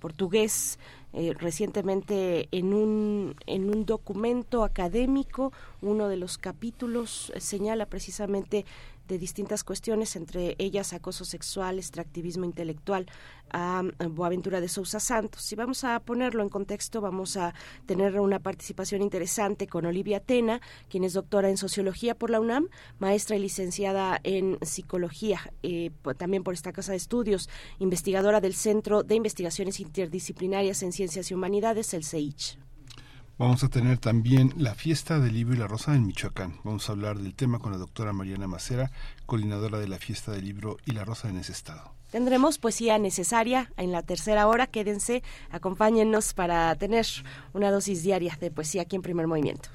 [0.00, 0.80] portugués,
[1.18, 5.50] eh, recientemente en un, en un documento académico,
[5.80, 8.66] uno de los capítulos señala precisamente
[9.08, 13.06] de distintas cuestiones, entre ellas acoso sexual, extractivismo intelectual,
[13.50, 15.50] a Boaventura de Sousa Santos.
[15.52, 17.54] Y vamos a ponerlo en contexto, vamos a
[17.86, 22.68] tener una participación interesante con Olivia Tena, quien es doctora en sociología por la UNAM,
[22.98, 29.02] maestra y licenciada en psicología, eh, también por esta casa de estudios, investigadora del Centro
[29.02, 32.65] de Investigaciones Interdisciplinarias en Ciencias y Humanidades, el CEICH.
[33.38, 36.58] Vamos a tener también la fiesta del libro y la rosa en Michoacán.
[36.64, 38.90] Vamos a hablar del tema con la doctora Mariana Macera,
[39.26, 41.92] coordinadora de la fiesta del libro y la rosa en ese estado.
[42.10, 44.66] Tendremos poesía necesaria en la tercera hora.
[44.66, 47.06] Quédense, acompáñennos para tener
[47.52, 49.68] una dosis diaria de poesía aquí en Primer Movimiento.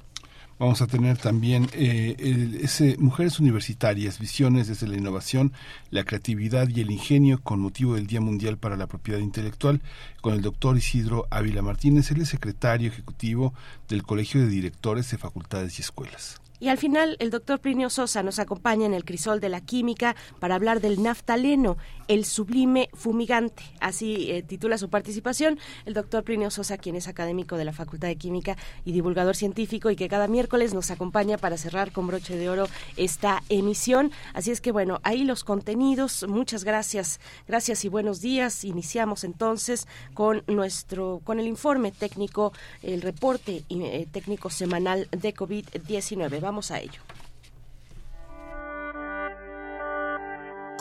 [0.61, 5.53] Vamos a tener también eh, ese, mujeres universitarias, visiones desde la innovación,
[5.89, 9.81] la creatividad y el ingenio con motivo del Día Mundial para la Propiedad Intelectual
[10.21, 13.55] con el doctor Isidro Ávila Martínez, él es secretario ejecutivo
[13.89, 16.39] del Colegio de Directores de Facultades y Escuelas.
[16.61, 20.15] Y al final, el doctor Plinio Sosa nos acompaña en el crisol de la química
[20.39, 21.75] para hablar del naftaleno,
[22.11, 23.63] el sublime fumigante.
[23.79, 28.09] Así eh, titula su participación el doctor Plinio Sosa, quien es académico de la Facultad
[28.09, 32.35] de Química y divulgador científico y que cada miércoles nos acompaña para cerrar con broche
[32.35, 32.67] de oro
[32.97, 34.11] esta emisión.
[34.33, 36.25] Así es que bueno, ahí los contenidos.
[36.27, 37.21] Muchas gracias.
[37.47, 38.65] Gracias y buenos días.
[38.65, 42.51] Iniciamos entonces con nuestro, con el informe técnico,
[42.83, 46.41] el reporte eh, técnico semanal de COVID-19.
[46.41, 47.01] Vamos a ello.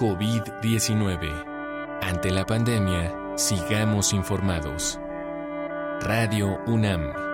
[0.01, 2.01] COVID-19.
[2.01, 4.99] Ante la pandemia, sigamos informados.
[6.01, 7.30] Radio UNAM.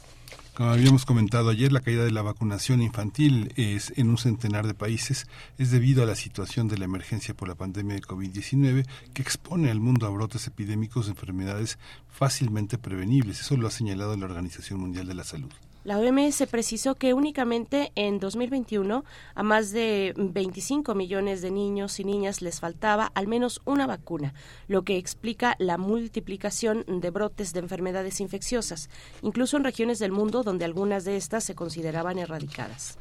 [0.57, 4.73] Como habíamos comentado ayer, la caída de la vacunación infantil es en un centenar de
[4.73, 5.27] países
[5.59, 9.69] es debido a la situación de la emergencia por la pandemia de COVID-19 que expone
[9.69, 11.77] al mundo a brotes epidémicos de enfermedades
[12.09, 13.41] fácilmente prevenibles.
[13.41, 15.51] Eso lo ha señalado la Organización Mundial de la Salud.
[15.87, 19.05] La OMS precisó que únicamente en 2021
[19.35, 24.33] a más de 25 millones de niños y niñas les faltaba al menos una vacuna,
[24.67, 28.89] lo que explica la multiplicación de brotes de enfermedades infecciosas,
[29.21, 32.97] incluso en regiones del mundo donde algunas de estas se consideraban erradicadas.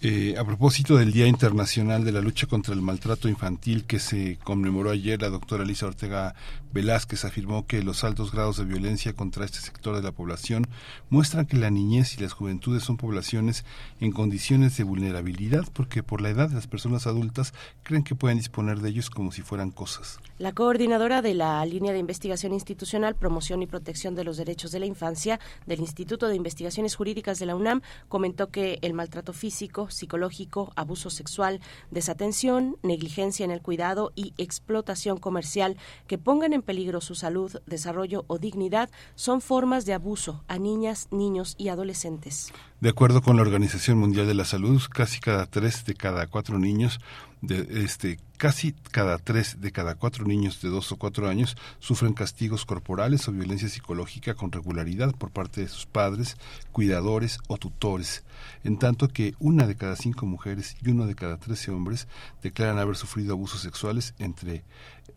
[0.00, 4.38] Eh, a propósito del Día Internacional de la Lucha contra el Maltrato Infantil que se
[4.44, 6.36] conmemoró ayer, la doctora Elisa Ortega
[6.72, 10.68] Velázquez afirmó que los altos grados de violencia contra este sector de la población
[11.10, 13.64] muestran que la niñez y las juventudes son poblaciones
[14.00, 17.52] en condiciones de vulnerabilidad porque por la edad las personas adultas
[17.82, 20.20] creen que pueden disponer de ellos como si fueran cosas.
[20.38, 24.78] La coordinadora de la línea de investigación institucional, promoción y protección de los derechos de
[24.78, 29.87] la infancia del Instituto de Investigaciones Jurídicas de la UNAM comentó que el maltrato físico,
[29.90, 35.76] psicológico, abuso sexual, desatención, negligencia en el cuidado y explotación comercial
[36.06, 41.08] que pongan en peligro su salud, desarrollo o dignidad son formas de abuso a niñas,
[41.10, 42.52] niños y adolescentes.
[42.80, 46.58] De acuerdo con la Organización Mundial de la Salud, casi cada tres de cada cuatro
[46.58, 47.00] niños
[47.40, 52.14] de este casi cada tres de cada cuatro niños de dos o cuatro años sufren
[52.14, 56.36] castigos corporales o violencia psicológica con regularidad por parte de sus padres,
[56.72, 58.24] cuidadores o tutores,
[58.64, 62.08] en tanto que una de cada cinco mujeres y uno de cada trece hombres
[62.42, 64.64] declaran haber sufrido abusos sexuales entre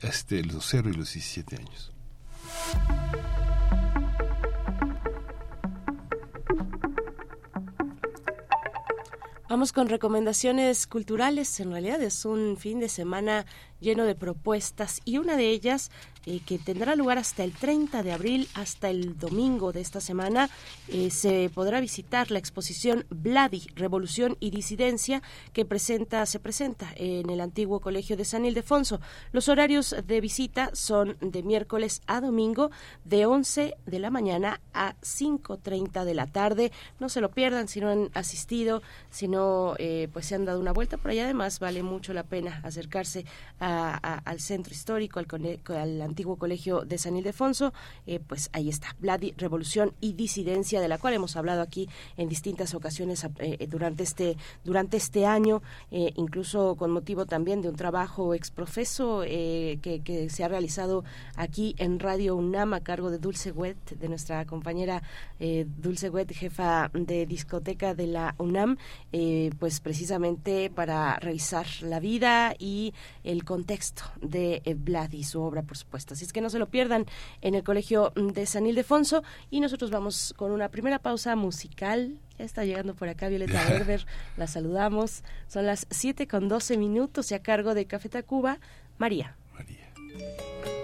[0.01, 1.91] este, los 0 y los 17 años.
[9.51, 11.59] Vamos con recomendaciones culturales.
[11.59, 13.45] En realidad es un fin de semana
[13.81, 15.91] lleno de propuestas y una de ellas
[16.27, 20.51] eh, que tendrá lugar hasta el 30 de abril, hasta el domingo de esta semana,
[20.87, 27.31] eh, se podrá visitar la exposición Vladi, Revolución y Disidencia, que presenta, se presenta en
[27.31, 29.01] el antiguo Colegio de San Ildefonso.
[29.31, 32.69] Los horarios de visita son de miércoles a domingo,
[33.03, 36.71] de 11 de la mañana a 5.30 de la tarde.
[36.99, 40.59] No se lo pierdan si no han asistido, si no eh, pues se han dado
[40.59, 41.23] una vuelta por allá.
[41.23, 43.25] Además, vale mucho la pena acercarse
[43.71, 45.27] al centro histórico, al,
[45.75, 47.73] al antiguo colegio de San Ildefonso,
[48.05, 52.29] eh, pues ahí está, Vladi, Revolución y Disidencia, de la cual hemos hablado aquí en
[52.29, 57.75] distintas ocasiones eh, durante este durante este año, eh, incluso con motivo también de un
[57.75, 61.03] trabajo exprofeso que, que se ha realizado
[61.35, 65.01] aquí en Radio UNAM a cargo de Dulce Wet, de nuestra compañera
[65.39, 68.77] Dulce Wet, jefa de discoteca de la UNAM,
[69.59, 72.93] pues precisamente para revisar la vida y
[73.23, 73.60] el contexto
[74.21, 76.13] de Vladi y su obra, por supuesto.
[76.13, 77.05] Así es que no se lo pierdan
[77.41, 79.23] en el Colegio de San Ildefonso.
[79.49, 82.19] Y nosotros vamos con una primera pausa musical.
[82.37, 84.05] Ya está llegando por acá Violeta Berber,
[84.37, 85.23] la saludamos.
[85.47, 88.59] Son las 7 con 12 minutos y a cargo de Café Tacuba,
[88.97, 89.35] María.
[89.53, 90.80] María.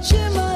[0.00, 0.47] 睫毛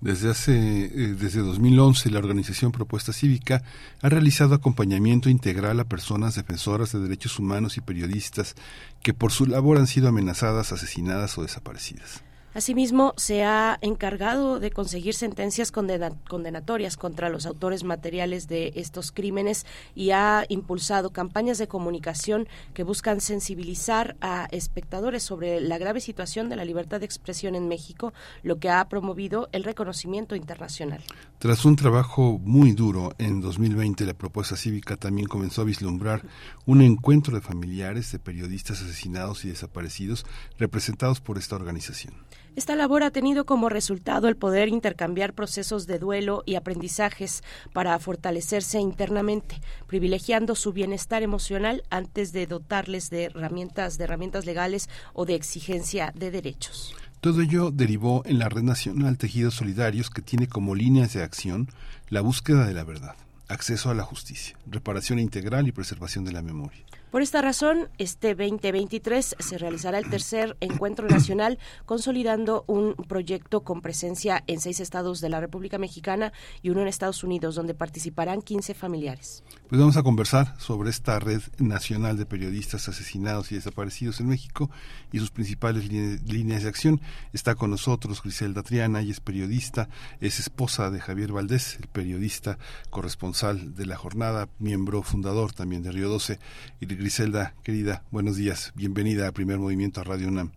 [0.00, 3.62] Desde hace eh, desde 2011 la organización Propuesta Cívica
[4.00, 8.54] ha realizado acompañamiento integral a personas defensoras de derechos humanos y periodistas
[9.02, 12.24] que por su labor han sido amenazadas, asesinadas o desaparecidas.
[12.56, 19.12] Asimismo, se ha encargado de conseguir sentencias condena- condenatorias contra los autores materiales de estos
[19.12, 26.00] crímenes y ha impulsado campañas de comunicación que buscan sensibilizar a espectadores sobre la grave
[26.00, 31.04] situación de la libertad de expresión en México, lo que ha promovido el reconocimiento internacional.
[31.38, 36.22] Tras un trabajo muy duro, en 2020 la propuesta cívica también comenzó a vislumbrar
[36.64, 40.24] un encuentro de familiares de periodistas asesinados y desaparecidos
[40.56, 42.14] representados por esta organización.
[42.56, 47.44] Esta labor ha tenido como resultado el poder intercambiar procesos de duelo y aprendizajes
[47.74, 54.88] para fortalecerse internamente, privilegiando su bienestar emocional antes de dotarles de herramientas, de herramientas legales
[55.12, 56.96] o de exigencia de derechos.
[57.20, 61.68] Todo ello derivó en la Red Nacional Tejidos Solidarios que tiene como líneas de acción
[62.08, 63.16] la búsqueda de la verdad,
[63.48, 66.86] acceso a la justicia, reparación integral y preservación de la memoria.
[67.16, 73.80] Por esta razón, este 2023 se realizará el tercer encuentro nacional consolidando un proyecto con
[73.80, 78.42] presencia en seis estados de la República Mexicana y uno en Estados Unidos, donde participarán
[78.42, 79.42] 15 familiares.
[79.66, 84.70] Pues vamos a conversar sobre esta red nacional de periodistas asesinados y desaparecidos en México
[85.10, 87.00] y sus principales líneas de acción.
[87.32, 89.88] Está con nosotros Griselda Triana, ella es periodista,
[90.20, 92.58] es esposa de Javier Valdés, el periodista
[92.90, 96.38] corresponsal de la jornada, miembro fundador también de Río 12.
[96.80, 100.50] Y Griselda, querida, buenos días, bienvenida a Primer Movimiento a Radio UNAM.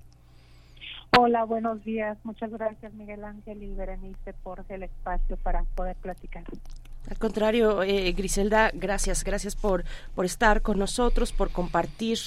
[1.15, 2.17] Hola, buenos días.
[2.23, 6.43] Muchas gracias Miguel Ángel y Berenice por el espacio para poder platicar.
[7.07, 9.83] Al contrario, eh, Griselda, gracias, gracias por,
[10.15, 12.17] por estar con nosotros, por compartir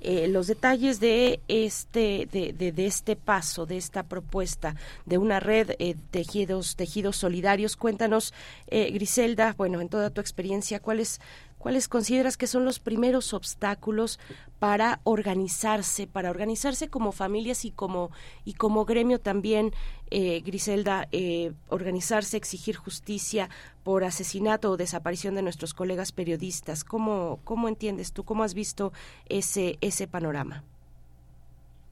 [0.00, 4.74] eh, los detalles de este, de, de, de este paso, de esta propuesta
[5.06, 7.76] de una red eh, tejidos, tejidos solidarios.
[7.76, 8.34] Cuéntanos,
[8.66, 11.20] eh, Griselda, bueno, en toda tu experiencia, ¿cuáles
[11.62, 14.18] ¿Cuáles consideras que son los primeros obstáculos
[14.58, 18.10] para organizarse, para organizarse como familias y como
[18.44, 19.70] y como gremio también,
[20.10, 23.48] eh, Griselda, eh, organizarse, exigir justicia
[23.84, 26.82] por asesinato o desaparición de nuestros colegas periodistas?
[26.82, 28.92] ¿Cómo cómo entiendes tú, cómo has visto
[29.28, 30.64] ese ese panorama?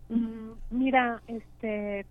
[0.09, 2.07] Mm, Mira, este,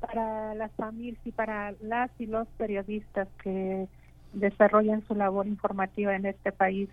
[0.00, 3.86] para las familias y para las y los periodistas que
[4.32, 6.88] desarrollan su labor informativa en este país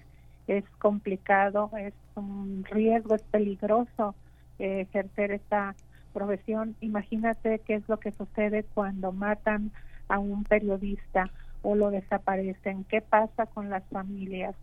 [0.50, 4.15] es complicado, es un riesgo, es peligroso
[4.58, 5.75] eh, ejercer esta
[6.12, 6.75] profesión.
[6.82, 9.72] Imagínate qué es lo que sucede cuando matan
[10.08, 11.29] a un periodista
[11.62, 14.56] o lo desaparecen, qué pasa con las familias.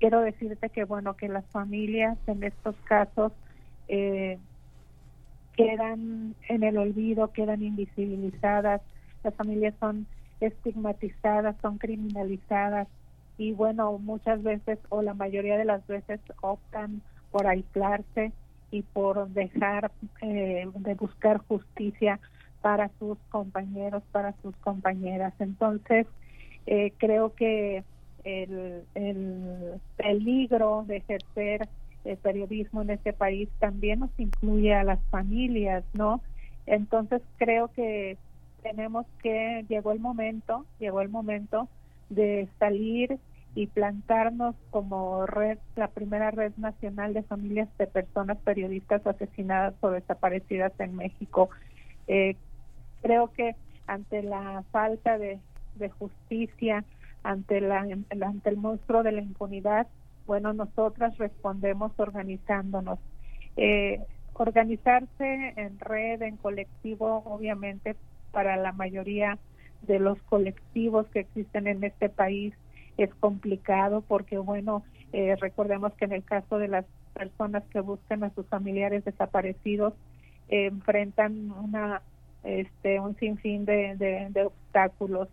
[0.00, 3.32] Quiero decirte que bueno, que las familias en estos casos
[3.86, 4.36] eh,
[5.56, 8.80] quedan en el olvido, quedan invisibilizadas,
[9.22, 10.06] las familias son
[10.40, 12.88] estigmatizadas, son criminalizadas
[13.40, 18.32] y bueno, muchas veces o la mayoría de las veces optan por aislarse
[18.70, 22.20] y por dejar eh, de buscar justicia
[22.60, 25.32] para sus compañeros, para sus compañeras.
[25.38, 26.06] Entonces,
[26.66, 27.82] eh, creo que
[28.24, 31.66] el, el peligro de ejercer
[32.04, 36.20] el periodismo en este país también nos incluye a las familias, ¿no?
[36.66, 38.18] Entonces creo que
[38.62, 41.68] tenemos que, llegó el momento, llegó el momento
[42.10, 43.18] de salir
[43.54, 49.90] y plantarnos como red, la primera red nacional de familias de personas periodistas asesinadas o
[49.90, 51.50] desaparecidas en México.
[52.06, 52.36] Eh,
[53.02, 55.40] creo que ante la falta de,
[55.98, 56.84] justicia,
[57.22, 59.88] ante, la, ante el monstruo de la impunidad,
[60.26, 62.98] bueno, nosotras respondemos organizándonos.
[63.56, 64.00] Eh,
[64.34, 67.96] organizarse en red, en colectivo, obviamente
[68.30, 69.38] para la mayoría
[69.82, 72.54] de los colectivos que existen en este país
[72.96, 74.82] es complicado porque, bueno,
[75.12, 79.94] eh, recordemos que en el caso de las personas que buscan a sus familiares desaparecidos,
[80.48, 82.02] eh, enfrentan una
[82.42, 85.28] este un sinfín de, de, obstáculos.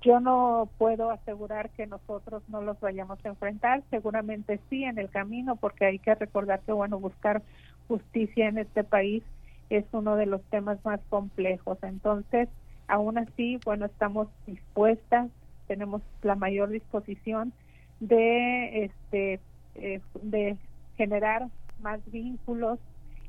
[0.00, 5.10] Yo no puedo asegurar que nosotros no los vayamos a enfrentar, seguramente sí en el
[5.10, 7.42] camino, porque hay que recordar que bueno buscar
[7.88, 9.22] justicia en este país
[9.70, 11.78] es uno de los temas más complejos.
[11.82, 12.48] Entonces,
[12.88, 15.28] aún así, bueno, estamos dispuestas,
[15.70, 17.52] tenemos la mayor disposición
[18.00, 19.38] de este
[19.76, 20.56] eh, de
[20.96, 21.46] generar
[21.80, 22.80] más vínculos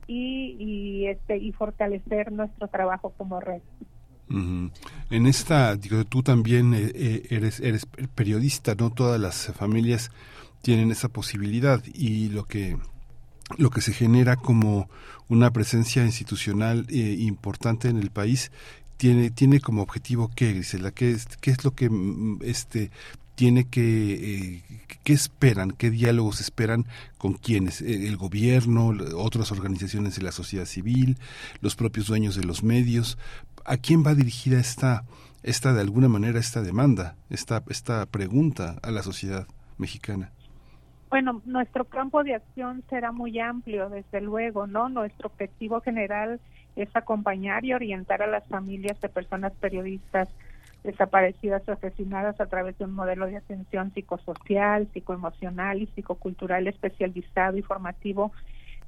[0.08, 3.62] y, este y fortalecer nuestro trabajo como red.
[4.27, 10.10] En esta, digo, tú también eh, eh, eres, eres periodista, no todas las familias
[10.63, 12.75] tienen esa posibilidad y lo que
[13.58, 14.89] lo que se genera como
[15.27, 18.51] una presencia institucional eh, importante en el país
[19.02, 22.92] tiene tiene como objetivo qué Grisela qué es, qué es lo que mm, este
[23.34, 24.64] tiene que, eh,
[25.04, 25.72] ¿qué esperan?
[25.72, 26.86] ¿Qué diálogos esperan
[27.18, 27.82] con quiénes?
[27.82, 31.18] Eh, ¿El gobierno, otras organizaciones de la sociedad civil,
[31.60, 33.18] los propios dueños de los medios?
[33.66, 35.06] ¿A quién va dirigida esta,
[35.42, 39.48] esta de alguna manera, esta demanda, esta, esta pregunta a la sociedad
[39.80, 40.30] mexicana?
[41.10, 44.88] Bueno, nuestro campo de acción será muy amplio, desde luego, ¿no?
[44.88, 46.40] Nuestro objetivo general
[46.75, 50.29] es acompañar y orientar a las familias de personas periodistas
[50.84, 57.57] desaparecidas o asesinadas a través de un modelo de atención psicosocial, psicoemocional y psicocultural especializado
[57.57, 58.31] y formativo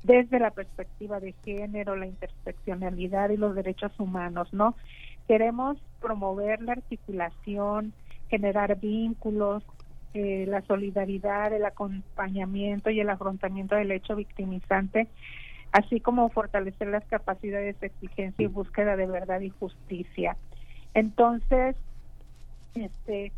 [0.04, 4.76] desde la perspectiva de género, la interseccionalidad y los derechos humanos, ¿no?
[5.28, 7.94] Queremos promover la articulación,
[8.30, 9.64] generar vínculos,
[10.14, 15.08] eh, la solidaridad, el acompañamiento y el afrontamiento del hecho victimizante,
[15.74, 20.38] así como fortalecer las capacidades de exigencia y búsqueda de verdad y justicia.
[20.94, 21.76] Entonces,
[22.76, 23.32] este,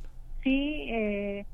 [0.44, 1.46] sí, eh,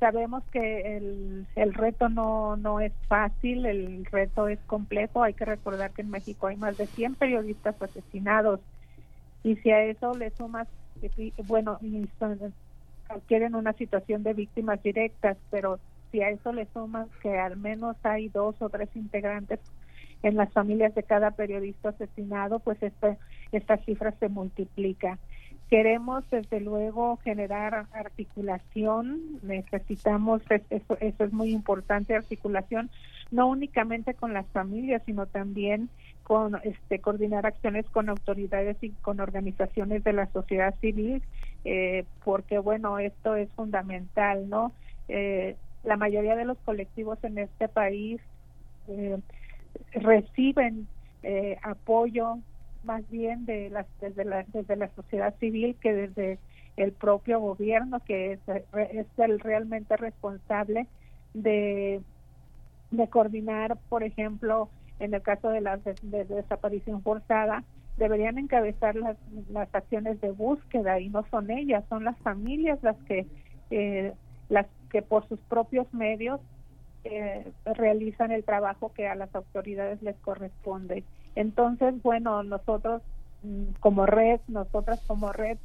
[0.00, 5.22] sabemos que el, el reto no, no es fácil, el reto es complejo.
[5.22, 8.60] Hay que recordar que en México hay más de 100 periodistas asesinados
[9.44, 10.66] y si a eso le sumas,
[11.46, 11.78] bueno,
[13.28, 15.78] quieren una situación de víctimas directas, pero
[16.10, 19.60] si a eso le sumas que al menos hay dos o tres integrantes
[20.22, 23.16] en las familias de cada periodista asesinado, pues esta,
[23.52, 25.18] esta cifra se multiplica.
[25.68, 32.88] Queremos, desde luego, generar articulación, necesitamos, eso, eso es muy importante, articulación,
[33.32, 35.88] no únicamente con las familias, sino también
[36.22, 41.22] con este, coordinar acciones con autoridades y con organizaciones de la sociedad civil,
[41.64, 44.72] eh, porque, bueno, esto es fundamental, ¿no?
[45.08, 48.20] Eh, la mayoría de los colectivos en este país
[48.88, 49.18] eh,
[49.92, 50.86] reciben
[51.62, 52.38] apoyo
[52.84, 56.38] más bien de las, desde, la, desde la sociedad civil que desde
[56.76, 60.86] el propio gobierno, que es, es el realmente responsable
[61.34, 62.00] de,
[62.90, 67.64] de coordinar, por ejemplo, en el caso de la desaparición forzada,
[67.96, 69.16] deberían encabezar las,
[69.50, 73.26] las acciones de búsqueda y no son ellas, son las familias las que
[73.70, 74.12] eh,
[74.48, 76.40] las que por sus propios medios
[77.06, 81.04] eh, realizan el trabajo que a las autoridades les corresponde.
[81.34, 83.02] Entonces, bueno, nosotros
[83.42, 85.58] mm, como red, nosotras como red,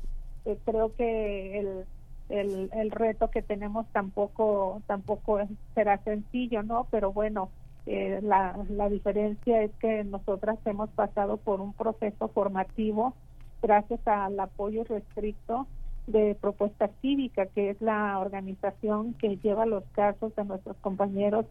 [0.46, 1.86] eh, creo que el,
[2.30, 5.40] el, el, reto que tenemos tampoco tampoco
[5.76, 6.88] será sencillo, ¿no?
[6.92, 7.50] Pero bueno,
[7.86, 13.14] eh, la, la diferencia es que nosotras hemos pasado por un proceso formativo
[13.62, 15.68] gracias al apoyo restricto
[16.08, 21.46] de Propuesta Cívica, que es la organización que lleva los casos de nuestros compañeros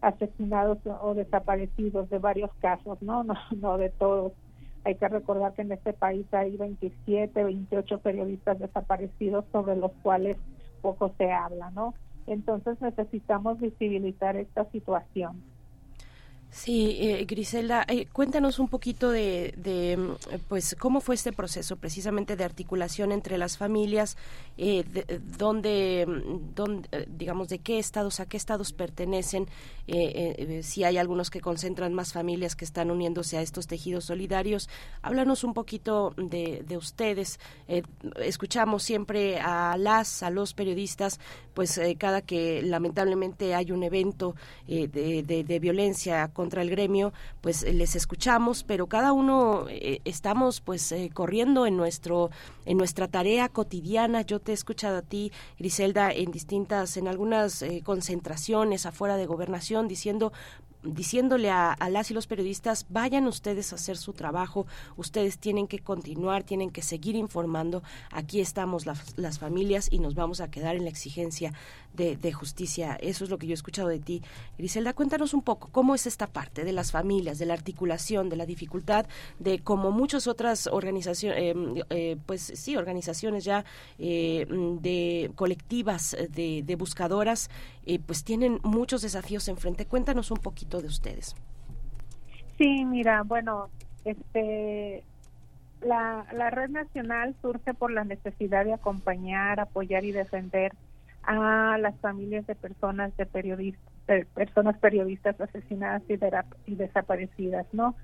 [0.00, 3.24] asesinados o desaparecidos de varios casos, ¿no?
[3.24, 4.32] No, no de todos.
[4.84, 10.36] Hay que recordar que en este país hay 27, 28 periodistas desaparecidos sobre los cuales
[10.82, 11.94] poco se habla, ¿no?
[12.26, 15.42] Entonces necesitamos visibilizar esta situación.
[16.54, 22.36] Sí, eh, Griselda, eh, cuéntanos un poquito de, mm, pues, cómo fue este proceso precisamente
[22.36, 24.16] de articulación entre las familias,
[24.56, 29.48] eh, de, dónde, mm, dónde, eh, digamos, de qué estados, a qué estados pertenecen,
[29.88, 34.04] eh, eh, si hay algunos que concentran más familias que están uniéndose a estos tejidos
[34.04, 34.68] solidarios.
[35.02, 37.40] Háblanos un poquito de, de ustedes.
[37.66, 37.82] Eh,
[38.22, 41.18] escuchamos siempre a las, a los periodistas,
[41.52, 44.36] pues eh, cada que lamentablemente hay un evento
[44.68, 50.00] eh, de, de violencia contra el gremio, pues eh, les escuchamos, pero cada uno eh,
[50.04, 52.30] estamos pues eh, corriendo en nuestro
[52.66, 54.22] en nuestra tarea cotidiana.
[54.22, 59.88] Yo te he escuchado a ti, Griselda, en distintas, en algunas concentraciones afuera de gobernación
[59.88, 60.32] diciendo
[60.84, 65.66] diciéndole a, a, las y los periodistas, vayan ustedes a hacer su trabajo, ustedes tienen
[65.66, 70.50] que continuar, tienen que seguir informando, aquí estamos las, las familias y nos vamos a
[70.50, 71.52] quedar en la exigencia
[71.94, 72.96] de, de, justicia.
[73.00, 74.22] Eso es lo que yo he escuchado de ti.
[74.58, 78.36] Griselda, cuéntanos un poco cómo es esta parte de las familias, de la articulación, de
[78.36, 79.06] la dificultad,
[79.38, 83.64] de como muchas otras organizaciones, eh, eh, pues sí, organizaciones ya
[83.98, 84.46] eh,
[84.80, 87.50] de colectivas de, de buscadoras,
[88.06, 89.86] pues tienen muchos desafíos enfrente.
[89.86, 91.34] Cuéntanos un poquito de ustedes.
[92.56, 93.68] Sí, mira, bueno,
[94.04, 95.04] este
[95.84, 100.72] la, la red nacional surge por la necesidad de acompañar, apoyar y defender
[101.26, 106.18] a las familias de personas de periodistas, personas periodistas asesinadas y,
[106.70, 107.96] y desaparecidas, ¿no?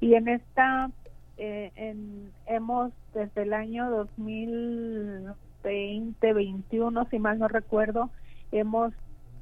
[0.00, 0.90] Y en esta
[1.38, 8.08] eh, en, hemos desde el año 2020, 21, si mal no recuerdo,
[8.52, 8.94] hemos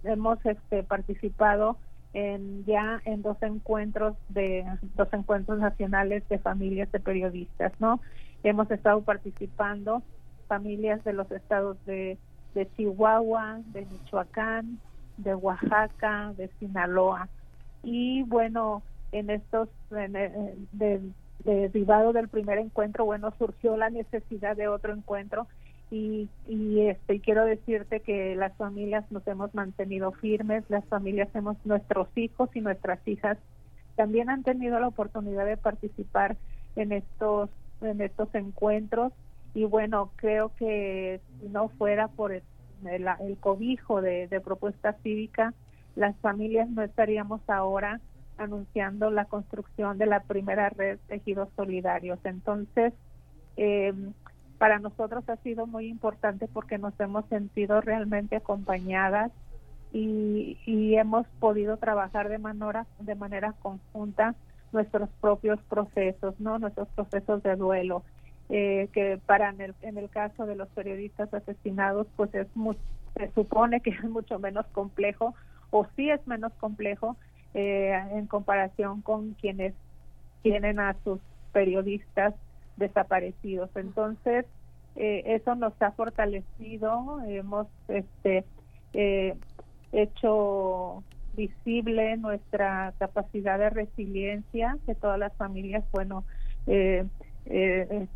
[0.03, 1.77] hemos este participado
[2.15, 4.65] en ya en dos encuentros de
[4.97, 8.01] dos encuentros nacionales de familias de periodistas, ¿no?
[8.43, 10.03] Hemos estado participando
[10.49, 12.19] familias de los estados de,
[12.55, 14.79] de Chihuahua, de Michoacán,
[15.17, 17.29] de Oaxaca, de Sinaloa.
[17.83, 18.83] Y bueno,
[19.13, 21.01] en estos en, de, de,
[21.45, 25.47] derivado del primer encuentro, bueno, surgió la necesidad de otro encuentro
[25.91, 31.29] y, y este y quiero decirte que las familias nos hemos mantenido firmes, las familias
[31.35, 33.39] hemos nuestros hijos y nuestras hijas
[33.97, 36.37] también han tenido la oportunidad de participar
[36.77, 39.13] en estos en estos encuentros
[39.55, 42.43] y bueno creo que si no fuera por el,
[42.87, 45.55] el, el cobijo de, de propuesta cívica
[45.97, 48.01] las familias no estaríamos ahora
[48.39, 52.19] anunciando la construcción de la primera red de giros solidarios.
[52.25, 52.95] Entonces
[53.57, 53.93] eh,
[54.59, 59.33] para nosotros ha sido muy importante porque nos hemos sentido realmente acompañadas
[59.93, 64.35] y, y hemos podido trabajar de manera de manera conjunta
[64.73, 68.05] nuestros propios procesos, no nuestros procesos de duelo,
[68.51, 72.77] eh, que para en el, en el caso de los periodistas asesinados, pues es muy,
[73.17, 75.35] se supone que es mucho menos complejo
[75.71, 77.17] o sí es menos complejo
[77.55, 79.75] eh, en comparación con quienes
[80.43, 81.21] tienen a sus
[81.53, 82.35] periodistas
[82.77, 83.71] desaparecidos.
[83.77, 84.47] Entonces,
[84.97, 88.45] eh, eso nos ha fortalecido, hemos este,
[88.93, 89.37] eh,
[89.93, 91.05] hecho
[91.37, 96.25] visible nuestra capacidad de resiliencia, que todas las familias, bueno,
[96.67, 97.07] eh,
[97.47, 98.07] eh,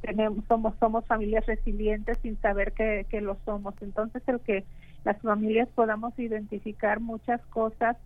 [0.00, 3.74] tenemos, somos, somos familias resilientes sin saber que, que lo somos.
[3.80, 4.64] Entonces, el que
[5.04, 7.96] las familias podamos identificar muchas cosas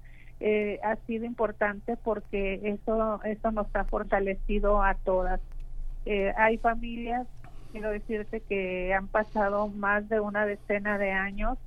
[0.41, 5.41] eh, ha sido importante porque eso, eso nos ha fortalecido a todas.
[6.05, 7.27] Eh, hay familias,
[7.71, 11.59] quiero decirte, que han pasado más de una decena de años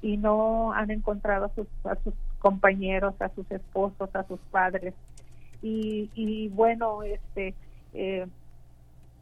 [0.00, 4.94] y no han encontrado a sus, a sus compañeros, a sus esposos, a sus padres.
[5.60, 7.54] Y, y bueno, este
[7.92, 8.26] eh,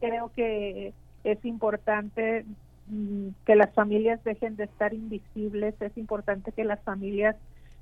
[0.01, 2.45] creo que es importante
[2.87, 7.37] mm, que las familias dejen de estar invisibles, es importante que las familias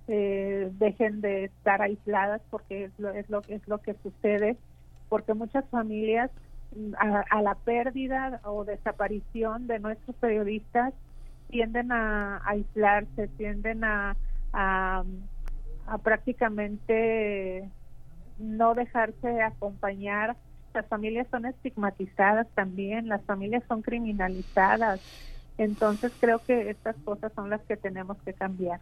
[0.08, 4.58] eh, dejen de estar aisladas porque es lo, es lo es lo que sucede
[5.10, 6.32] porque muchas familias
[6.98, 10.94] a, a, la pérdida o desaparición de nuestros periodistas
[11.50, 14.16] tienden a aislarse, tienden a,
[14.54, 15.04] a,
[15.88, 17.68] a prácticamente
[18.38, 20.38] no dejarse acompañar.
[20.80, 25.02] Las familias son estigmatizadas también, las familias son criminalizadas.
[25.58, 28.82] Entonces creo que estas cosas son las que tenemos que cambiar.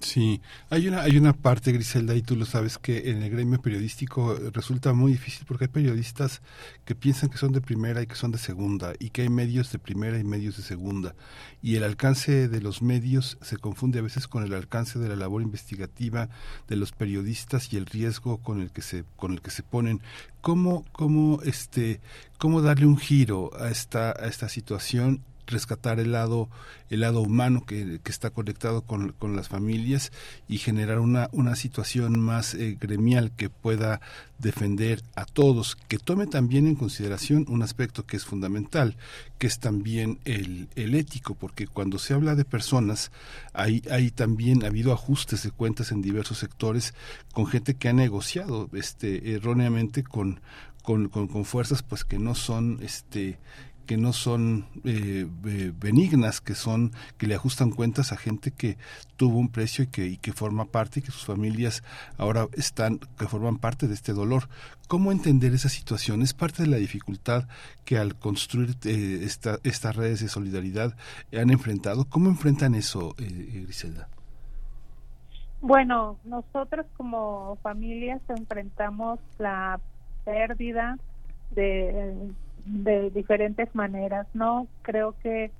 [0.00, 3.60] Sí, hay una, hay una parte, Griselda, y tú lo sabes, que en el gremio
[3.60, 6.40] periodístico resulta muy difícil porque hay periodistas
[6.86, 9.70] que piensan que son de primera y que son de segunda, y que hay medios
[9.72, 11.14] de primera y medios de segunda.
[11.60, 15.16] Y el alcance de los medios se confunde a veces con el alcance de la
[15.16, 16.30] labor investigativa
[16.66, 20.00] de los periodistas y el riesgo con el que se, con el que se ponen.
[20.40, 22.00] ¿Cómo, cómo, este,
[22.38, 26.48] cómo darle un giro a esta, a esta situación rescatar el lado
[26.90, 30.10] el lado humano que, que está conectado con, con, las familias
[30.48, 34.00] y generar una, una situación más eh, gremial que pueda
[34.38, 38.96] defender a todos, que tome también en consideración un aspecto que es fundamental,
[39.38, 43.12] que es también el, el ético, porque cuando se habla de personas,
[43.52, 46.94] hay, hay también ha habido ajustes de cuentas en diversos sectores
[47.32, 50.40] con gente que ha negociado este erróneamente con,
[50.82, 53.38] con, con, fuerzas pues que no son este
[53.90, 55.26] que no son eh,
[55.80, 58.78] benignas, que son que le ajustan cuentas a gente que
[59.16, 61.82] tuvo un precio y que, forma parte y que sus familias
[62.16, 64.44] ahora están, que forman parte de este dolor.
[64.86, 66.22] ¿Cómo entender esa situación?
[66.22, 67.48] Es parte de la dificultad
[67.84, 70.94] que al construir eh, esta, estas redes de solidaridad
[71.36, 72.04] han enfrentado.
[72.04, 74.08] ¿Cómo enfrentan eso, eh, Griselda?
[75.62, 79.80] Bueno, nosotros como familias enfrentamos la
[80.24, 80.96] pérdida
[81.50, 82.30] de
[82.64, 84.66] de diferentes maneras, ¿no?
[84.82, 85.50] Creo que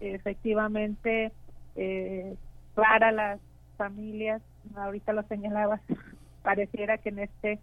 [0.00, 1.32] efectivamente
[1.76, 2.34] eh,
[2.74, 3.40] para las
[3.76, 4.42] familias,
[4.76, 5.80] ahorita lo señalabas,
[6.42, 7.58] pareciera que en este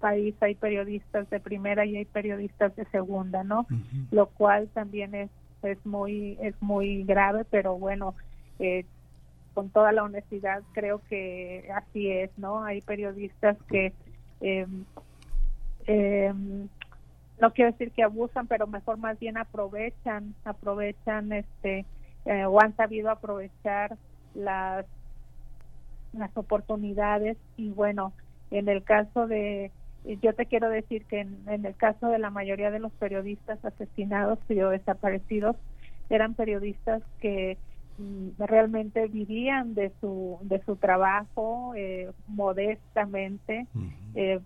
[0.00, 3.66] país hay periodistas de primera y hay periodistas de segunda, ¿no?
[4.10, 5.30] Lo cual también es
[5.62, 8.14] es muy es muy grave, pero bueno,
[8.58, 8.84] eh,
[9.54, 12.64] con toda la honestidad creo que así es, ¿no?
[12.64, 13.92] Hay periodistas que
[14.40, 14.66] eh,
[15.86, 16.34] eh,
[17.40, 21.84] no quiero decir que abusan, pero mejor más bien aprovechan, aprovechan este
[22.24, 23.96] eh, o han sabido aprovechar
[24.34, 24.86] las
[26.12, 27.36] las oportunidades.
[27.56, 28.12] Y bueno,
[28.50, 29.72] en el caso de
[30.22, 33.64] yo te quiero decir que en, en el caso de la mayoría de los periodistas
[33.64, 35.56] asesinados y o desaparecidos
[36.10, 37.56] eran periodistas que
[37.98, 43.66] mm, realmente vivían de su de su trabajo eh, modestamente
[44.14, 44.40] eh,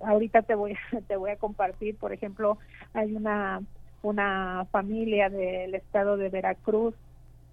[0.00, 0.76] ahorita te voy
[1.08, 2.58] te voy a compartir por ejemplo
[2.94, 3.62] hay una
[4.02, 6.94] una familia del estado de Veracruz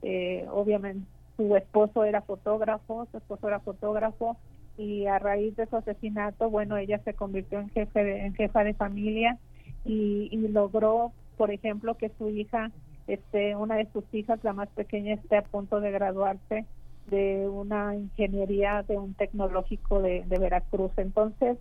[0.02, 1.06] eh, obviamente
[1.38, 4.38] su esposo era fotógrafo su esposo era fotógrafo
[4.78, 8.74] y a raíz de su asesinato bueno ella se convirtió en jefe de, jefa de
[8.74, 9.38] familia
[9.86, 12.72] y, y logró por ejemplo que su hija
[13.08, 16.66] este una de sus hijas la más pequeña esté a punto de graduarse
[17.10, 20.92] de una ingeniería de un tecnológico de Veracruz.
[20.98, 21.58] Entonces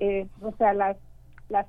[0.00, 0.96] eh, o sea, las,
[1.48, 1.66] las,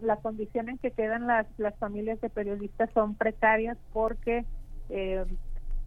[0.00, 4.44] las condiciones que quedan las, las familias de periodistas son precarias porque
[4.90, 5.24] eh,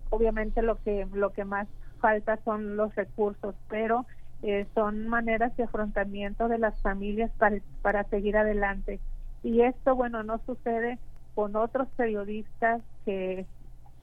[0.09, 1.67] obviamente lo que, lo que más
[1.99, 4.05] falta son los recursos, pero
[4.43, 8.99] eh, son maneras de afrontamiento de las familias para, para seguir adelante.
[9.43, 10.99] Y esto, bueno, no sucede
[11.35, 13.45] con otros periodistas que,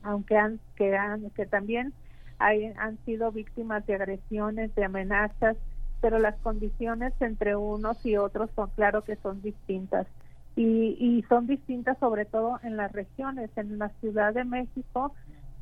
[0.02, 1.92] aunque han, que, han, que también
[2.38, 5.56] hay, han sido víctimas de agresiones, de amenazas,
[6.04, 10.06] pero las condiciones entre unos y otros son claro que son distintas.
[10.54, 13.48] Y, y son distintas sobre todo en las regiones.
[13.56, 15.14] En la Ciudad de México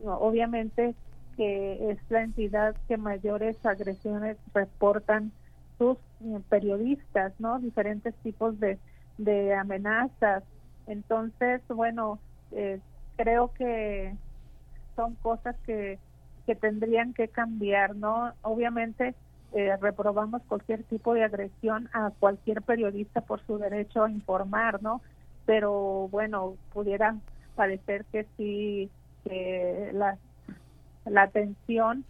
[0.04, 0.96] obviamente
[1.36, 5.30] que es la entidad que mayores agresiones reportan
[5.78, 8.80] sus eh, periodistas no diferentes tipos de,
[9.18, 10.42] de amenazas.
[10.88, 12.18] Entonces bueno
[12.50, 12.80] eh,
[13.14, 14.12] creo que
[14.96, 16.00] son cosas que
[16.46, 19.14] que tendrían que cambiar no obviamente
[19.54, 25.00] eh, reprobamos cualquier tipo de agresión a cualquier periodista por su derecho a informar, ¿no?
[25.46, 27.16] Pero bueno, pudiera
[27.54, 28.90] parecer que sí,
[29.24, 30.16] que la,
[31.04, 32.04] la atención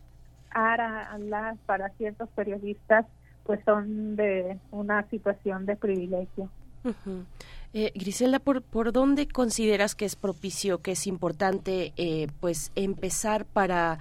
[0.52, 3.06] para, para ciertos periodistas
[3.44, 6.48] pues son de una situación de privilegio.
[7.72, 13.44] eh, Griselda, ¿por, ¿por dónde consideras que es propicio, que es importante eh, pues empezar
[13.44, 13.98] para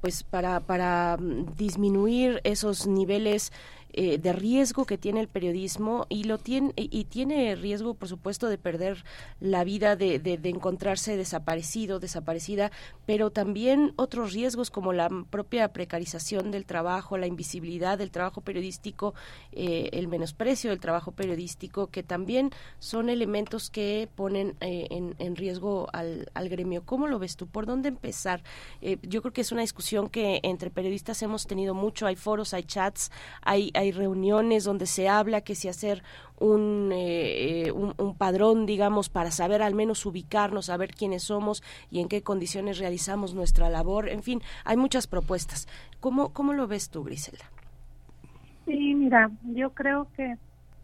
[0.00, 3.52] pues para, para mm, disminuir esos niveles
[3.94, 8.48] eh, de riesgo que tiene el periodismo y lo tiene y tiene riesgo por supuesto
[8.48, 9.02] de perder
[9.40, 12.70] la vida de, de, encontrarse desaparecido desaparecida
[13.06, 19.14] pero también otros riesgos como la propia precarización del trabajo la invisibilidad del trabajo periodístico
[19.52, 25.34] eh, el menosprecio del trabajo periodístico que también son elementos que ponen eh, en, en,
[25.34, 26.82] riesgo al, al, gremio.
[26.84, 28.42] Cómo lo ves tú por dónde empezar
[29.02, 32.06] yo creo que es una discusión que entre periodistas hemos tenido mucho.
[32.06, 33.10] Hay foros hay chats
[33.42, 36.02] hay hay reuniones donde se habla que si hacer
[36.38, 42.00] un, eh, un, un, padrón, digamos, para saber al menos ubicarnos, saber quiénes somos y
[42.00, 44.08] en qué condiciones realizamos nuestra labor.
[44.08, 45.68] En fin, hay muchas propuestas.
[46.00, 47.44] ¿Cómo, cómo lo ves tú, Griselda?
[48.66, 50.36] Sí, mira, yo creo que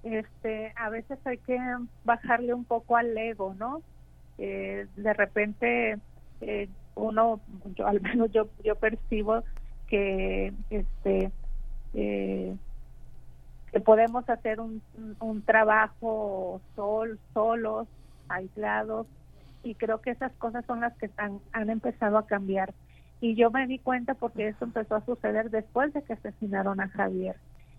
[0.05, 1.59] este a veces hay que
[2.05, 3.83] bajarle un poco al ego, ¿no?
[4.39, 5.99] Eh, de repente
[6.41, 7.41] eh, uno,
[7.75, 9.43] yo, al menos yo, yo percibo
[9.87, 11.31] que este
[11.95, 12.57] eh,
[13.75, 14.81] que podemos hacer un,
[15.19, 17.89] un trabajo sol, solos,
[18.29, 19.09] aislados,
[19.65, 22.73] y creo que esas cosas son las que han, han empezado a cambiar.
[23.21, 26.89] Y yo me di cuenta porque eso empezó a suceder después de que asesinaron a
[26.89, 27.35] Javier.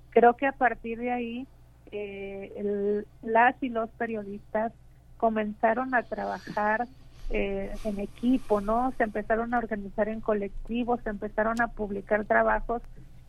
[0.09, 1.47] Creo que a partir de ahí
[1.93, 4.73] eh, el, las y los periodistas
[5.15, 6.89] comenzaron a trabajar
[7.29, 8.91] eh, en equipo, ¿no?
[8.97, 12.81] Se empezaron a organizar en colectivos, se empezaron a publicar trabajos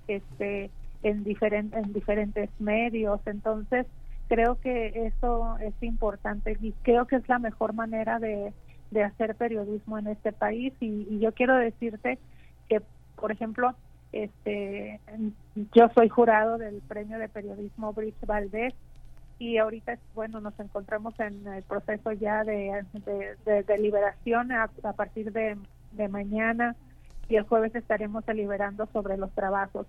[0.08, 3.20] este, en, diferentes en diferentes medios.
[3.26, 3.86] Entonces,
[4.28, 8.52] creo que eso es importante y creo que es la mejor manera de,
[8.90, 10.72] de hacer periodismo en este país.
[10.80, 12.18] Y, y yo quiero decirte
[12.68, 12.82] que,
[13.16, 13.74] por ejemplo,
[14.12, 15.00] este,
[15.74, 18.74] yo soy jurado del premio de periodismo Bridge Valdés
[19.38, 22.84] y ahorita, bueno, nos encontramos en el proceso ya de,
[23.44, 25.58] de, deliberación a, a, partir de,
[25.92, 26.74] de mañana
[27.28, 29.86] y el jueves estaremos deliberando sobre los trabajos.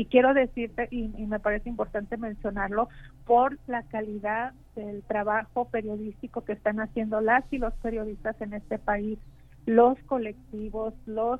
[0.00, 2.88] Y quiero decirte, y, me parece importante mencionarlo,
[3.26, 8.78] por la calidad del trabajo periodístico que están haciendo las y los periodistas en este
[8.78, 9.18] país,
[9.66, 11.38] los colectivos, los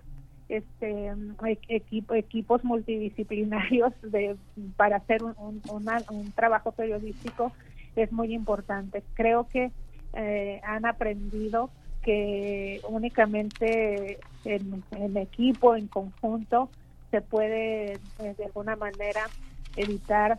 [0.51, 1.11] este
[1.69, 4.37] equipo, equipos multidisciplinarios de
[4.77, 7.53] para hacer un, un, trabajo periodístico
[7.97, 9.03] es muy importante.
[9.15, 9.71] Creo que
[10.13, 11.71] eh, han aprendido
[12.03, 16.69] que únicamente en, en, equipo, en conjunto,
[17.11, 19.23] se puede eh, de alguna manera
[19.77, 20.39] evitar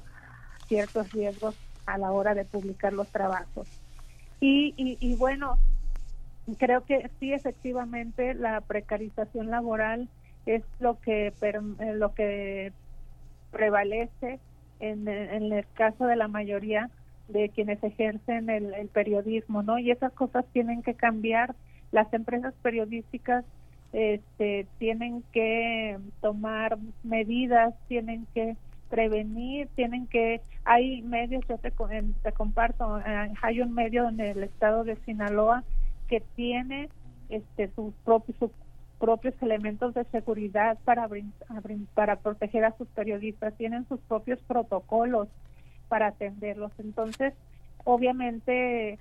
[0.68, 1.56] ciertos riesgos
[1.86, 3.68] a la hora de publicar los trabajos.
[4.40, 5.58] Y, y, y bueno,
[6.58, 10.10] creo que sí efectivamente la precarización laboral
[10.46, 12.74] es lo que eh, lo que
[13.52, 14.40] prevalece
[14.80, 16.90] en, en, el caso de la mayoría
[17.28, 21.54] de quienes ejercen el, el, periodismo no y esas cosas tienen que cambiar
[21.92, 23.46] las empresas periodísticas
[23.94, 28.56] este tienen que tomar medidas tienen que
[28.90, 34.44] prevenir tienen que hay medios yo te, te comparto eh, hay un medio en el
[34.44, 35.64] estado de Sinaloa
[36.08, 36.90] que tiene
[37.30, 38.52] este, sus propios
[39.00, 41.10] propios elementos de seguridad para
[41.96, 45.28] para proteger a sus periodistas tienen sus propios protocolos
[45.90, 46.72] para atenderlos.
[46.78, 47.34] Entonces
[47.84, 49.00] obviamente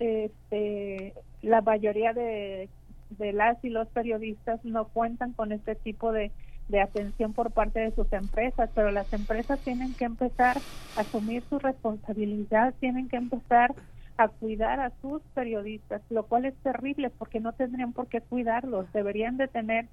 [0.00, 2.68] este la mayoría de,
[3.18, 6.30] de las y los periodistas no cuentan con este tipo de,
[6.68, 10.62] de atención por parte de sus empresas, pero las empresas tienen que empezar
[10.96, 13.74] a asumir su responsabilidad, tienen que empezar
[14.16, 18.92] a cuidar a sus periodistas, lo cual es terrible porque no tendrían por qué cuidarlos,
[18.92, 19.88] deberían de tener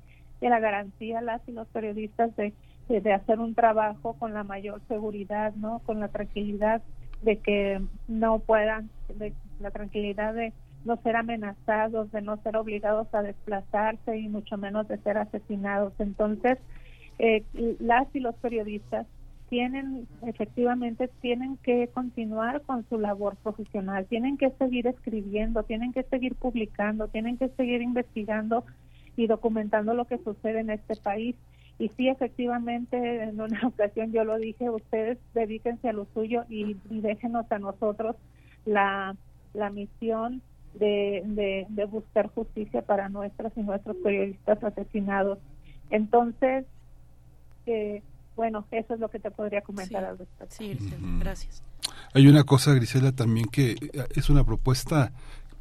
[0.47, 2.53] la garantía las y los periodistas de,
[2.88, 5.79] de, hacer un trabajo con la mayor seguridad, ¿no?
[5.79, 6.82] Con la tranquilidad
[7.21, 10.53] de que no puedan, de la tranquilidad de
[10.86, 15.94] no ser amenazados, de no ser obligados a desplazarse y mucho menos de ser asesinados.
[16.00, 16.58] Entonces,
[17.20, 17.44] eh,
[17.80, 19.06] las y los periodistas
[19.50, 26.04] tienen efectivamente tienen que continuar con su labor profesional, tienen que seguir escribiendo, tienen que
[26.04, 28.63] seguir publicando, tienen que seguir investigando
[29.18, 31.36] y documentando lo que sucede en este país.
[31.80, 36.78] Y sí, efectivamente, en una ocasión yo lo dije, ustedes dedíquense a lo suyo y,
[36.89, 38.15] y déjenos a nosotros
[38.65, 39.15] la,
[39.54, 40.42] la misión
[40.73, 45.39] de, de, de buscar justicia para nuestras y nuestros periodistas asesinados.
[45.89, 46.65] Entonces,
[47.65, 48.01] eh,
[48.36, 50.08] bueno, eso es lo que te podría comentar sí.
[50.08, 50.55] al respecto.
[50.55, 50.77] Sí,
[51.19, 51.63] gracias.
[52.13, 53.77] Hay una cosa, Grisela, también que eh,
[54.15, 55.12] es una propuesta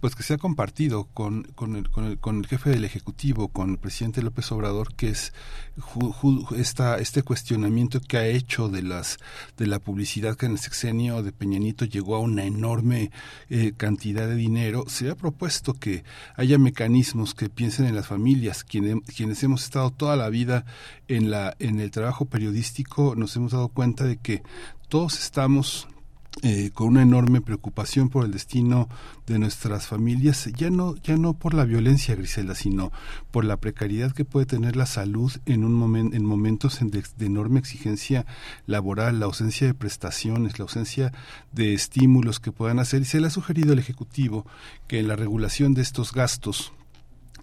[0.00, 3.48] pues que se ha compartido con, con, el, con, el, con el jefe del Ejecutivo,
[3.48, 5.32] con el presidente López Obrador, que es
[5.78, 9.18] ju, ju, esta, este cuestionamiento que ha hecho de las
[9.56, 13.10] de la publicidad que en el sexenio de Peñanito llegó a una enorme
[13.50, 14.84] eh, cantidad de dinero.
[14.86, 16.04] Se ha propuesto que
[16.36, 20.64] haya mecanismos que piensen en las familias, quienes, quienes hemos estado toda la vida
[21.08, 24.42] en, la, en el trabajo periodístico, nos hemos dado cuenta de que
[24.88, 25.88] todos estamos
[26.42, 28.88] eh, con una enorme preocupación por el destino
[29.26, 32.92] de nuestras familias, ya no, ya no por la violencia, Grisela, sino
[33.30, 37.26] por la precariedad que puede tener la salud en un momento, en momentos de, de,
[37.26, 38.24] enorme exigencia
[38.66, 41.12] laboral, la ausencia de prestaciones, la ausencia
[41.52, 43.02] de estímulos que puedan hacer.
[43.02, 44.46] Y se le ha sugerido al Ejecutivo
[44.86, 46.72] que en la regulación de estos gastos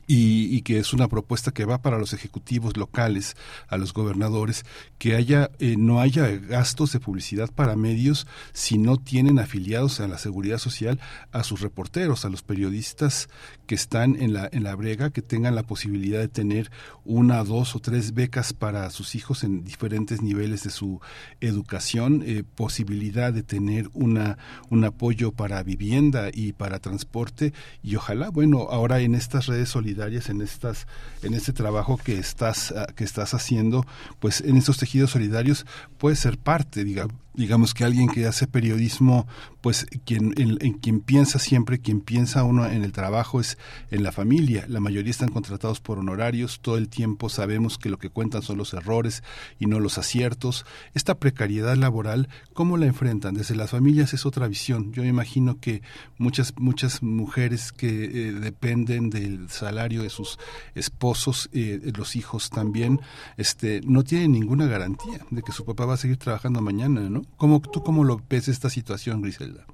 [0.07, 3.35] y, que es una propuesta que va para los ejecutivos locales,
[3.67, 4.65] a los gobernadores,
[4.97, 10.07] que haya eh, no haya gastos de publicidad para medios si no tienen afiliados a
[10.07, 10.99] la seguridad social
[11.31, 13.29] a sus reporteros, a los periodistas
[13.65, 16.71] que están en la en la brega, que tengan la posibilidad de tener
[17.03, 20.99] una, dos o tres becas para sus hijos en diferentes niveles de su
[21.41, 24.37] educación, eh, posibilidad de tener una
[24.69, 29.94] un apoyo para vivienda y para transporte y ojalá, bueno, ahora en estas redes solidarias
[30.29, 30.87] en estas
[31.23, 33.85] en este trabajo que estás ah, que estás haciendo
[34.19, 35.65] pues en estos tejidos solidarios
[35.97, 39.27] puede ser parte digamos digamos que alguien que hace periodismo,
[39.61, 43.57] pues quien, en, quien piensa siempre, quien piensa uno en el trabajo es
[43.91, 44.65] en la familia.
[44.67, 48.57] La mayoría están contratados por honorarios, todo el tiempo sabemos que lo que cuentan son
[48.57, 49.23] los errores
[49.59, 50.65] y no los aciertos.
[50.93, 53.35] Esta precariedad laboral, ¿cómo la enfrentan?
[53.35, 54.93] Desde las familias es otra visión.
[54.93, 55.81] Yo me imagino que
[56.17, 60.37] muchas, muchas mujeres que eh, dependen del salario de sus
[60.75, 63.01] esposos, eh, los hijos también,
[63.37, 67.24] este, no tienen ninguna garantía de que su papá va a seguir trabajando mañana, ¿no?
[67.37, 69.65] ¿Cómo, ¿Tú cómo lo ves esta situación, Griselda?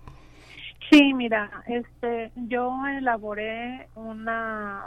[0.89, 4.83] Sí, mira, este, yo elaboré una,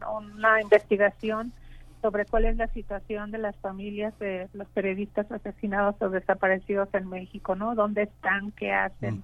[0.00, 1.52] una investigación
[2.00, 7.08] sobre cuál es la situación de las familias de los periodistas asesinados o desaparecidos en
[7.08, 7.74] México, ¿no?
[7.74, 8.52] ¿Dónde están?
[8.52, 9.22] ¿Qué hacen?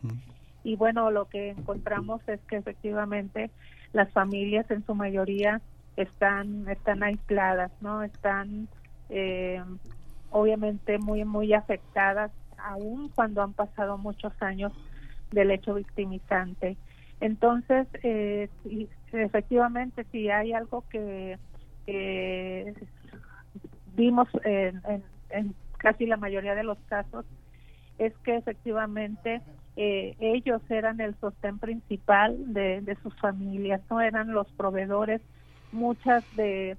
[0.64, 3.50] Y bueno, lo que encontramos es que efectivamente
[3.92, 5.60] las familias en su mayoría
[5.96, 8.02] están están aisladas, ¿no?
[8.02, 8.68] Están
[9.08, 9.62] eh,
[10.30, 12.30] obviamente muy muy afectadas
[12.64, 14.72] aún cuando han pasado muchos años
[15.30, 16.76] del hecho victimizante.
[17.20, 18.48] Entonces, eh,
[19.12, 21.38] efectivamente, si hay algo que,
[23.94, 24.80] vimos en,
[25.78, 27.26] casi la mayoría de los casos,
[27.98, 29.42] es que efectivamente
[29.76, 35.20] eh, ellos eran el sostén principal de, de, sus familias, no eran los proveedores
[35.72, 36.76] muchas de,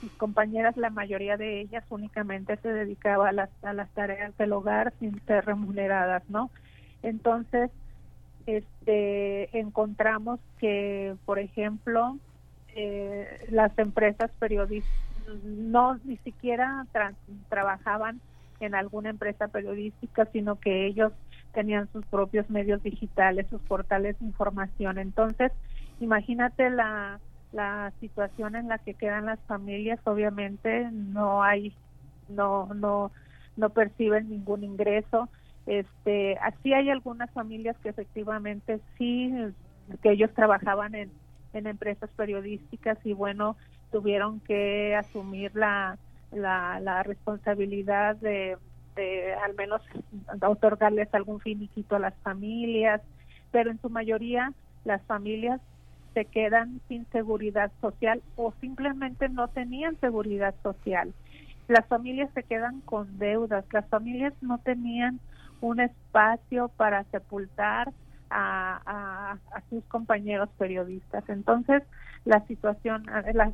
[0.00, 4.52] sus compañeras, la mayoría de ellas únicamente se dedicaba a las, a las tareas del
[4.52, 6.50] hogar sin ser remuneradas, ¿no?
[7.02, 7.70] Entonces,
[8.46, 12.18] este, encontramos que, por ejemplo,
[12.74, 14.96] eh, las empresas periodísticas
[15.44, 16.86] no ni siquiera
[17.48, 18.20] trabajaban
[18.60, 21.12] en alguna empresa periodística, sino que ellos
[21.52, 24.98] tenían sus propios medios digitales, sus portales de información.
[24.98, 25.52] Entonces,
[26.00, 27.20] imagínate la
[27.56, 31.74] la situación en la que quedan las familias obviamente no hay
[32.28, 33.10] no no
[33.56, 35.30] no perciben ningún ingreso.
[35.64, 39.32] Este así hay algunas familias que efectivamente sí
[40.02, 41.10] que ellos trabajaban en,
[41.54, 43.56] en empresas periodísticas y bueno
[43.90, 45.98] tuvieron que asumir la
[46.32, 48.58] la, la responsabilidad de,
[48.96, 49.80] de al menos
[50.42, 53.00] otorgarles algún finiquito a las familias
[53.50, 54.52] pero en su mayoría
[54.84, 55.60] las familias
[56.16, 61.12] se quedan sin seguridad social o simplemente no tenían seguridad social.
[61.68, 65.20] Las familias se quedan con deudas, las familias no tenían
[65.60, 67.92] un espacio para sepultar
[68.30, 69.36] a,
[69.68, 71.22] sus compañeros periodistas.
[71.28, 71.82] Entonces,
[72.24, 73.04] la situación,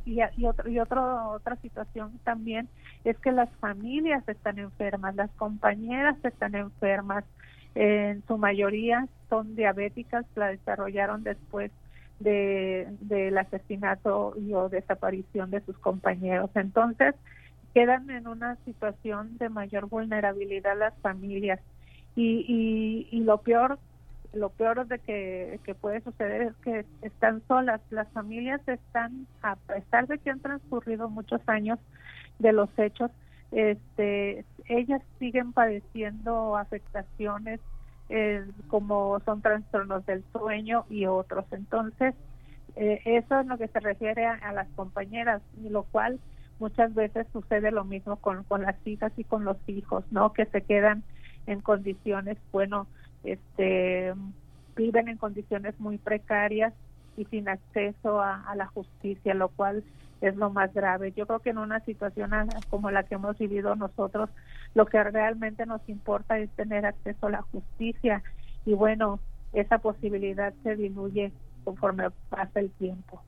[0.05, 2.69] y, y, otra situación también
[3.03, 7.25] es que las familias están enfermas, las compañeras están enfermas,
[7.75, 11.69] en su mayoría son diabéticas, la desarrollaron después
[12.23, 16.49] de, del asesinato y o desaparición de sus compañeros.
[16.55, 17.15] Entonces,
[17.73, 21.59] quedan en una situación de mayor vulnerabilidad las familias
[22.15, 23.79] y, y, lo peor
[24.33, 29.55] lo peor de que, que puede suceder es que están solas las familias están a
[29.55, 31.79] pesar de que han transcurrido muchos años
[32.39, 33.11] de los hechos
[33.51, 37.59] este ellas siguen padeciendo afectaciones
[38.15, 41.45] eh, como son trastornos del sueño y otros.
[41.49, 42.13] Entonces,
[42.75, 46.19] eh, eso es lo que se refiere a, las compañeras, y lo cual
[46.59, 50.31] muchas veces sucede lo mismo con, con las hijas y con los hijos, ¿no?
[50.31, 51.01] Que se quedan
[51.47, 52.85] en condiciones, bueno,
[53.23, 54.13] este,
[54.75, 56.71] viven en condiciones muy precarias
[57.17, 59.83] y sin acceso a la justicia, lo cual
[60.27, 61.11] es lo más grave.
[61.11, 62.31] Yo creo que en una situación
[62.69, 64.29] como la que hemos vivido nosotros,
[64.73, 68.23] lo que realmente nos importa es tener acceso a la justicia
[68.65, 69.19] y bueno,
[69.51, 71.31] esa posibilidad se diluye
[71.63, 73.21] conforme pasa el tiempo.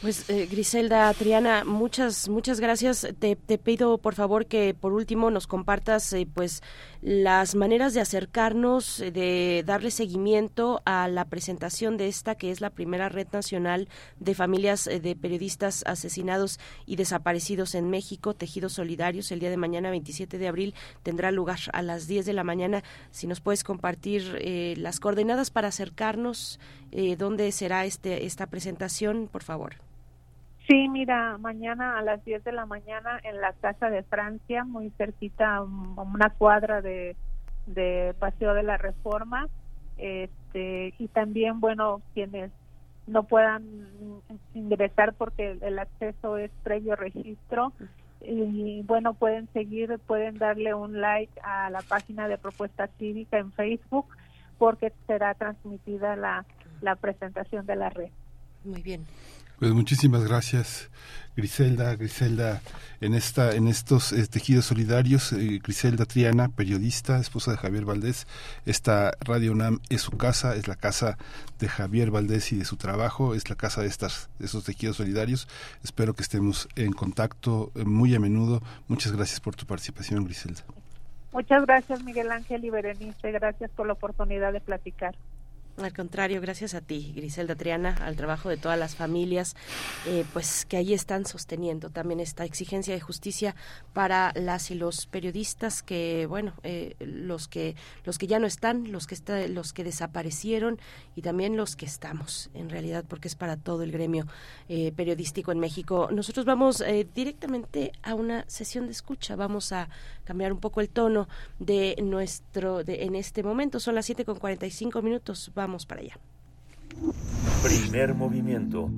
[0.00, 3.08] Pues eh, Griselda, Triana, muchas muchas gracias.
[3.18, 6.62] Te, pido por favor que por último nos compartas eh, pues
[7.00, 12.60] las maneras de acercarnos, eh, de darle seguimiento a la presentación de esta que es
[12.60, 13.88] la primera red nacional
[14.18, 19.30] de familias de periodistas asesinados y desaparecidos en México, Tejidos Solidarios.
[19.30, 22.82] El día de mañana, 27 de abril, tendrá lugar a las 10 de la mañana.
[23.10, 24.38] Si nos puedes compartir
[24.76, 26.60] las coordenadas para acercarnos,
[27.16, 29.76] dónde será este esta presentación, por favor.
[30.68, 34.90] Sí, mira, mañana a las 10 de la mañana en la Casa de Francia, muy
[34.98, 37.16] cerquita, um, una cuadra de,
[37.66, 39.48] de Paseo de la Reforma.
[39.96, 42.52] Este, y también, bueno, quienes
[43.06, 43.64] no puedan
[44.52, 47.72] ingresar porque el acceso es previo registro,
[48.20, 53.52] y bueno, pueden seguir, pueden darle un like a la página de Propuesta Cívica en
[53.52, 54.06] Facebook
[54.58, 56.44] porque será transmitida la,
[56.80, 58.10] la presentación de la red.
[58.64, 59.06] Muy bien.
[59.58, 60.88] Pues muchísimas gracias,
[61.36, 62.62] Griselda, Griselda,
[63.00, 68.28] en esta, en estos eh, tejidos solidarios, eh, Griselda Triana, periodista, esposa de Javier Valdés.
[68.66, 71.18] Esta Radio UNAM es su casa, es la casa
[71.58, 74.98] de Javier Valdés y de su trabajo, es la casa de estas, de esos tejidos
[74.98, 75.48] solidarios.
[75.82, 78.62] Espero que estemos en contacto eh, muy a menudo.
[78.86, 80.62] Muchas gracias por tu participación, Griselda.
[81.32, 83.32] Muchas gracias, Miguel Ángel y Berenice.
[83.32, 85.16] Gracias por la oportunidad de platicar.
[85.80, 89.54] Al contrario, gracias a ti, Griselda Triana, al trabajo de todas las familias,
[90.08, 93.54] eh, pues que ahí están sosteniendo también esta exigencia de justicia
[93.92, 98.90] para las y los periodistas que, bueno, eh, los que los que ya no están,
[98.90, 100.80] los que está, los que desaparecieron
[101.14, 104.26] y también los que estamos, en realidad, porque es para todo el gremio
[104.68, 106.08] eh, periodístico en México.
[106.10, 106.82] Nosotros vamos
[107.14, 109.88] directamente a una sesión de escucha, vamos a
[110.24, 111.28] cambiar un poco el tono
[111.60, 115.52] de nuestro, de, en este momento son las siete con 45 minutos.
[115.68, 116.18] Vamos para allá.
[117.62, 118.90] Primer movimiento.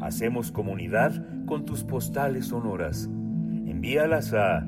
[0.00, 1.12] Hacemos comunidad
[1.44, 3.04] con tus postales sonoras.
[3.04, 4.66] Envíalas a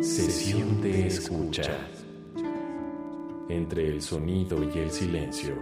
[0.00, 1.76] Sesión de escucha.
[3.50, 5.56] Entre el sonido y el silencio.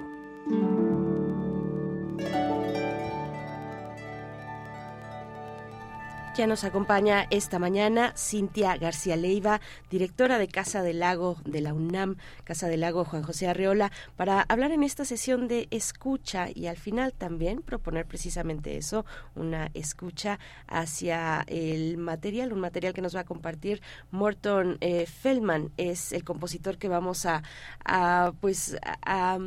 [6.34, 9.60] Ya nos acompaña esta mañana Cintia García Leiva,
[9.90, 14.40] directora de Casa del Lago de la UNAM, Casa del Lago Juan José Arreola, para
[14.40, 19.04] hablar en esta sesión de escucha y al final también proponer precisamente eso,
[19.34, 25.70] una escucha hacia el material, un material que nos va a compartir Morton eh, Feldman,
[25.76, 27.42] es el compositor que vamos a,
[28.40, 29.38] pues, a,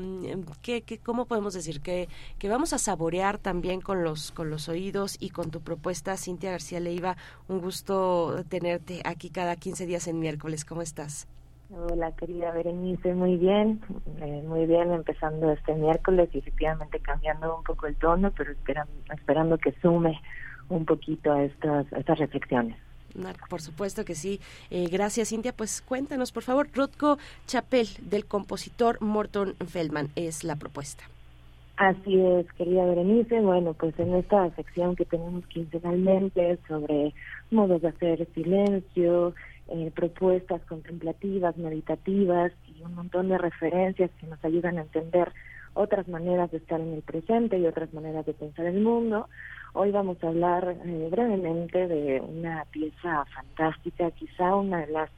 [0.62, 1.82] ¿qué, ¿cómo podemos decir?
[1.82, 6.16] Que, que vamos a saborear también con los, con los oídos y con tu propuesta,
[6.16, 7.18] Cintia García Leiva,
[7.48, 10.66] un gusto tenerte aquí cada 15 días en miércoles.
[10.66, 11.28] ¿Cómo estás?
[11.72, 13.82] Hola, querida Berenice, muy bien,
[14.22, 18.94] eh, muy bien, empezando este miércoles y efectivamente cambiando un poco el tono, pero esperando,
[19.12, 20.22] esperando que sume
[20.70, 22.78] un poquito a estas, estas reflexiones.
[23.50, 24.42] Por supuesto que sí.
[24.70, 25.54] Eh, gracias, Cintia.
[25.54, 27.18] Pues cuéntanos, por favor, Rotko
[27.48, 31.06] Chapel, del compositor Morton Feldman, es la propuesta.
[31.78, 33.42] Así es, querida Berenice.
[33.42, 37.14] Bueno, pues en esta sección que tenemos quincenalmente sobre
[37.52, 39.34] modos de hacer silencio,
[39.68, 45.34] eh, propuestas contemplativas, meditativas y un montón de referencias que nos ayudan a entender
[45.74, 49.28] otras maneras de estar en el presente y otras maneras de pensar el mundo.
[49.74, 55.10] Hoy vamos a hablar eh, brevemente de una pieza fantástica, quizá una de las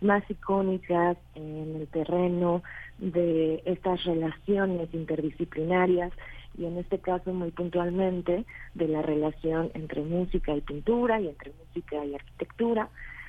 [0.00, 2.62] más icónicas en el terreno
[2.98, 6.12] de estas relaciones interdisciplinarias
[6.56, 11.52] y en este caso muy puntualmente de la relación entre música y pintura y entre
[11.66, 12.88] música y arquitectura.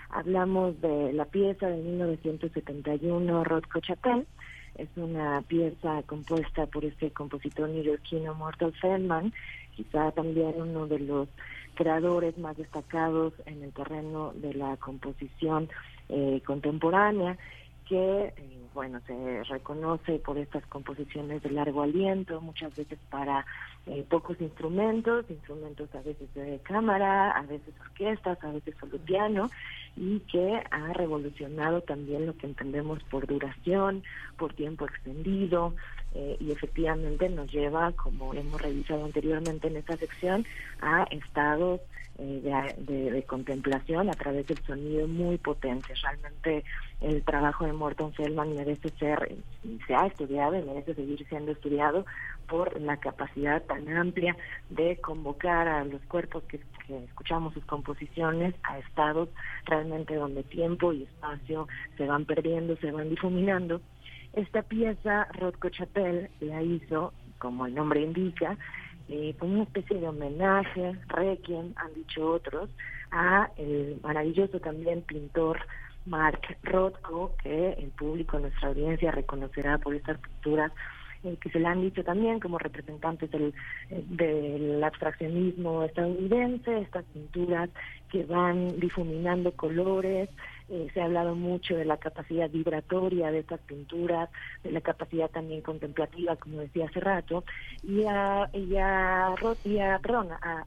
[0.09, 4.27] Hablamos de la pieza de 1971 Rodko Chapel.
[4.77, 9.33] Es una pieza compuesta por este compositor neoyorquino Mortal Feldman,
[9.75, 11.29] quizá también uno de los
[11.75, 15.69] creadores más destacados en el terreno de la composición
[16.09, 17.37] eh, contemporánea
[17.87, 23.45] que eh, bueno se reconoce por estas composiciones de largo aliento muchas veces para
[23.85, 29.49] eh, pocos instrumentos instrumentos a veces de cámara a veces orquestas a veces solo piano
[29.95, 34.03] y que ha revolucionado también lo que entendemos por duración
[34.37, 35.73] por tiempo extendido
[36.13, 40.45] eh, y efectivamente nos lleva como hemos revisado anteriormente en esta sección
[40.81, 41.81] a estados
[42.17, 45.93] eh, de, contemplación a través del sonido muy potente.
[46.01, 46.63] Realmente
[47.01, 49.35] el trabajo de Morton Feldman merece ser,
[49.85, 52.05] se ha estudiado y merece seguir siendo estudiado
[52.47, 54.37] por la capacidad tan amplia
[54.69, 59.27] de convocar a los cuerpos que, escuchamos sus composiciones a estados
[59.65, 63.81] realmente donde tiempo y espacio se van perdiendo, se van difuminando.
[64.33, 68.55] Esta pieza Rodko Chapel la hizo, como el nombre indica,
[69.09, 72.69] eh, como una especie de homenaje, requiem, han dicho otros,
[73.11, 75.59] a el maravilloso también pintor
[76.05, 80.71] Mark Rothko, que el público, nuestra audiencia reconocerá por estas pinturas
[81.23, 83.53] eh, que se le han dicho también como representantes del,
[83.89, 87.69] eh, del abstraccionismo estadounidense, estas pinturas
[88.11, 90.29] que van difuminando colores,
[90.69, 94.29] eh, se ha hablado mucho de la capacidad vibratoria de estas pinturas,
[94.63, 97.43] de la capacidad también contemplativa, como decía hace rato,
[97.83, 100.65] y a, y a, y a, perdón, a,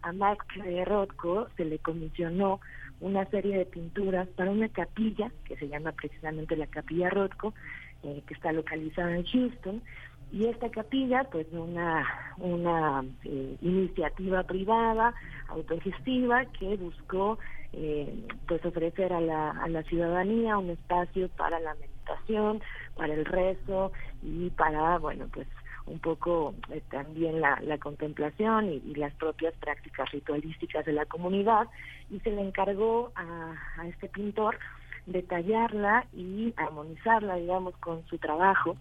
[0.64, 2.60] eh, Rothko se le comisionó
[3.00, 7.54] una serie de pinturas para una capilla que se llama precisamente la Capilla Rothko,
[8.02, 9.82] eh, que está localizada en Houston,
[10.30, 12.06] y esta capilla, pues una,
[12.38, 15.14] una eh, iniciativa privada,
[15.48, 17.38] autogestiva, que buscó
[17.72, 22.60] eh, pues ofrecer a la, a la ciudadanía un espacio para la meditación,
[22.96, 25.46] para el rezo y para, bueno, pues
[25.86, 31.06] un poco eh, también la, la contemplación y, y las propias prácticas ritualísticas de la
[31.06, 31.66] comunidad
[32.10, 34.58] y se le encargó a, a este pintor
[35.06, 38.76] detallarla y armonizarla, digamos, con su trabajo.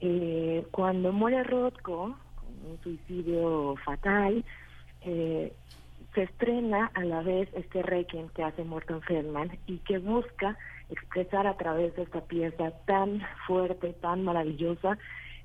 [0.00, 2.16] Eh, cuando muere Rothko,
[2.68, 4.44] un suicidio fatal,
[5.02, 5.52] eh,
[6.14, 10.56] se estrena a la vez este Requiem que hace Morton Feldman y que busca
[10.90, 14.98] expresar a través de esta pieza tan fuerte, tan maravillosa,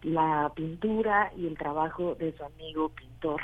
[0.03, 3.41] la pintura y el trabajo de su amigo pintor.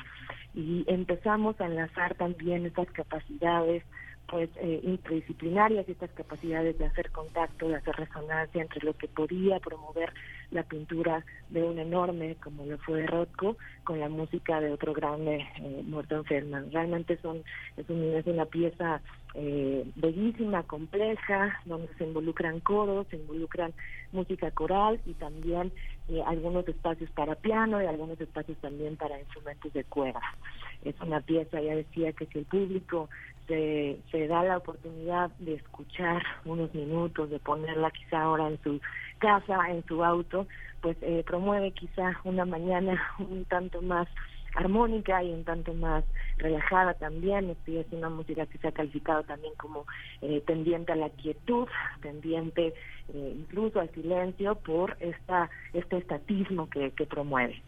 [0.54, 3.84] Y empezamos a enlazar también estas capacidades
[4.28, 9.60] pues eh, interdisciplinarias estas capacidades de hacer contacto, de hacer resonancia entre lo que podía
[9.60, 10.12] promover
[10.52, 15.48] la pintura de un enorme como lo fue Rothko con la música de otro grande
[15.62, 16.72] eh, Morton Feldman.
[16.72, 17.44] Realmente son
[17.78, 19.02] es, un- es una pieza
[19.34, 23.74] eh, bellísima, compleja, donde se involucran coros, se involucran
[24.12, 25.72] música coral y también
[26.10, 30.22] eh, algunos espacios para piano y algunos espacios también para instrumentos de cuerda.
[30.84, 33.10] Es una pieza, ya decía, que si el público
[33.48, 38.80] se, se da la oportunidad de escuchar unos minutos, de ponerla quizá ahora en su
[39.20, 40.48] casa, en su auto,
[40.82, 44.08] pues eh, promueve quizá una mañana un tanto más
[44.56, 46.04] armónica y un tanto más
[46.38, 47.56] relajada también.
[47.66, 49.86] Sí, es una música que se ha calificado también como
[50.22, 51.68] eh, tendiente a la quietud,
[52.02, 52.74] tendiente
[53.14, 57.62] eh, incluso al silencio por esta este estatismo que, que promueve.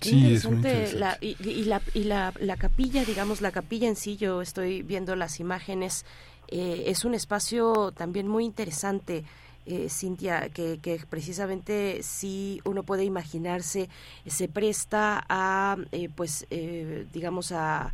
[0.00, 3.50] Qué Sí, es muy interesante, la- y, y la, y la, la capilla, digamos, la
[3.50, 6.04] capilla en sí, yo estoy viendo las imágenes,
[6.48, 9.24] eh, es un espacio también muy interesante,
[9.64, 13.88] eh, Cintia, que, que precisamente sí uno puede imaginarse,
[14.26, 17.92] se presta a, eh, pues, eh, digamos, a,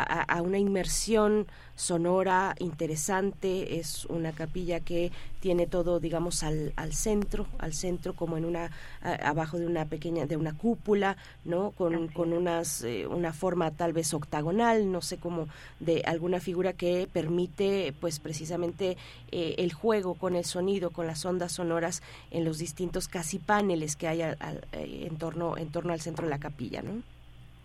[0.00, 6.92] a, a una inmersión sonora interesante, es una capilla que tiene todo, digamos, al, al
[6.92, 8.70] centro, al centro como en una,
[9.02, 11.72] a- abajo de una pequeña, de una cúpula, ¿no?
[11.72, 15.48] Con, con unas, eh, una forma tal vez octagonal, no sé cómo,
[15.80, 18.96] de alguna figura que permite, pues, precisamente
[19.32, 23.96] eh, el juego con el sonido, con las ondas sonoras en los distintos casi paneles
[23.96, 27.02] que hay al- al- eh, en torno, en torno al centro de la capilla, ¿no?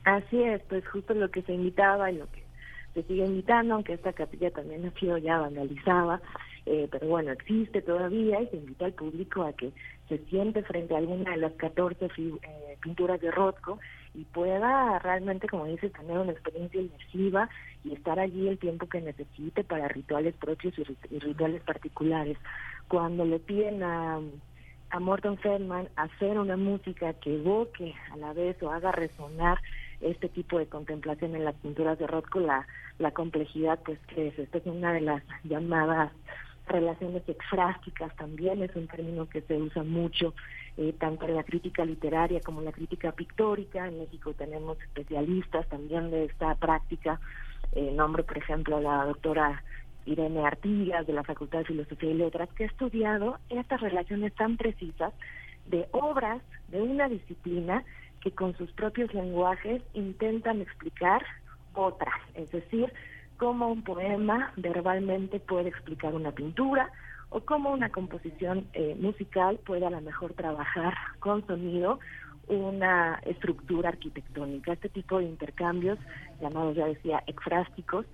[0.07, 2.43] Así es, pues justo lo que se invitaba y lo que
[2.95, 6.21] se sigue invitando, aunque esta capilla también ha sido ya vandalizada,
[6.65, 9.73] eh, pero bueno, existe todavía y se invita al público a que
[10.09, 13.79] se siente frente a alguna de las 14 fi- eh, pinturas de Rothko
[14.15, 17.49] y pueda realmente, como dices, tener una experiencia inmersiva
[17.85, 22.37] y estar allí el tiempo que necesite para rituales propios y, rit- y rituales particulares.
[22.89, 24.21] Cuando le piden a,
[24.91, 29.59] a Morton Feldman hacer una música que evoque a la vez o haga resonar
[30.01, 32.67] este tipo de contemplación en las pinturas de Rothko, la,
[32.99, 34.43] la complejidad pues crece.
[34.43, 36.11] Esta es una de las llamadas
[36.67, 40.33] relaciones exfrásticas también, es un término que se usa mucho
[40.77, 43.87] eh, tanto en la crítica literaria como en la crítica pictórica.
[43.87, 47.19] En México tenemos especialistas también de esta práctica.
[47.73, 49.63] Eh, nombro, por ejemplo, la doctora
[50.05, 54.57] Irene Artigas de la Facultad de Filosofía y Letras, que ha estudiado estas relaciones tan
[54.57, 55.13] precisas
[55.65, 57.83] de obras de una disciplina
[58.27, 61.25] que con sus propios lenguajes intentan explicar
[61.73, 62.91] otras, es decir,
[63.37, 66.91] cómo un poema verbalmente puede explicar una pintura
[67.29, 71.99] o cómo una composición eh, musical puede a lo mejor trabajar con sonido
[72.47, 74.73] una estructura arquitectónica.
[74.73, 75.97] Este tipo de intercambios,
[76.41, 78.05] llamados ya decía exfrásticos,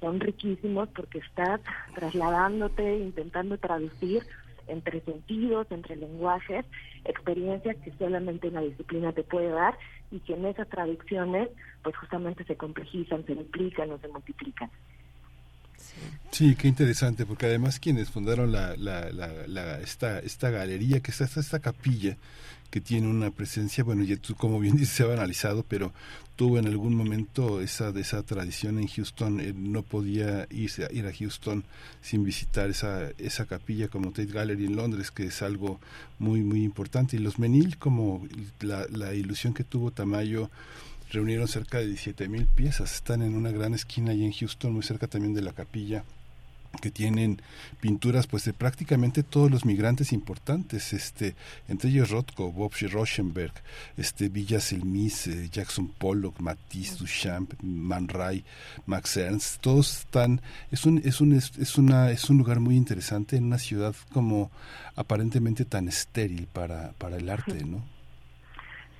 [0.00, 1.60] son riquísimos porque estás
[1.94, 4.24] trasladándote, intentando traducir
[4.66, 6.64] entre sentidos, entre lenguajes,
[7.04, 9.78] experiencias que solamente una disciplina te puede dar
[10.10, 11.48] y que en esas traducciones
[11.82, 14.70] pues justamente se complejizan, se duplican o se multiplican.
[16.30, 21.10] Sí, qué interesante, porque además quienes fundaron la, la, la, la- esta, esta galería, que
[21.10, 22.16] está esta, esta capilla,
[22.70, 25.92] que tiene una presencia, bueno, ya tú como bien dices, se ha banalizado, pero
[26.36, 31.06] tuvo en algún momento esa de esa tradición en Houston, eh, no podía irse ir
[31.06, 31.64] a Houston
[32.00, 35.80] sin visitar esa, esa capilla como Tate Gallery en Londres, que es algo
[36.18, 37.16] muy, muy importante.
[37.16, 38.26] Y los Menil, como
[38.60, 40.50] la, la ilusión que tuvo Tamayo,
[41.10, 44.82] reunieron cerca de 17 mil piezas, están en una gran esquina ahí en Houston, muy
[44.82, 46.04] cerca también de la capilla
[46.80, 47.42] que tienen
[47.80, 51.34] pinturas pues de prácticamente todos los migrantes importantes este
[51.68, 53.52] entre ellos Rothko, Bob Rauschenberg,
[53.96, 58.44] este Villa Selmis, eh, Jackson Pollock, Matisse, Duchamp, Man Ray,
[58.86, 60.40] Max Ernst, todos están
[60.70, 64.50] es un es un es una es un lugar muy interesante en una ciudad como
[64.96, 67.82] aparentemente tan estéril para para el arte, ¿no?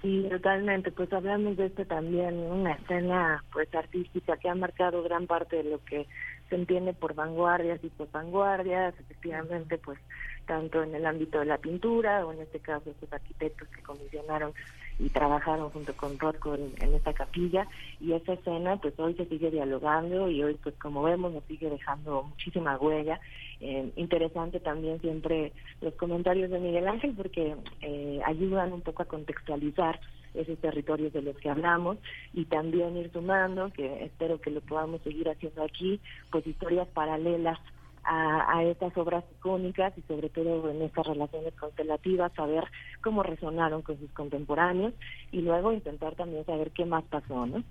[0.02, 0.90] Sí, totalmente.
[0.92, 5.64] Pues hablamos de esto también, una escena pues artística que ha marcado gran parte de
[5.64, 6.06] lo que
[6.50, 9.98] se entiende por vanguardias y por vanguardias, efectivamente, pues
[10.46, 14.52] tanto en el ámbito de la pintura o en este caso estos arquitectos que comisionaron
[14.98, 17.66] y trabajaron junto con Rothko en, en esta capilla
[18.00, 21.70] y esa escena pues hoy se sigue dialogando y hoy pues como vemos nos sigue
[21.70, 23.20] dejando muchísima huella.
[23.60, 29.06] Eh, interesante también siempre los comentarios de Miguel Ángel porque eh, ayudan un poco a
[29.06, 30.00] contextualizar
[30.34, 31.98] esos territorios de los que hablamos
[32.32, 36.00] y también ir sumando, que espero que lo podamos seguir haciendo aquí,
[36.30, 37.58] pues historias paralelas
[38.04, 42.64] a, a estas obras icónicas y sobre todo en estas relaciones constelativas, saber
[43.02, 44.94] cómo resonaron con sus contemporáneos
[45.32, 47.62] y luego intentar también saber qué más pasó, ¿no?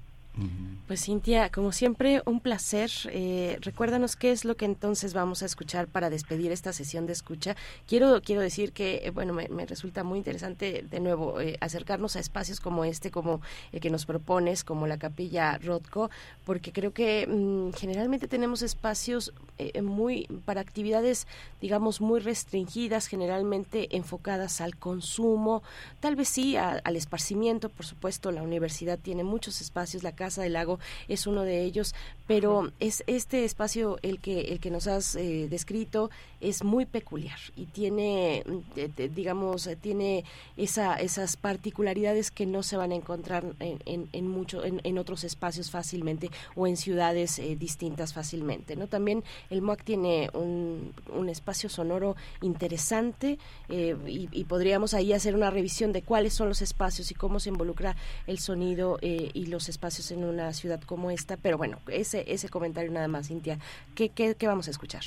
[0.89, 2.89] Pues Cintia, como siempre, un placer.
[3.11, 7.13] Eh, recuérdanos qué es lo que entonces vamos a escuchar para despedir esta sesión de
[7.13, 7.55] escucha.
[7.87, 12.19] Quiero quiero decir que eh, bueno me, resulta muy interesante de nuevo eh, acercarnos a
[12.19, 13.39] espacios como este, como
[13.71, 16.09] el que nos propones, como la Capilla Rothko,
[16.43, 21.27] porque creo que mm, generalmente tenemos espacios eh, muy para actividades,
[21.59, 25.63] digamos, muy restringidas, generalmente enfocadas al consumo,
[25.99, 28.31] tal vez sí al esparcimiento, por supuesto.
[28.31, 31.93] La universidad tiene muchos espacios, la Casa del Lago es uno de ellos,
[32.27, 36.09] pero es este espacio el que el que nos has eh, descrito
[36.41, 38.43] es muy peculiar y tiene,
[38.75, 40.23] de- digamos, eh, tiene
[40.55, 44.97] esa, esas particularidades que no se van a encontrar en, en, en mucho, en, en
[44.99, 48.75] otros espacios fácilmente o en ciudades eh, distintas fácilmente.
[48.75, 48.87] ¿no?
[48.87, 53.37] También el MOAC tiene un, un espacio sonoro interesante
[53.69, 57.39] eh, y, y podríamos ahí hacer una revisión de cuáles son los espacios y cómo
[57.39, 57.95] se involucra
[58.27, 61.37] el sonido eh, y los espacios en una ciudad como esta.
[61.37, 63.57] Pero bueno, ese, ese comentario nada más, Cintia.
[63.95, 65.01] ¿Qué, qué, qué vamos a escuchar?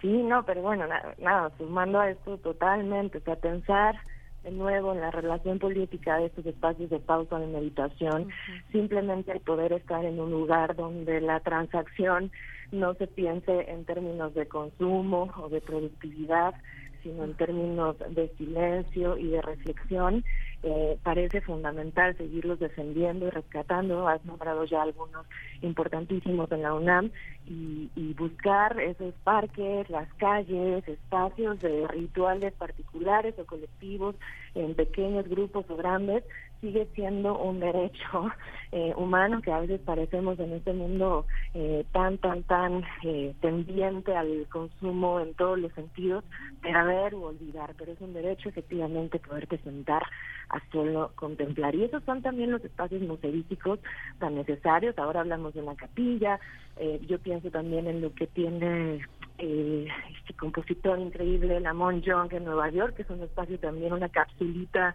[0.00, 3.96] Sí, no, pero bueno, na- nada, sumando a esto totalmente, o sea, pensar
[4.44, 8.28] de nuevo en la relación política de estos espacios de pausa de meditación,
[8.70, 12.30] simplemente el poder estar en un lugar donde la transacción
[12.70, 16.54] no se piense en términos de consumo o de productividad,
[17.02, 20.24] sino en términos de silencio y de reflexión,
[20.68, 24.08] eh, parece fundamental seguirlos defendiendo y rescatando.
[24.08, 25.24] Has nombrado ya algunos
[25.62, 27.12] importantísimos en la UNAM
[27.46, 34.16] y, y buscar esos parques, las calles, espacios de rituales particulares o colectivos
[34.56, 36.24] en pequeños grupos o grandes
[36.66, 38.30] sigue siendo un derecho
[38.72, 44.16] eh, humano que a veces parecemos en este mundo eh, tan, tan, tan eh, tendiente
[44.16, 46.24] al consumo en todos los sentidos,
[46.62, 50.02] perder u olvidar, pero es un derecho efectivamente poderte sentar
[50.48, 51.74] a solo contemplar.
[51.76, 53.78] Y esos son también los espacios museísticos
[54.18, 54.98] tan necesarios.
[54.98, 56.40] Ahora hablamos de una capilla,
[56.78, 59.00] eh, yo pienso también en lo que tiene
[59.38, 59.86] eh,
[60.18, 64.94] este compositor increíble, Lamont Young en Nueva York, que es un espacio también, una capsulita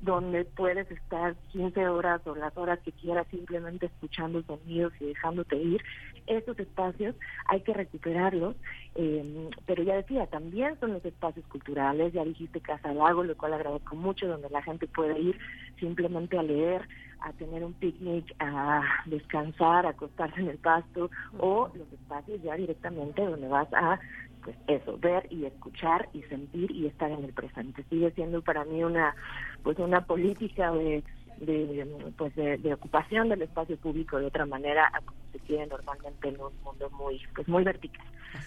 [0.00, 5.56] donde puedes estar 15 horas o las horas que quieras simplemente escuchando sonidos y dejándote
[5.56, 5.82] ir.
[6.26, 7.14] Esos espacios
[7.46, 8.56] hay que recuperarlos,
[8.96, 13.54] eh, pero ya decía, también son los espacios culturales, ya dijiste Casa Lago, lo cual
[13.54, 15.38] agradezco mucho, donde la gente puede ir
[15.78, 16.82] simplemente a leer,
[17.20, 22.54] a tener un picnic, a descansar, a acostarse en el pasto, o los espacios ya
[22.54, 23.98] directamente donde vas a
[24.46, 27.82] pues eso, ver y escuchar y sentir y estar en el presente.
[27.90, 29.16] Sigue siendo para mí una
[29.64, 31.02] pues una política de
[31.40, 31.84] de
[32.16, 36.28] pues de, de ocupación del espacio público de otra manera a como se quiere normalmente
[36.28, 38.06] en un mundo muy pues muy vertical.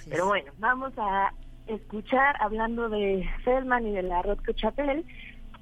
[0.09, 1.33] Pero bueno, vamos a
[1.67, 5.03] escuchar hablando de Feldman y de la Rothko Chapel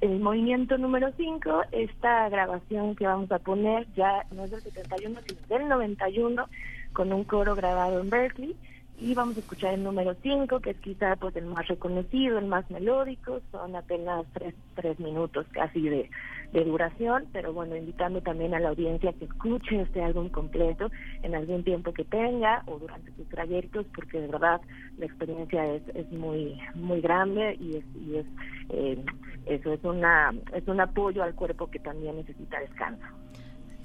[0.02, 5.20] el movimiento número 5, esta grabación que vamos a poner ya no es del 71,
[5.26, 6.48] sino del 91,
[6.94, 8.56] con un coro grabado en Berkeley,
[9.00, 12.48] y vamos a escuchar el número 5, que es quizá pues el más reconocido, el
[12.48, 16.10] más melódico, son apenas tres, tres minutos casi de,
[16.52, 20.90] de duración, pero bueno, invitando también a la audiencia que escuche este álbum completo
[21.22, 24.62] en algún tiempo que tenga o durante sus trayectos, porque de verdad
[24.98, 28.26] la experiencia es, es muy muy grande y es, y es
[28.70, 29.04] eh,
[29.46, 33.06] eso es una es un apoyo al cuerpo que también necesita descanso.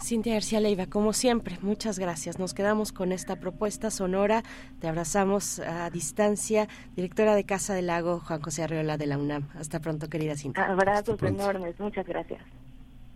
[0.03, 2.39] Cintia García Leiva, como siempre, muchas gracias.
[2.39, 4.43] Nos quedamos con esta propuesta sonora.
[4.81, 6.69] Te abrazamos a distancia.
[6.97, 9.49] Directora de Casa del Lago, Juan José Arreola de la UNAM.
[9.55, 10.65] Hasta pronto, querida Cintia.
[10.65, 11.79] Abrazos enormes.
[11.79, 12.43] Muchas gracias.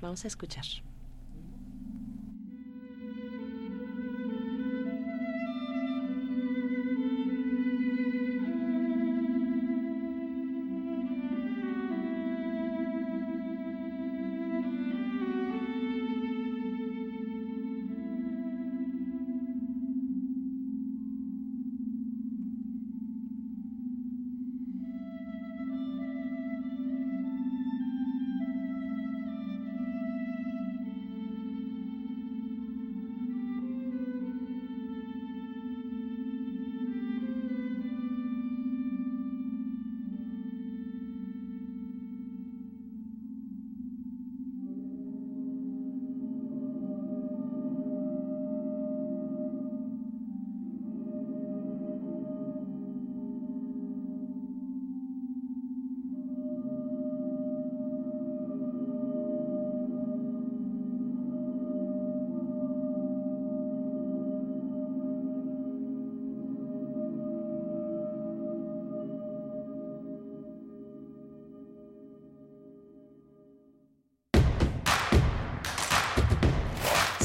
[0.01, 0.65] Vamos a escuchar.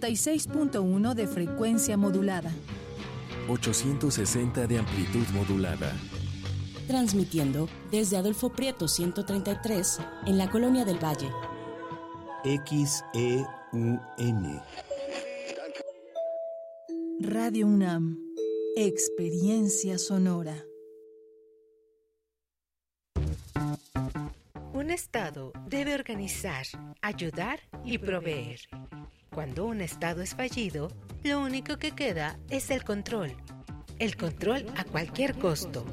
[0.00, 2.50] 96.1 de frecuencia modulada.
[3.48, 5.90] 860 de amplitud modulada.
[6.86, 11.30] Transmitiendo desde Adolfo Prieto 133 en la Colonia del Valle.
[12.44, 14.00] XEUN.
[17.20, 18.18] Radio UNAM.
[18.76, 20.54] Experiencia sonora.
[24.74, 26.66] Un Estado debe organizar,
[27.00, 28.60] ayudar y proveer.
[29.36, 30.90] Cuando un Estado es fallido,
[31.22, 33.36] lo único que queda es el control.
[33.98, 35.84] El control a cualquier costo.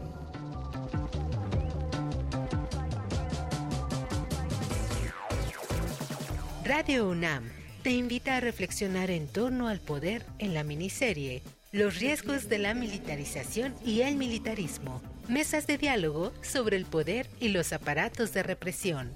[6.64, 7.44] Radio UNAM
[7.82, 12.74] te invita a reflexionar en torno al poder en la miniserie Los riesgos de la
[12.74, 15.02] militarización y el militarismo.
[15.28, 19.12] Mesas de diálogo sobre el poder y los aparatos de represión.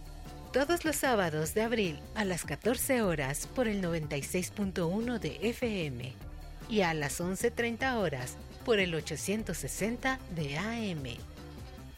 [0.57, 6.13] Todos los sábados de abril a las 14 horas por el 96.1 de FM
[6.67, 11.03] y a las 11.30 horas por el 860 de AM.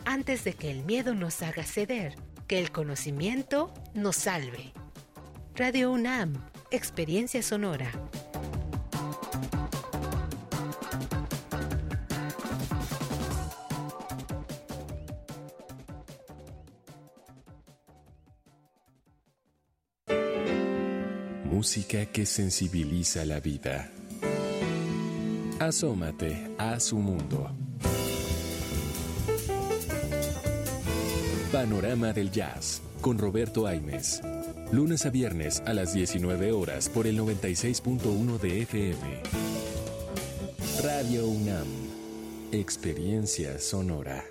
[0.03, 2.15] Antes de que el miedo nos haga ceder,
[2.47, 4.73] que el conocimiento nos salve.
[5.55, 6.33] Radio UNAM,
[6.69, 7.89] Experiencia Sonora.
[21.59, 23.91] Música que sensibiliza la vida.
[25.59, 27.51] Asómate a su mundo.
[31.51, 34.21] Panorama del Jazz con Roberto Aimes.
[34.71, 39.21] Lunes a viernes a las 19 horas por el 96.1 de FM.
[40.81, 41.67] Radio UNAM.
[42.53, 44.23] Experiencia sonora.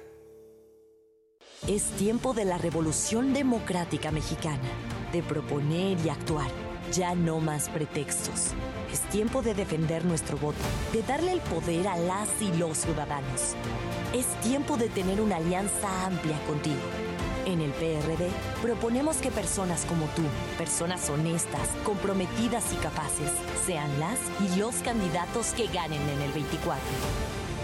[1.67, 4.71] Es tiempo de la revolución democrática mexicana,
[5.13, 6.68] de proponer y actuar.
[6.93, 8.53] Ya no más pretextos.
[8.93, 10.59] Es tiempo de defender nuestro voto,
[10.93, 13.55] de darle el poder a las y los ciudadanos.
[14.15, 16.81] Es tiempo de tener una alianza amplia contigo.
[17.45, 18.29] En el PRD
[18.63, 20.23] proponemos que personas como tú,
[20.57, 23.33] personas honestas, comprometidas y capaces,
[23.67, 26.83] sean las y los candidatos que ganen en el 24.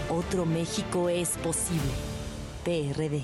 [0.09, 1.91] Otro México es posible.
[2.63, 3.21] PRD.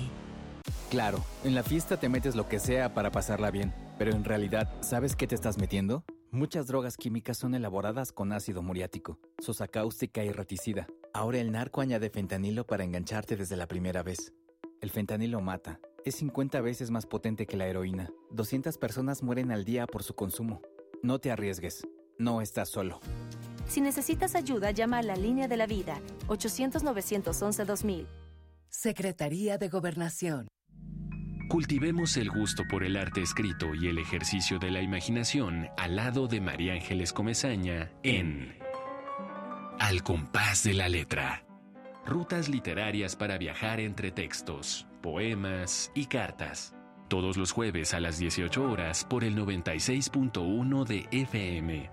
[0.90, 4.72] Claro, en la fiesta te metes lo que sea para pasarla bien, pero en realidad,
[4.80, 6.04] ¿sabes qué te estás metiendo?
[6.30, 10.86] Muchas drogas químicas son elaboradas con ácido muriático, sosa cáustica y reticida.
[11.12, 14.32] Ahora el narco añade fentanilo para engancharte desde la primera vez.
[14.80, 15.78] El fentanilo mata.
[16.04, 18.10] Es 50 veces más potente que la heroína.
[18.30, 20.62] 200 personas mueren al día por su consumo.
[21.02, 21.86] No te arriesgues.
[22.18, 23.00] No estás solo.
[23.68, 28.06] Si necesitas ayuda, llama a la línea de la vida 800-911-2000.
[28.68, 30.48] Secretaría de Gobernación.
[31.52, 36.26] Cultivemos el gusto por el arte escrito y el ejercicio de la imaginación al lado
[36.26, 38.56] de María Ángeles Comezaña en
[39.78, 41.44] Al compás de la letra.
[42.06, 46.74] Rutas literarias para viajar entre textos, poemas y cartas.
[47.08, 51.90] Todos los jueves a las 18 horas por el 96.1 de FM.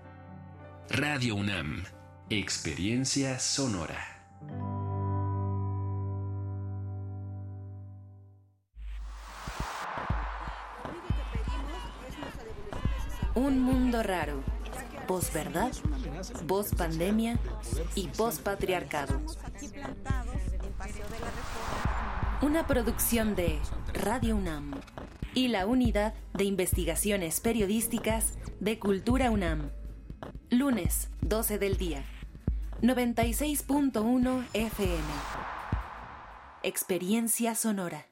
[0.88, 1.84] Radio UNAM.
[2.30, 4.79] Experiencia sonora.
[13.34, 14.42] Un mundo raro.
[15.06, 15.70] Posverdad,
[16.48, 17.38] pospandemia
[17.94, 19.20] y pospatriarcado.
[22.42, 23.58] Una producción de
[23.92, 24.80] Radio UNAM
[25.34, 29.70] y la Unidad de Investigaciones Periodísticas de Cultura UNAM.
[30.50, 32.04] Lunes, 12 del día.
[32.82, 35.04] 96.1 FM.
[36.62, 38.09] Experiencia sonora.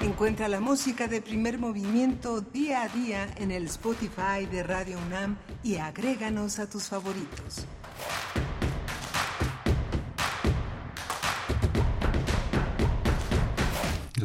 [0.00, 5.36] Encuentra la música de primer movimiento día a día en el Spotify de Radio UNAM
[5.62, 7.66] y agréganos a tus favoritos.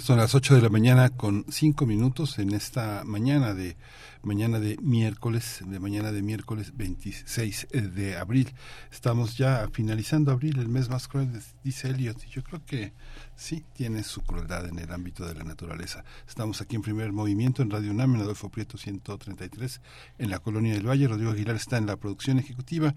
[0.02, 3.78] Son las 8 de la mañana con 5 minutos en esta mañana de
[4.24, 8.54] mañana de miércoles, de mañana de miércoles 26 de abril.
[8.92, 11.30] Estamos ya finalizando abril, el mes más cruel,
[11.64, 12.18] dice Elliot.
[12.26, 12.94] Yo creo que
[13.42, 16.04] sí tiene su crueldad en el ámbito de la naturaleza.
[16.28, 19.82] Estamos aquí en primer movimiento en Radio UNAM, en Adolfo Prieto 133,
[20.20, 21.08] en la Colonia del Valle.
[21.08, 22.94] Rodrigo Aguilar está en la producción ejecutiva.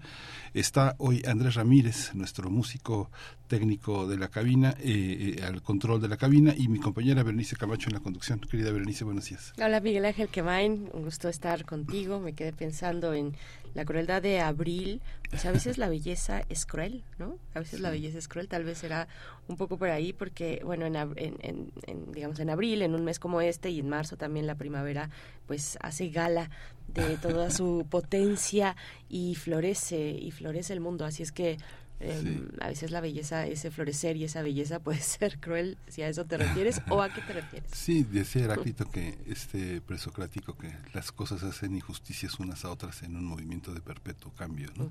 [0.53, 3.09] Está hoy Andrés Ramírez, nuestro músico
[3.47, 7.55] técnico de la cabina, eh, eh, al control de la cabina, y mi compañera Berenice
[7.55, 8.39] Camacho en la conducción.
[8.39, 9.51] Querida Berenice, buenos días.
[9.57, 12.19] Hola Miguel Ángel Quemain, un gusto estar contigo.
[12.19, 13.35] Me quedé pensando en
[13.75, 15.01] la crueldad de abril.
[15.29, 17.37] Pues a veces la belleza es cruel, ¿no?
[17.53, 18.47] A veces la belleza es cruel.
[18.47, 19.07] Tal vez será
[19.47, 23.19] un poco por ahí porque, bueno, en, en, en, digamos en abril, en un mes
[23.19, 25.09] como este y en marzo también la primavera,
[25.45, 26.49] pues hace gala
[26.87, 28.75] de toda su potencia
[29.09, 31.03] y florece y florece el mundo.
[31.05, 31.57] Así es que
[31.99, 36.09] eh, A veces la belleza, ese florecer y esa belleza puede ser cruel, si a
[36.09, 37.69] eso te refieres o a qué te refieres.
[37.71, 43.15] Sí, decía Heráclito que este presocrático que las cosas hacen injusticias unas a otras en
[43.15, 44.89] un movimiento de perpetuo cambio, ¿no?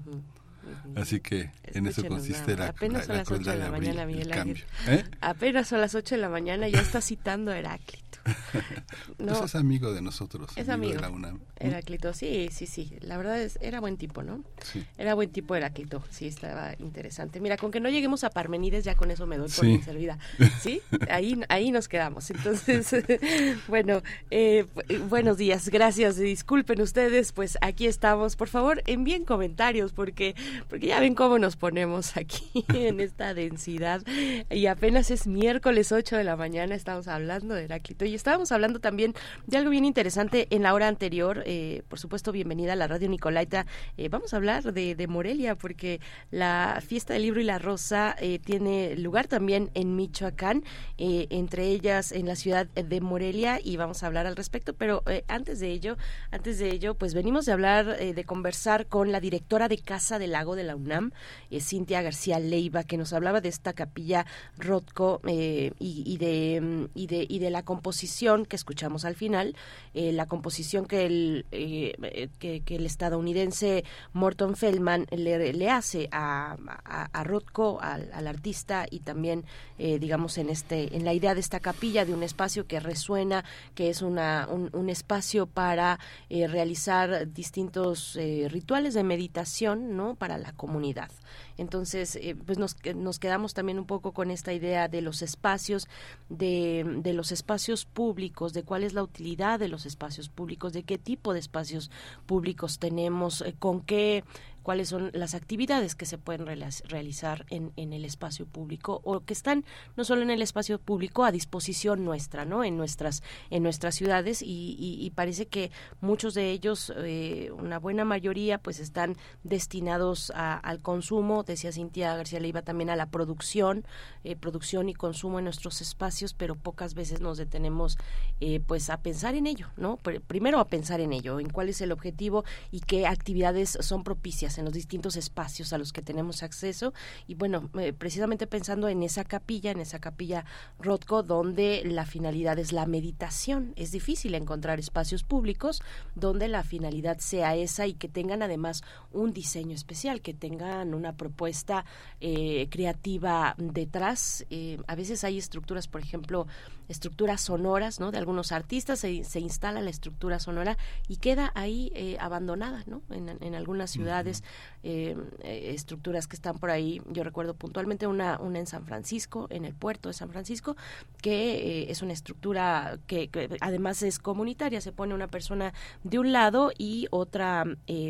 [0.97, 4.33] Así que en eso consiste la, Apenas la, son las 8 de la mañana, Miguel
[4.33, 4.65] Ángel.
[4.87, 5.05] ¿Eh?
[5.21, 8.05] Apenas son las 8 de la mañana ya está citando a Heráclito.
[9.19, 10.51] No, pues es amigo de nosotros.
[10.57, 10.95] Es amigo.
[10.95, 11.41] De la UNAM.
[11.57, 12.97] Heráclito, sí, sí, sí.
[13.01, 14.45] La verdad es, era buen tipo, ¿no?
[14.63, 14.85] Sí.
[14.99, 16.03] Era buen tipo Heráclito.
[16.11, 17.41] Sí, estaba interesante.
[17.41, 19.81] Mira, con que no lleguemos a Parmenides, ya con eso me doy por sí.
[19.83, 20.19] servida.
[20.61, 20.81] ¿Sí?
[21.11, 22.31] Ahí, ahí nos quedamos.
[22.31, 22.95] Entonces,
[23.69, 24.67] bueno, eh,
[25.09, 25.69] buenos días.
[25.69, 26.17] Gracias.
[26.17, 28.37] Disculpen ustedes, pues aquí estamos.
[28.37, 30.35] Por favor, envíen comentarios porque,
[30.69, 34.03] porque ya ven cómo nos ponemos aquí en esta densidad.
[34.51, 36.75] Y apenas es miércoles 8 de la mañana.
[36.75, 38.05] Estamos hablando de Heráclito.
[38.05, 39.15] Y estábamos hablando también
[39.47, 41.43] de algo bien interesante en la hora anterior.
[41.47, 43.67] Eh, por supuesto, bienvenida a la radio Nicolaita.
[43.97, 46.01] Eh, vamos a hablar de, de, Morelia porque
[46.31, 50.65] la fiesta del libro y la rosa eh, tiene lugar también en Michoacán,
[50.99, 54.75] entre ellas en la ciudad de Morelia y vamos a hablar al respecto.
[54.75, 55.97] Pero antes de ello,
[56.31, 60.35] antes de ello, pues venimos de hablar, de conversar con la directora de Casa del
[60.45, 61.13] De la UNAM,
[61.61, 64.27] Cintia García Leiva, que nos hablaba de esta capilla
[64.59, 69.57] Rothko y, y, de, y, de, y de la composición que escuchamos al final,
[69.95, 76.09] eh, la composición que el, eh, que, que, el estadounidense Morton Feldman le, le hace
[76.13, 79.45] a, a, Rothko, al, al, artista, y también,
[79.79, 83.45] eh, digamos, en, este, en la idea de esta capilla, de un espacio que resuena,
[83.75, 88.19] que es una, un, un espacio para realizar distintos
[88.49, 90.15] rituales de meditación ¿no?
[90.15, 91.11] para la comunidad.
[91.57, 95.89] Entonces, eh, pues nos, nos quedamos también un poco con esta idea de los espacios,
[96.29, 100.83] de, de los espacios públicos, de cuál es la utilidad de los espacios públicos, de
[100.83, 101.91] qué tipo de espacios
[102.27, 104.25] públicos tenemos, eh, con qué
[104.65, 109.65] cuáles son las actividades que se pueden realizar en, el espacio público o que están
[109.97, 112.65] no solo en el espacio público a disposición nuestra, ¿no?
[112.65, 118.59] En nuestras en nuestras ciudades y, parece que muchos de ellos, eh, una buena mayoría,
[118.59, 121.45] pues están destinados al consumo.
[121.45, 123.85] Decía Cintia García Leiva también a la producción,
[124.25, 127.99] eh, producción y consumo en nuestros espacios, pero pocas veces nos detenemos,
[128.41, 129.99] eh, pues, a pensar en ello, ¿no?
[129.99, 134.54] Primero a pensar en ello, en cuál es el objetivo y qué actividades son propicias
[134.59, 136.93] en los distintos espacios a los que tenemos acceso.
[137.27, 140.45] Y bueno, precisamente pensando en esa capilla, en esa capilla
[140.79, 143.73] Rotko, donde la finalidad es la meditación.
[143.77, 145.83] Es difícil encontrar espacios públicos
[146.15, 148.83] donde la finalidad sea esa y que tengan además
[149.13, 151.85] un diseño especial, que tengan una propuesta
[152.21, 154.47] eh, creativa detrás.
[154.51, 156.47] Eh, a veces hay estructuras, por ejemplo,
[156.89, 158.11] estructuras sonoras, ¿no?
[158.11, 160.77] De algunos artistas se, se instala la estructura sonora
[161.09, 163.03] y queda ahí eh, abandonada, ¿no?
[163.11, 164.44] En, en algunas ciudades,
[164.83, 167.01] eh, estructuras que están por ahí.
[167.11, 170.77] Yo recuerdo puntualmente una, una en San Francisco, en el puerto de San Francisco,
[171.21, 173.31] que eh, es una estructura que,
[173.61, 174.81] además es comunitaria.
[174.81, 175.73] Se pone una persona
[176.03, 177.65] de un lado y otra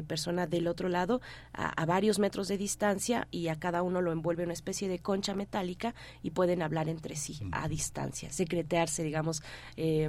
[0.07, 1.21] persona del otro lado
[1.53, 5.35] a, varios metros de distancia y a cada uno lo envuelve una especie de concha
[5.35, 8.31] metálica y pueden hablar entre sí a distancia
[9.03, 9.43] digamos,
[9.77, 10.09] eh,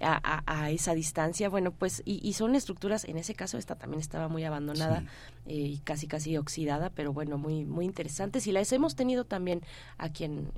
[0.00, 1.48] a, esa distancia.
[1.48, 5.04] Bueno, pues, y, son estructuras, en ese caso, esta también estaba muy abandonada
[5.46, 8.46] eh, y casi, casi oxidada, pero bueno, muy, muy interesantes.
[8.46, 9.62] Y las hemos tenido también
[9.98, 10.52] aquí en,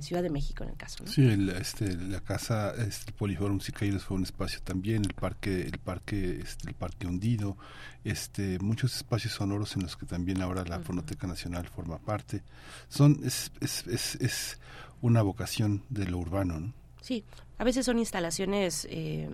[0.00, 1.06] Ciudad de México, en el caso.
[1.06, 5.78] Sí, este, la casa, este, el Poliforum Siqueiros fue un espacio también, el parque, el
[5.78, 7.56] parque, este, el parque hundido,
[8.04, 12.42] este, muchos espacios sonoros en los que también ahora la Fonoteca Nacional forma parte.
[12.88, 14.58] Son, es, es, es, es
[15.00, 16.72] una vocación de lo urbano, ¿no?
[17.00, 17.24] Sí,
[17.62, 19.30] a veces son instalaciones eh,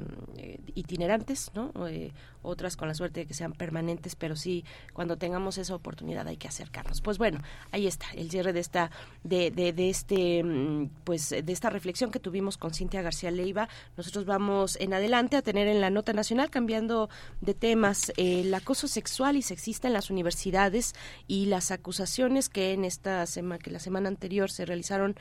[0.74, 1.72] itinerantes, ¿no?
[1.88, 2.12] Eh,
[2.42, 6.36] otras con la suerte de que sean permanentes, pero sí, cuando tengamos esa oportunidad hay
[6.36, 7.00] que acercarnos.
[7.00, 7.40] Pues bueno,
[7.72, 8.90] ahí está el cierre de esta,
[9.24, 13.70] de, de, de este, mm, pues de esta reflexión que tuvimos con Cintia García Leiva.
[13.96, 17.08] Nosotros vamos en adelante a tener en la nota nacional, cambiando
[17.40, 20.94] de temas, eh, el acoso sexual y sexista en las universidades
[21.28, 25.16] y las acusaciones que en esta semana, que la semana anterior se realizaron,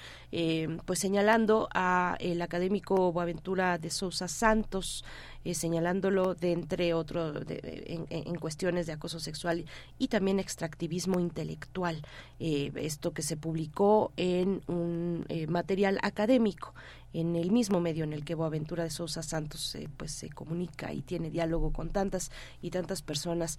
[0.85, 5.03] pues señalando a el académico Boaventura de Sousa Santos,
[5.47, 9.63] eh, señalándolo de entre otros en, cuestiones de acoso sexual
[9.97, 12.01] y también extractivismo intelectual.
[12.41, 16.73] Eh, esto que se publicó en un eh, material académico
[17.13, 21.01] en el mismo medio en el que Boaventura de Sousa Santos pues se comunica y
[21.01, 22.29] tiene diálogo con tantas
[22.61, 23.57] y tantas personas.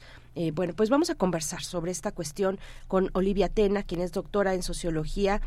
[0.53, 4.63] Bueno, pues vamos a conversar sobre esta cuestión con Olivia Tena, quien es doctora en
[4.63, 5.41] sociología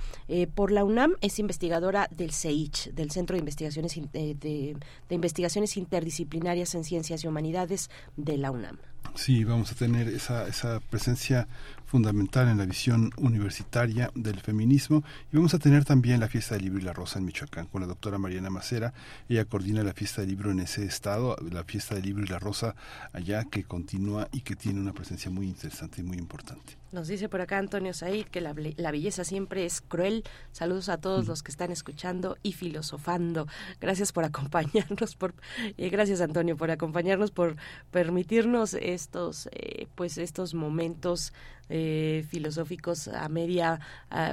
[0.56, 4.76] por la UNAM, es investigadora del CEICH, del Centro de Investigaciones de
[5.10, 6.31] Investigaciones Interdisciplinarias
[6.76, 8.91] en Ciencias y Humanidades de la UNAM.
[9.16, 11.48] Sí, vamos a tener esa, esa presencia
[11.92, 16.64] fundamental en la visión universitaria del feminismo y vamos a tener también la fiesta del
[16.64, 18.94] libro y la rosa en Michoacán con la doctora Mariana Macera.
[19.28, 22.40] Ella coordina la fiesta del libro en ese estado, la fiesta del libro y la
[22.40, 22.76] rosa
[23.12, 26.78] allá que continúa y que tiene una presencia muy interesante y muy importante.
[26.92, 30.26] Nos dice por acá Antonio Said que la, belleza siempre es cruel.
[30.52, 33.48] Saludos a todos los que están escuchando y filosofando.
[33.80, 35.34] Gracias por acompañarnos, por
[35.78, 37.56] eh, gracias Antonio por acompañarnos, por
[37.92, 41.34] permitirnos estos, eh, pues estos momentos
[41.74, 43.80] eh, filosóficos a media,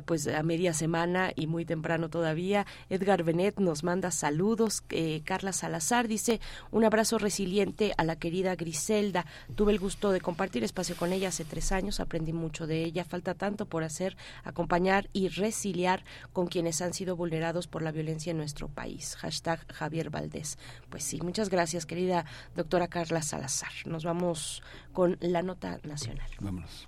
[0.05, 2.67] pues a media semana y muy temprano todavía.
[2.91, 4.83] Edgar Benet nos manda saludos.
[4.91, 9.25] Eh, Carla Salazar dice un abrazo resiliente a la querida Griselda.
[9.55, 12.01] Tuve el gusto de compartir espacio con ella hace tres años.
[12.01, 13.05] Aprendí mucho de ella.
[13.05, 18.33] Falta tanto por hacer, acompañar y resiliar con quienes han sido vulnerados por la violencia
[18.33, 19.17] en nuestro país.
[19.17, 20.59] Hashtag Javier Valdés.
[20.91, 22.25] Pues sí, muchas gracias, querida
[22.57, 23.73] doctora Carla Salazar.
[23.87, 24.63] Nos vamos
[24.93, 26.29] con la nota nacional.
[26.41, 26.88] Vámonos.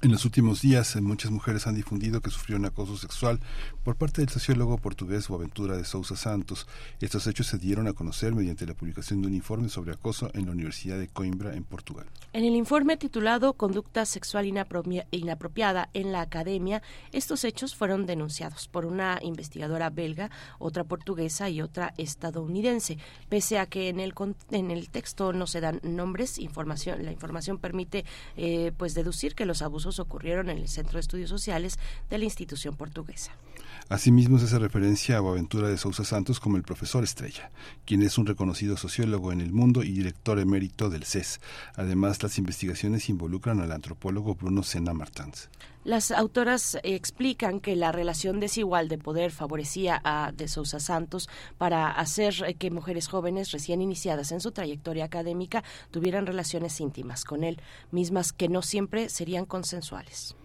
[0.00, 3.40] En los últimos días, muchas mujeres han difundido que sufrieron acoso sexual
[3.82, 6.68] por parte del sociólogo portugués Boaventura de Sousa Santos.
[7.00, 10.46] Estos hechos se dieron a conocer mediante la publicación de un informe sobre acoso en
[10.46, 12.06] la Universidad de Coimbra, en Portugal.
[12.32, 16.80] En el informe titulado Conducta sexual inapropiada en la academia,
[17.10, 20.30] estos hechos fueron denunciados por una investigadora belga,
[20.60, 22.98] otra portuguesa y otra estadounidense.
[23.28, 24.14] Pese a que en el,
[24.52, 28.04] en el texto no se dan nombres, información, la información permite
[28.36, 31.78] eh, pues deducir que los abusos ocurrieron en el Centro de Estudios Sociales
[32.10, 33.32] de la institución portuguesa.
[33.90, 37.50] Asimismo, se hace referencia a Boaventura de Sousa Santos como el profesor estrella,
[37.86, 41.40] quien es un reconocido sociólogo en el mundo y director emérito del CES.
[41.74, 45.48] Además, las investigaciones involucran al antropólogo Bruno Sena Martins.
[45.84, 51.90] Las autoras explican que la relación desigual de poder favorecía a De Sousa Santos para
[51.90, 57.58] hacer que mujeres jóvenes recién iniciadas en su trayectoria académica tuvieran relaciones íntimas con él,
[57.90, 60.36] mismas que no siempre serían consensuales.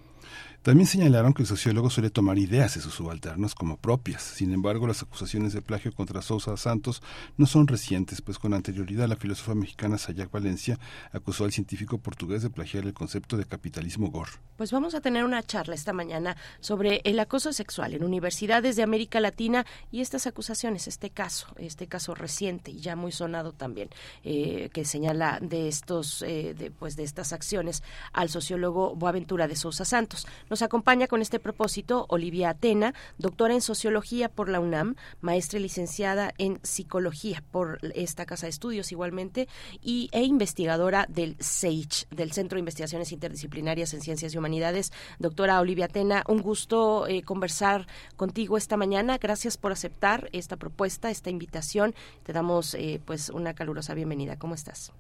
[0.64, 4.24] También señalaron que el sociólogo suele tomar ideas de sus subalternos como propias.
[4.24, 7.04] Sin embargo, las acusaciones de plagio contra Sousa Santos
[7.36, 10.80] no son recientes, pues con anterioridad la filósofa mexicana Sayak Valencia
[11.12, 14.32] acusó al científico portugués de plagiar el concepto de capitalismo gore.
[14.56, 18.84] Pues vamos a tener una charla esta mañana sobre el acoso sexual en universidades de
[18.84, 23.90] América Latina y estas acusaciones, este caso, este caso reciente y ya muy sonado también,
[24.24, 27.84] eh, que señala de estos, eh, pues de estas acciones
[28.14, 30.26] al sociólogo Boaventura de Sousa Santos.
[30.54, 35.64] Nos acompaña con este propósito Olivia Atena, doctora en sociología por la UNAM, maestra y
[35.64, 39.48] licenciada en psicología por esta casa de estudios igualmente
[39.82, 44.92] y e investigadora del SAGE, del Centro de Investigaciones Interdisciplinarias en Ciencias y Humanidades.
[45.18, 49.18] Doctora Olivia Atena, un gusto eh, conversar contigo esta mañana.
[49.18, 51.96] Gracias por aceptar esta propuesta, esta invitación.
[52.22, 54.38] Te damos eh, pues una calurosa bienvenida.
[54.38, 54.94] ¿Cómo estás?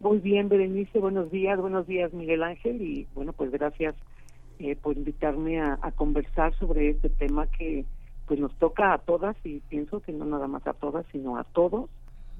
[0.00, 0.98] Muy bien, Berenice.
[0.98, 2.82] Buenos días, buenos días, Miguel Ángel.
[2.82, 3.94] Y bueno, pues gracias
[4.58, 7.84] eh, por invitarme a, a, conversar sobre este tema que
[8.26, 11.44] pues nos toca a todas y pienso que no nada más a todas sino a
[11.44, 11.88] todos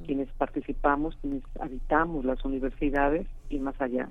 [0.05, 4.09] quienes participamos quienes habitamos las universidades y más allá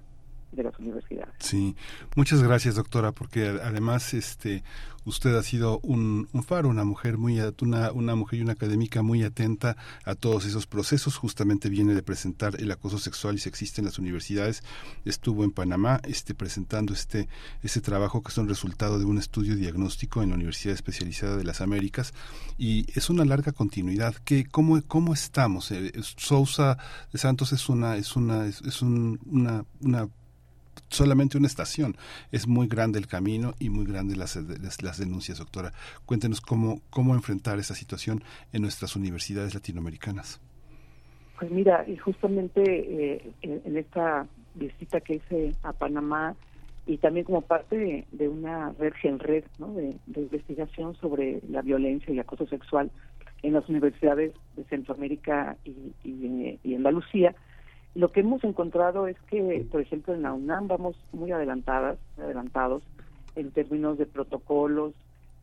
[0.51, 1.33] de las universidades.
[1.39, 1.75] Sí,
[2.15, 4.63] muchas gracias doctora, porque además este
[5.05, 9.23] usted ha sido un, faro, una mujer muy una, una mujer y una académica muy
[9.23, 11.15] atenta a todos esos procesos.
[11.15, 14.63] Justamente viene de presentar el acoso sexual y sexista en las universidades.
[15.05, 17.29] Estuvo en Panamá este presentando este
[17.61, 21.43] este trabajo que es un resultado de un estudio diagnóstico en la Universidad Especializada de
[21.43, 22.13] las Américas
[22.57, 24.15] y es una larga continuidad.
[24.15, 25.71] que cómo cómo estamos?
[25.71, 26.77] Eh, Sousa
[27.11, 28.51] de Santos es una es una
[29.25, 30.09] una una
[30.89, 31.95] solamente una estación.
[32.31, 35.71] Es muy grande el camino y muy grande las, las, las, denuncias, doctora.
[36.05, 40.39] Cuéntenos cómo, cómo enfrentar esa situación en nuestras universidades latinoamericanas.
[41.37, 46.35] Pues mira, y justamente eh, en, esta visita que hice a Panamá
[46.87, 49.73] y también como parte de, una red Genred, ¿no?
[49.73, 52.89] de, investigación sobre la violencia y acoso sexual
[53.43, 57.35] en las universidades de Centroamérica y, y, y Andalucía,
[57.95, 62.83] lo que hemos encontrado es que, por ejemplo, en la UNAM vamos muy adelantadas, adelantados
[63.35, 64.93] en términos de protocolos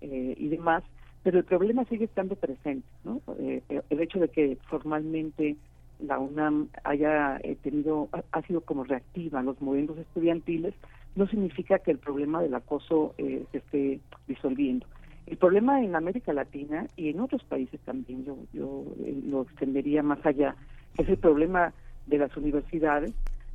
[0.02, 0.84] eh, y demás,
[1.22, 3.22] pero el problema sigue estando presente, ¿no?
[3.38, 5.56] Eh, el hecho de que formalmente
[5.98, 10.74] la UNAM haya eh, tenido, ha sido como reactiva a los movimientos estudiantiles,
[11.14, 14.86] no significa que el problema del acoso eh, se esté disolviendo.
[15.26, 18.84] El problema en América Latina y en otros países también, yo, yo
[19.26, 20.56] lo extendería más allá,
[20.98, 21.72] es el problema
[22.06, 23.12] de las universidades,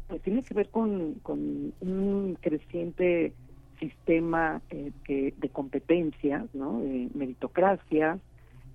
[0.07, 3.33] pues tiene que ver con, con un creciente
[3.79, 6.79] sistema eh, que, de competencias, ¿no?
[6.79, 8.19] de meritocracia,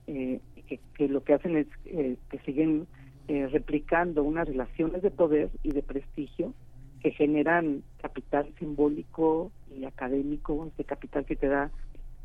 [0.06, 2.86] eh, que, que, lo que hacen es eh, que siguen
[3.28, 6.52] replicando unas relaciones de poder y de prestigio
[7.00, 11.70] que generan capital simbólico y académico, este capital que te da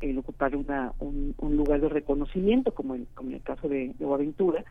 [0.00, 3.94] el ocupar una, un, un lugar de reconocimiento, como en, como en el caso de,
[3.98, 4.64] de Boaventura,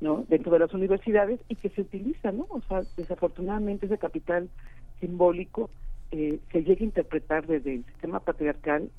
[0.00, 0.24] ¿no?
[0.28, 2.46] dentro de las universidades y que se utiliza, ¿no?
[2.48, 4.48] O sea, desafortunadamente ese capital
[4.98, 5.70] simbólico
[6.10, 8.90] eh, se llega a interpretar desde el sistema patriarcal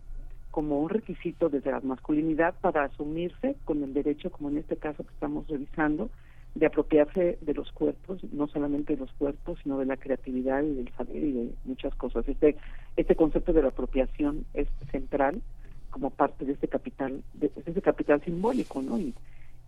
[0.52, 5.04] como un requisito desde la masculinidad para asumirse con el derecho, como en este caso
[5.04, 6.10] que estamos revisando,
[6.56, 10.76] de apropiarse de los cuerpos, no solamente de los cuerpos, sino de la creatividad y
[10.76, 12.28] del saber y de muchas cosas.
[12.28, 12.58] Este,
[12.98, 15.42] este concepto de la apropiación es central
[15.90, 19.00] como parte de este capital, de, de este capital simbólico, ¿no?
[19.00, 19.14] Y,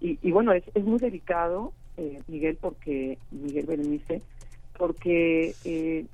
[0.04, 4.22] y, y bueno, es, es muy delicado, eh, Miguel, porque Miguel Berenice,
[4.78, 6.06] porque eh,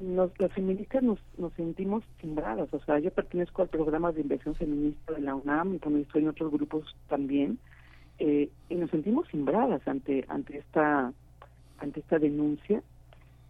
[0.00, 2.72] nos, las feministas nos, nos sentimos timbradas.
[2.72, 6.22] O sea, yo pertenezco al programa de inversión feminista de la UNAM y también estoy
[6.22, 7.58] en otros grupos también.
[8.18, 11.12] Eh, y nos sentimos timbradas ante ante esta
[11.78, 12.82] ante esta denuncia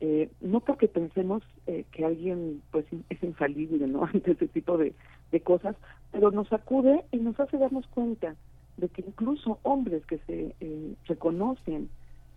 [0.01, 4.93] eh, no porque pensemos eh, que alguien pues es infalible no ante este tipo de,
[5.33, 5.75] de cosas
[6.13, 8.35] pero nos acude y nos hace darnos cuenta
[8.79, 11.91] de que incluso hombres que se eh, reconocen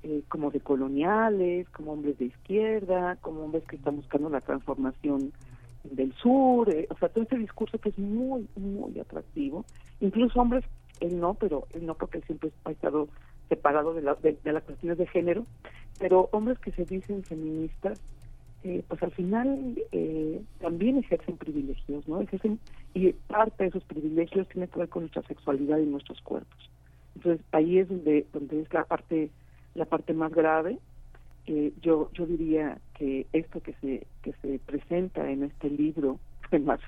[0.03, 5.31] eh, como decoloniales, como hombres de izquierda, como hombres que están buscando la transformación
[5.83, 9.65] del sur, eh, o sea, todo ese discurso que es muy, muy atractivo,
[9.99, 10.65] incluso hombres,
[10.99, 13.07] él no, pero él no porque él siempre ha estado
[13.47, 15.45] separado de, la, de, de las cuestiones de género,
[15.99, 18.01] pero hombres que se dicen feministas
[18.63, 22.21] eh, pues al final eh, también ejercen privilegios, ¿no?
[22.21, 22.59] Ejercen,
[22.93, 26.69] y parte de esos privilegios tiene que ver con nuestra sexualidad y nuestros cuerpos.
[27.15, 29.31] Entonces ahí es donde, donde es la parte,
[29.73, 30.77] la parte más grave.
[31.47, 36.19] Eh, yo, yo diría que esto que se, que se presenta en este libro,
[36.51, 36.79] además,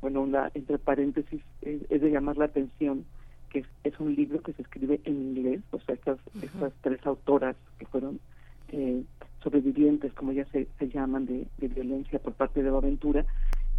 [0.00, 3.04] bueno, una, entre paréntesis, es, de llamar la atención
[3.50, 7.56] que es, un libro que se escribe en inglés, o sea, estas, estas tres autoras
[7.78, 8.20] que fueron
[8.68, 9.02] eh,
[9.42, 13.24] sobrevivientes, como ya se, se llaman, de, violencia por parte de la aventura,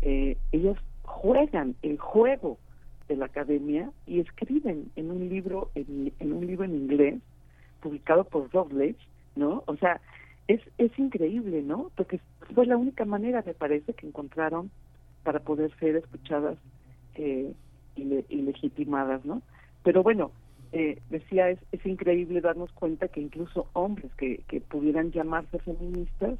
[0.01, 2.57] eh, ellas juegan el juego
[3.07, 7.21] de la academia y escriben en un libro en, un libro en inglés
[7.81, 8.99] publicado por Routledge,
[9.35, 9.63] ¿no?
[9.67, 9.99] O sea,
[10.47, 11.91] es es increíble, ¿no?
[11.95, 12.19] Porque
[12.55, 14.71] fue la única manera, me parece, que encontraron
[15.23, 16.57] para poder ser escuchadas
[17.15, 17.53] eh,
[17.95, 19.41] y, y legitimadas, ¿no?
[19.83, 20.31] Pero bueno,
[20.73, 26.39] eh, decía, es, es increíble darnos cuenta que incluso hombres que, que pudieran llamarse feministas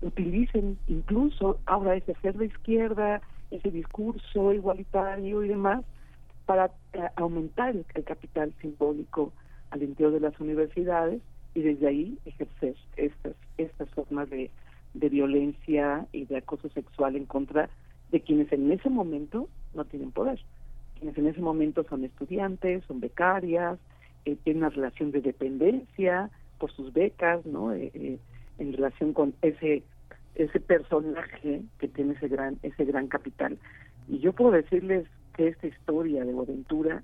[0.00, 3.20] utilicen incluso ahora ese ser de izquierda,
[3.50, 5.84] ese discurso igualitario y demás,
[6.46, 9.32] para eh, aumentar el, capital simbólico
[9.70, 11.20] al interior de las universidades
[11.54, 14.50] y desde ahí ejercer estas, estas formas de,
[14.94, 17.68] de violencia y de acoso sexual en contra
[18.10, 20.40] de quienes en ese momento no tienen poder
[20.98, 23.78] quienes en ese momento son estudiantes, son becarias,
[24.24, 27.72] eh, tienen una relación de dependencia por sus becas, ¿no?
[27.72, 28.18] Eh, eh,
[28.58, 29.82] en relación con ese
[30.34, 33.58] ese personaje que tiene ese gran ese gran capital.
[34.08, 37.02] Y yo puedo decirles que esta historia de Boaventura,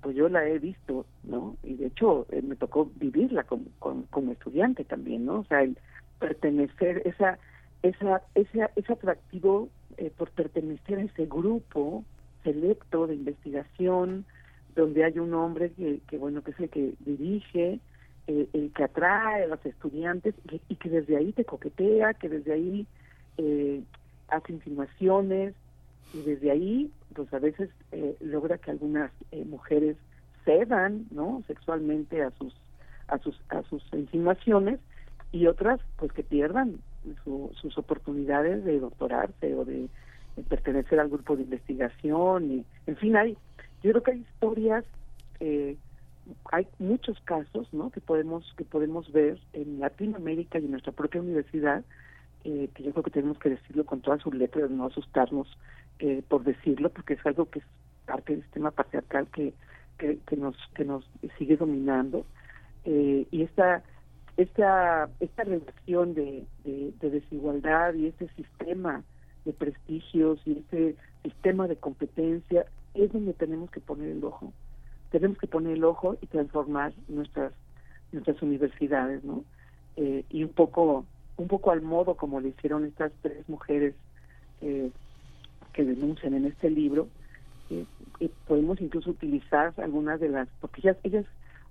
[0.00, 1.56] pues yo la he visto, ¿no?
[1.62, 5.40] Y de hecho me tocó vivirla como, como, estudiante también, ¿no?
[5.40, 5.78] O sea, el
[6.18, 7.38] pertenecer, esa
[7.82, 9.68] esa ese, ese atractivo
[10.16, 12.04] por pertenecer a ese grupo
[12.48, 14.24] selecto de investigación,
[14.74, 17.80] donde hay un hombre que, que bueno, que es el que dirige,
[18.26, 20.34] eh, el que atrae a los estudiantes
[20.68, 22.86] y, que desde ahí te coquetea, que desde ahí
[23.36, 23.82] eh,
[24.28, 25.54] hace insinuaciones
[26.14, 29.96] y desde ahí, pues a veces eh, logra que algunas eh, mujeres
[30.44, 31.42] cedan, ¿no?
[31.46, 32.54] Sexualmente a sus
[33.08, 34.78] a sus a sus insinuaciones
[35.32, 36.78] y otras, pues que pierdan
[37.24, 39.88] sus oportunidades de doctorarse o de
[40.42, 43.36] pertenecer al grupo de investigación y en fin hay
[43.82, 44.84] yo creo que hay historias
[45.40, 45.76] eh,
[46.52, 51.20] hay muchos casos no que podemos que podemos ver en Latinoamérica y en nuestra propia
[51.20, 51.84] universidad
[52.44, 55.48] eh, que yo creo que tenemos que decirlo con todas sus letras no asustarnos
[55.98, 57.64] eh, por decirlo porque es algo que es
[58.06, 59.52] parte del sistema patriarcal que
[59.98, 61.04] que, que nos que nos
[61.36, 62.24] sigue dominando.
[62.84, 63.82] Eh, y esta
[64.36, 69.02] esta esta relación de, de, de desigualdad y este sistema
[69.48, 74.52] de prestigios y ese sistema de competencia es donde tenemos que poner el ojo.
[75.10, 77.52] Tenemos que poner el ojo y transformar nuestras
[78.12, 79.44] nuestras universidades, ¿no?
[79.96, 81.06] Eh, y un poco
[81.38, 83.94] un poco al modo como le hicieron estas tres mujeres
[84.60, 84.90] eh,
[85.72, 87.08] que denuncian en este libro,
[87.70, 87.86] eh,
[88.46, 91.24] podemos incluso utilizar algunas de las, porque ellas ellas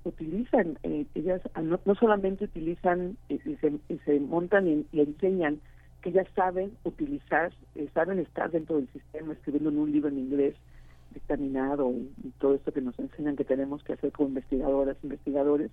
[0.03, 0.79] utilizan,
[1.13, 5.59] ellas no, no, solamente utilizan y, se, y se montan y, y enseñan
[6.01, 10.19] que ellas saben utilizar, eh, saben estar dentro del sistema, escribiendo en un libro en
[10.19, 10.55] inglés
[11.13, 15.71] dictaminado y, todo esto que nos enseñan que tenemos que hacer como investigadoras, investigadores,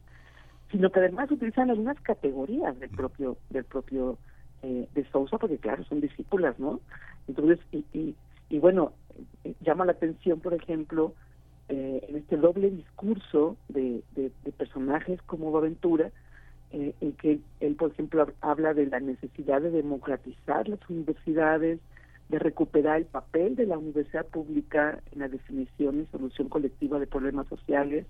[0.71, 4.19] sino que además utilizan algunas categorías del propio, del propio
[4.63, 6.81] eh, de Sousa, porque claro, son discípulas, ¿no?
[7.29, 8.15] Entonces, y, y,
[8.49, 8.93] y bueno,
[9.45, 11.15] eh, llama la atención, por ejemplo,
[11.67, 16.11] en este doble discurso de, de, personajes como Aventura,
[16.75, 21.79] eh, en que él, por ejemplo, habla de la necesidad de democratizar las universidades,
[22.29, 27.07] de recuperar el papel de la universidad pública en la definición y solución colectiva de
[27.07, 28.07] problemas sociales,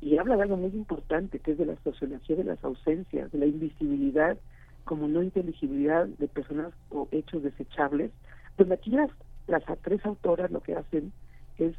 [0.00, 3.38] y habla de algo muy importante, que es de la sociología de las ausencias, de
[3.38, 4.36] la invisibilidad
[4.82, 8.10] como no inteligibilidad de personas o hechos desechables,
[8.58, 9.10] donde aquí las,
[9.46, 11.12] las tres autoras lo que hacen
[11.58, 11.76] es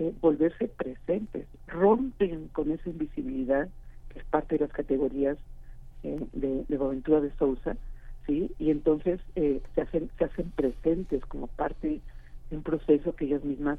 [0.00, 3.68] eh, volverse presentes, rompen con esa invisibilidad,
[4.08, 5.38] que es parte de las categorías
[6.02, 7.76] eh, de, de Boaventura de Sousa,
[8.26, 8.50] ¿sí?
[8.58, 12.00] Y entonces eh, se, hacen, se hacen presentes como parte
[12.50, 13.78] de un proceso que ellas mismas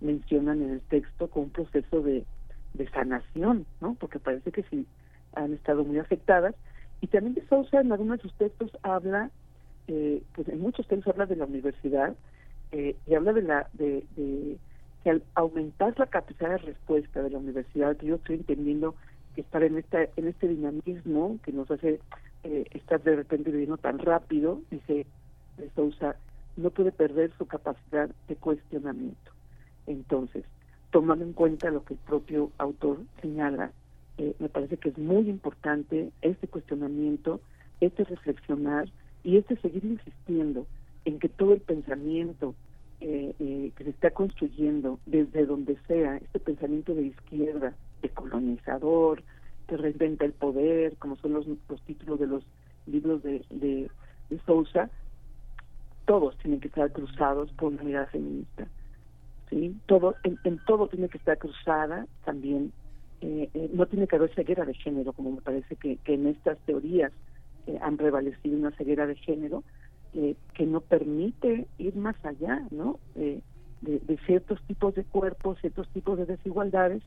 [0.00, 2.24] mencionan en el texto como un proceso de,
[2.74, 3.94] de sanación, ¿no?
[3.94, 4.86] Porque parece que sí
[5.34, 6.54] han estado muy afectadas.
[7.00, 9.30] Y también de Sousa en algunos de sus textos habla,
[9.88, 12.14] eh, pues en muchos textos habla de la universidad
[12.70, 14.56] eh, y habla de la de, de
[15.02, 18.94] que al aumentar la capacidad de respuesta de la universidad, que yo estoy entendiendo
[19.36, 22.00] estar en esta en este dinamismo que nos hace
[22.44, 25.06] eh, estar de repente viviendo tan rápido, dice
[25.74, 26.16] Sousa,
[26.56, 29.32] no puede perder su capacidad de cuestionamiento.
[29.86, 30.44] Entonces,
[30.90, 33.72] tomando en cuenta lo que el propio autor señala,
[34.18, 37.40] eh, me parece que es muy importante este cuestionamiento,
[37.80, 38.88] este reflexionar
[39.24, 40.66] Y este seguir insistiendo
[41.04, 42.54] en que todo el pensamiento
[43.00, 49.22] eh, eh, que se está construyendo desde donde sea, este pensamiento de izquierda, de colonizador,
[49.66, 52.44] que reinventa el poder, como son los, los títulos de los
[52.86, 53.90] libros de, de,
[54.46, 54.90] Sousa,
[56.06, 58.66] todos tienen que estar cruzados por una mirada feminista.
[59.50, 59.76] ¿sí?
[59.86, 62.72] Todo, en, en todo tiene que estar cruzada también.
[63.20, 66.26] eh, eh, no tiene que haber ceguera de género, como me parece que, que en
[66.26, 67.12] estas teorías
[67.66, 69.62] eh, han prevalecido una ceguera de género
[70.14, 72.98] eh, que no permite ir más allá, ¿no?
[73.14, 73.42] De,
[73.82, 77.02] de ciertos tipos de cuerpos, ciertos tipos de desigualdades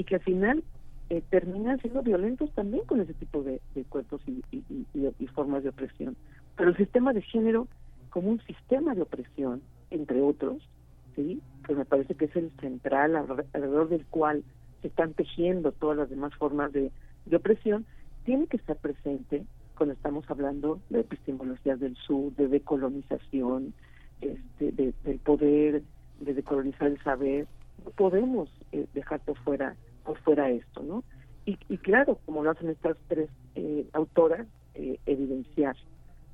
[0.00, 0.64] y que al final
[1.10, 3.60] eh, terminan siendo violentos también con ese tipo de,
[3.90, 6.16] cuerpos y, y- formas de opresión.
[6.56, 7.68] Pero el sistema de género
[8.08, 9.60] como un sistema de opresión,
[9.90, 10.66] entre otros,
[11.14, 14.42] sí, pues me parece que es el central alre- alrededor del cual
[14.80, 16.90] se están tejiendo todas las demás formas de,
[17.26, 17.84] de opresión,
[18.24, 19.44] tiene que estar presente
[19.76, 23.74] cuando estamos hablando de epistemologías del sur, de decolonización,
[24.22, 25.82] este, de, del poder,
[26.20, 27.46] de decolonizar el saber.
[27.84, 31.04] No podemos eh, dejar por fuera, por fuera esto, ¿no?
[31.46, 35.76] Y, y claro, como lo hacen estas tres eh, autoras, eh, evidenciar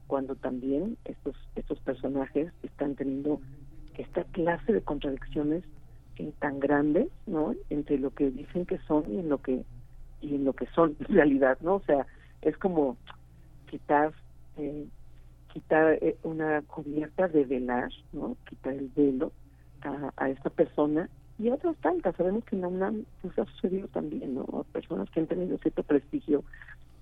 [0.06, 3.40] cuando también estos estos personajes están teniendo
[3.96, 5.64] esta clase de contradicciones
[6.38, 9.64] tan grandes no entre lo que dicen que son y en lo que
[10.20, 12.06] y en lo que son en realidad no o sea
[12.42, 12.96] es como
[13.70, 14.12] quitar
[14.56, 14.86] eh,
[15.52, 19.32] quitar eh, una cubierta de velar no quitar el velo
[19.82, 22.16] a, a esta persona y otras tantas.
[22.16, 25.82] Sabemos que en la UNAM pues, ha sucedido también no personas que han tenido cierto
[25.82, 26.44] prestigio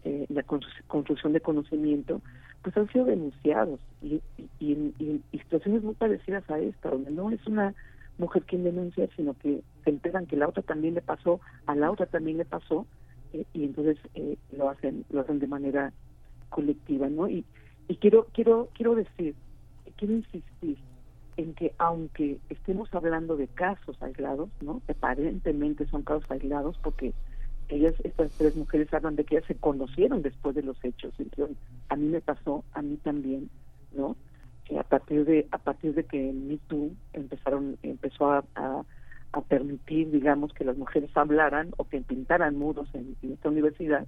[0.04, 2.20] eh, la constru- construcción de conocimiento,
[2.62, 3.80] pues han sido denunciados.
[4.02, 7.74] Y, y, y en- y situaciones muy parecidas a esta, donde no es una
[8.18, 11.90] mujer quien denuncia, sino que se enteran que la otra también le pasó, a la
[11.90, 12.86] otra también le pasó,
[13.32, 15.92] eh, y entonces eh, lo hacen lo hacen de manera
[16.48, 17.28] colectiva, ¿no?
[17.28, 17.44] Y,
[17.88, 19.34] y quiero quiero quiero decir,
[19.96, 20.78] quiero insistir
[21.36, 24.82] en que aunque estemos hablando de casos aislados, ¿no?
[24.88, 27.12] Aparentemente son casos aislados porque
[27.68, 31.56] ellas, estas tres mujeres hablan de que ellas se conocieron después de los hechos, dijeron,
[31.88, 33.48] a mí me pasó, a mí también,
[33.92, 34.16] ¿no?
[34.64, 38.44] Que a partir de, a partir de que Me Too empezaron, empezó a
[39.48, 44.06] permitir, digamos, que las mujeres hablaran o que pintaran muros en, en esta universidad,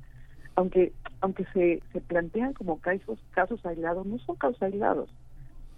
[0.54, 5.10] aunque, aunque se, se plantean como casos, casos aislados, no son casos aislados,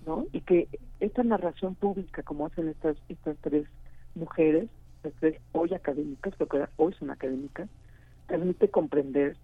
[0.06, 0.26] ¿no?
[0.32, 0.68] Y que
[1.00, 3.66] esta narración pública, como hacen estas, estas tres
[4.14, 4.68] mujeres,
[5.02, 7.68] las tres hoy académicas, porque hoy son académicas,
[8.26, 9.36] permite comprender,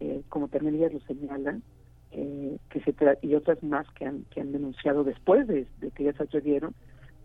[0.00, 1.62] eh, como también ellas lo señalan,
[2.10, 6.02] eh, que se tra- y otras más que han, que han denunciado después de, que
[6.02, 6.74] ellas se atrevieron,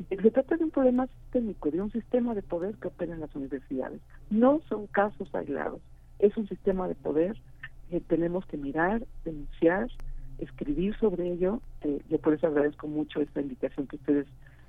[0.09, 3.33] se trata de un problema sistémico, de un sistema de poder que opera en las
[3.35, 4.01] universidades.
[4.29, 5.81] No son casos aislados,
[6.19, 7.37] es un sistema de poder
[7.89, 9.87] que tenemos que mirar, denunciar,
[10.39, 11.61] escribir sobre ello.
[11.81, 14.27] Eh, yo por eso agradezco mucho esta invitación que ustedes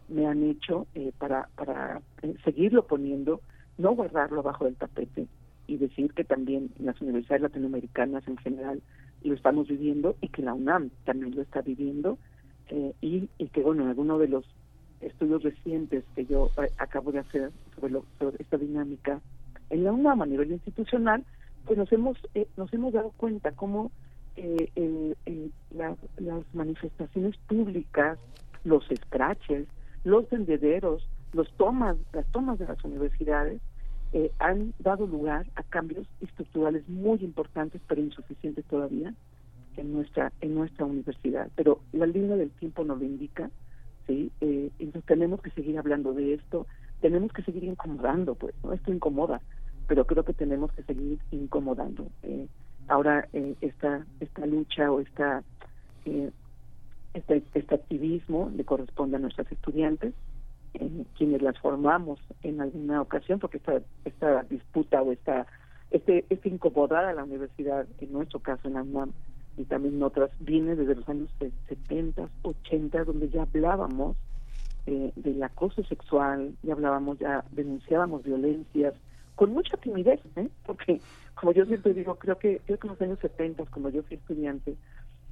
[0.09, 3.41] me han hecho eh, para, para eh, seguirlo poniendo,
[3.79, 5.27] no guardarlo abajo del tapete
[5.67, 8.83] y decir que también las universidades latinoamericanas en general
[9.23, 12.19] lo estamos viviendo y que la UNAM también lo está viviendo
[12.69, 14.45] eh, y, y que bueno, alguno de los
[15.01, 19.21] estudios recientes que yo eh, acabo de hacer sobre, lo- sobre esta dinámica
[19.71, 21.25] en la UNAM a nivel institucional,
[21.65, 23.91] pues nos hemos eh, nos hemos dado cuenta cómo
[24.37, 28.19] eh, el- la- las manifestaciones públicas,
[28.65, 29.67] los scratches,
[30.05, 33.61] los vendederos, los tomas, las tomas de las universidades
[34.13, 39.13] eh, han dado lugar a cambios estructurales muy importantes, pero insuficientes todavía
[39.77, 41.51] en nuestra en nuestra universidad.
[41.57, 43.51] Pero la línea del tiempo nos lo indica,
[44.07, 44.31] sí.
[44.41, 46.67] Eh, entonces tenemos que seguir hablando de esto,
[47.01, 49.41] tenemos que seguir incomodando, pues, no esto incomoda,
[49.89, 52.07] pero creo que tenemos que seguir incomodando.
[52.23, 52.47] Eh,
[52.89, 55.43] ahora eh, esta esta lucha o esta
[56.05, 56.31] eh,
[57.15, 60.13] este, este activismo le corresponde a nuestras estudiantes,
[60.75, 65.47] eh, quienes las formamos en alguna ocasión, porque esta, esta disputa o esta
[65.91, 69.13] este, este incomodar a la universidad, en nuestro caso en la UNAM
[69.57, 71.31] y también en otras, viene desde los años
[71.69, 74.17] 70, 80, donde ya hablábamos
[74.87, 78.95] eh, del acoso sexual, ya hablábamos, ya denunciábamos violencias,
[79.37, 80.49] con mucha timidez, ¿eh?
[80.67, 81.01] porque
[81.35, 84.17] como yo siempre digo, creo que, creo que en los años 70, cuando yo fui
[84.17, 84.77] estudiante,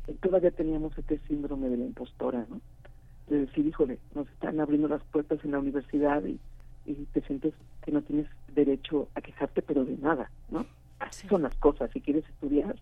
[0.06, 2.60] eh, todavía teníamos este síndrome de la impostora, ¿no?
[3.28, 6.38] De decir, híjole, nos están abriendo las puertas en la universidad y,
[6.86, 10.66] y te sientes que no tienes derecho a quejarte, pero de nada, ¿no?
[10.98, 11.90] Así son las cosas.
[11.92, 12.76] Si quieres estudiar,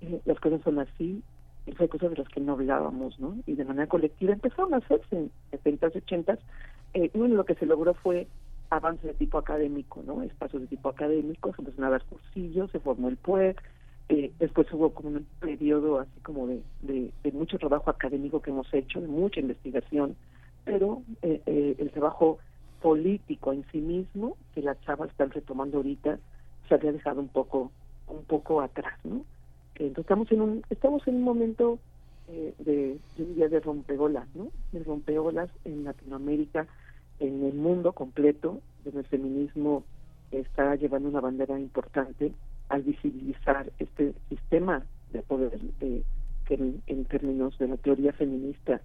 [0.00, 1.22] eh, las cosas son así.
[1.64, 3.36] Y hay cosas de las que no hablábamos, ¿no?
[3.46, 6.38] Y de manera colectiva empezaron a hacerse en 70, 80.
[6.94, 8.26] Eh, y bueno, lo que se logró fue
[8.76, 10.22] avance de tipo académico, ¿no?
[10.22, 13.62] Espacios de tipo académico, se empezaron a dar cursillos, se formó el PUEC,
[14.08, 18.68] Eh, después hubo como un periodo así como de, de, mucho trabajo académico que hemos
[18.74, 20.16] hecho, de mucha investigación,
[20.64, 22.38] pero eh, eh, el trabajo
[22.82, 26.18] político en sí mismo, que las chavas están retomando ahorita,
[26.68, 27.70] se había dejado un poco
[28.08, 29.24] un poco atrás, ¿no?
[29.76, 31.78] Entonces estamos en un estamos en un momento
[32.66, 34.48] de yo diría de rompeolas, ¿no?
[34.72, 36.66] De rompeolas en Latinoamérica,
[37.22, 39.84] en el mundo completo, donde el feminismo
[40.32, 42.32] está llevando una bandera importante
[42.68, 46.02] al visibilizar este sistema de poder eh,
[46.46, 48.80] que en, términos de la teoría feminista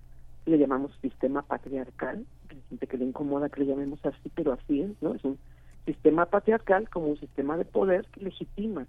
[0.45, 4.81] le llamamos sistema patriarcal, hay gente que le incomoda que le llamemos así, pero así
[4.81, 5.15] es, ¿no?
[5.15, 5.39] Es un
[5.85, 8.85] sistema patriarcal como un sistema de poder que legitima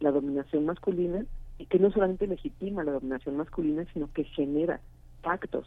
[0.00, 1.24] la dominación masculina
[1.58, 4.80] y que no solamente legitima la dominación masculina, sino que genera
[5.22, 5.66] pactos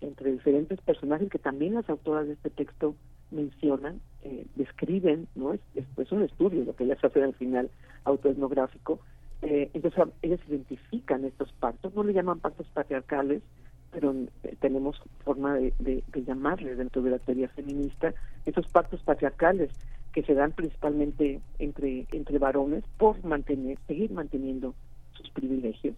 [0.00, 2.94] entre diferentes personajes que también las autoras de este texto
[3.30, 5.52] mencionan, eh, describen, ¿no?
[5.52, 7.70] Es, es, un estudio lo que ellas hacen al final
[8.04, 9.00] autoetnográfico.
[9.42, 13.42] Eh, entonces ellas identifican estos pactos, no le llaman pactos patriarcales,
[13.90, 18.14] pero eh, tenemos forma de, de, llamarle dentro de la teoría feminista
[18.46, 19.70] estos pactos patriarcales
[20.12, 24.74] que se dan principalmente entre entre varones por mantener seguir manteniendo
[25.12, 25.96] sus privilegios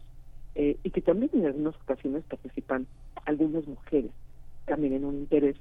[0.55, 2.87] eh, y que también en algunas ocasiones participan
[3.25, 4.11] algunas mujeres
[4.67, 5.57] también en un interés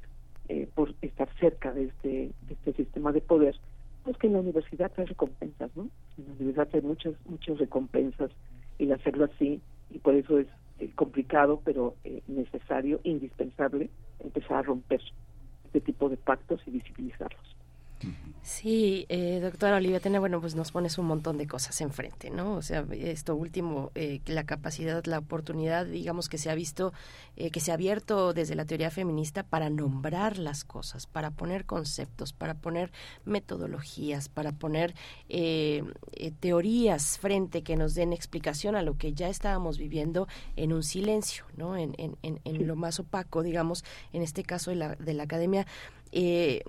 [0.50, 3.56] eh, por estar cerca de este, de este sistema de poder,
[4.04, 5.90] pues que en la universidad hay recompensas, ¿no?
[6.18, 8.32] En la universidad hay muchas, muchas recompensas
[8.78, 10.48] y hacerlo así, y por eso es
[10.80, 13.90] eh, complicado, pero eh, necesario, indispensable,
[14.20, 15.02] empezar a romper
[15.66, 17.56] este tipo de pactos y visibilizarlos.
[18.44, 22.56] Sí, eh, doctora Olivia Tena, bueno, pues nos pones un montón de cosas enfrente, ¿no?
[22.56, 26.92] O sea, esto último, eh, la capacidad, la oportunidad, digamos, que se ha visto,
[27.36, 31.66] eh, que se ha abierto desde la teoría feminista para nombrar las cosas, para poner
[31.66, 32.92] conceptos, para poner
[33.26, 34.96] metodologías, para poner
[35.30, 35.84] eh,
[36.40, 41.46] teorías frente que nos den explicación a lo que ya estábamos viviendo en un silencio,
[41.58, 41.78] ¿no?
[41.78, 45.24] En, en, en, en lo más opaco, digamos, en este caso de la, de la
[45.24, 45.68] academia
[46.12, 46.64] eh,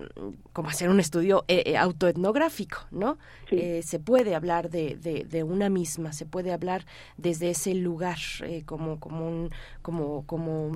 [0.53, 3.17] como hacer un estudio eh, eh, autoetnográfico, ¿no?
[3.51, 6.85] Eh, se puede hablar de, de, una misma, se puede hablar
[7.17, 8.17] desde ese lugar
[8.65, 9.51] como como un,
[9.81, 10.71] como como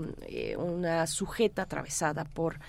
[0.58, 2.60] una sujeta atravesada por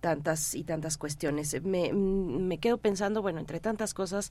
[0.00, 1.62] tantas y tantas cuestiones.
[1.62, 4.30] Me, me quedo pensando, bueno, entre tantas cosas,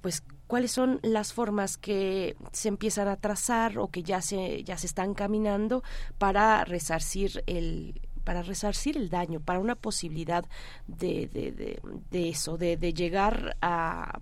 [0.00, 4.76] pues cuáles son las formas que se empiezan a trazar o que ya se ya
[4.76, 5.82] se están caminando
[6.18, 10.44] para resarcir el para resarcir el daño, para una posibilidad
[10.86, 11.80] de, de, de,
[12.10, 14.18] de eso, de, de llegar a,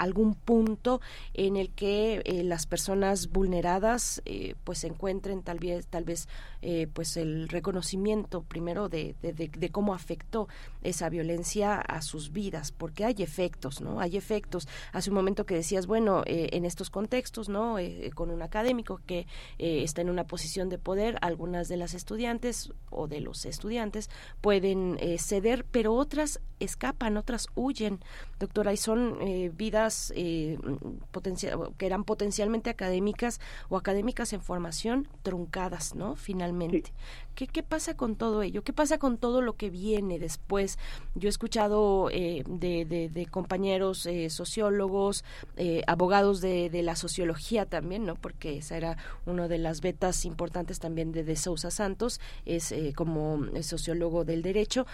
[0.00, 1.00] algún punto
[1.34, 6.26] en el que eh, las personas vulneradas eh, pues encuentren tal vez tal vez
[6.62, 10.48] eh, pues el reconocimiento primero de, de, cómo afectó
[10.82, 14.66] esa violencia a sus vidas porque hay efectos no hay efectos.
[14.92, 17.76] Hace un momento que decías bueno en estos contextos no
[18.14, 19.26] con un académico que
[19.58, 24.08] está en una posición de poder algunas de las estudiantes o de los estudiantes
[24.40, 28.00] pueden ceder pero otras escapan otras huyen.
[28.38, 29.18] Doctora y son
[29.56, 30.58] vidas eh,
[31.78, 36.16] que eran potencialmente académicas o académicas en formación truncadas, ¿no?
[36.16, 36.92] Finalmente.
[37.34, 38.62] ¿Qué, ¿Qué pasa con todo ello?
[38.62, 40.78] ¿Qué pasa con todo lo que viene después?
[41.14, 45.24] Yo he escuchado eh, de, de, compañeros eh, sociólogos,
[45.56, 48.14] eh, abogados de, de, la sociología también, ¿no?
[48.14, 48.96] Porque esa era
[49.26, 54.86] una de las vetas importantes también de De Sousa Santos, es como sociólogo del derecho,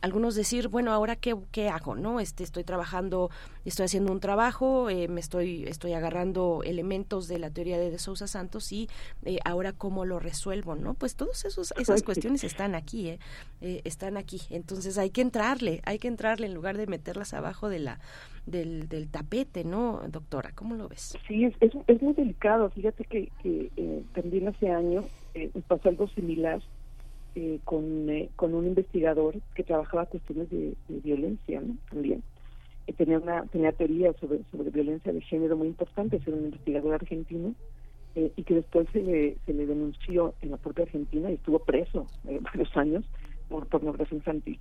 [0.00, 2.20] algunos decir, bueno, ahora qué, qué hago, ¿no?
[2.20, 3.30] Este, estoy trabajando,
[3.64, 7.98] estoy haciendo un trabajo, eh, me estoy, estoy agarrando elementos de la teoría de De
[7.98, 8.88] Sousa Santos y
[9.24, 10.94] eh, ahora cómo lo resuelvo, ¿no?
[10.94, 13.18] Pues todas esas cuestiones están aquí, ¿eh?
[13.60, 13.80] ¿eh?
[13.84, 14.40] Están aquí.
[14.50, 17.98] Entonces hay que entrarle, hay que entrarle en lugar de meterlas abajo de la,
[18.46, 20.52] del, del tapete, ¿no, doctora?
[20.54, 21.18] ¿Cómo lo ves?
[21.26, 22.70] Sí, es, es, es muy delicado.
[22.70, 23.70] Fíjate que, que
[24.14, 25.04] también hace años
[25.68, 26.62] pasó algo similar
[27.38, 31.76] eh, con, eh, con un investigador que trabajaba cuestiones de, violencia ¿no?
[31.90, 32.22] también.
[32.86, 36.94] Eh, tenía una tenía teoría sobre, sobre violencia de género muy importante, era un investigador
[36.94, 37.54] argentino
[38.14, 42.06] y que después se le, se le denunció en la propia Argentina y estuvo preso
[42.24, 43.04] varios años
[43.50, 44.58] por pornografía infantil.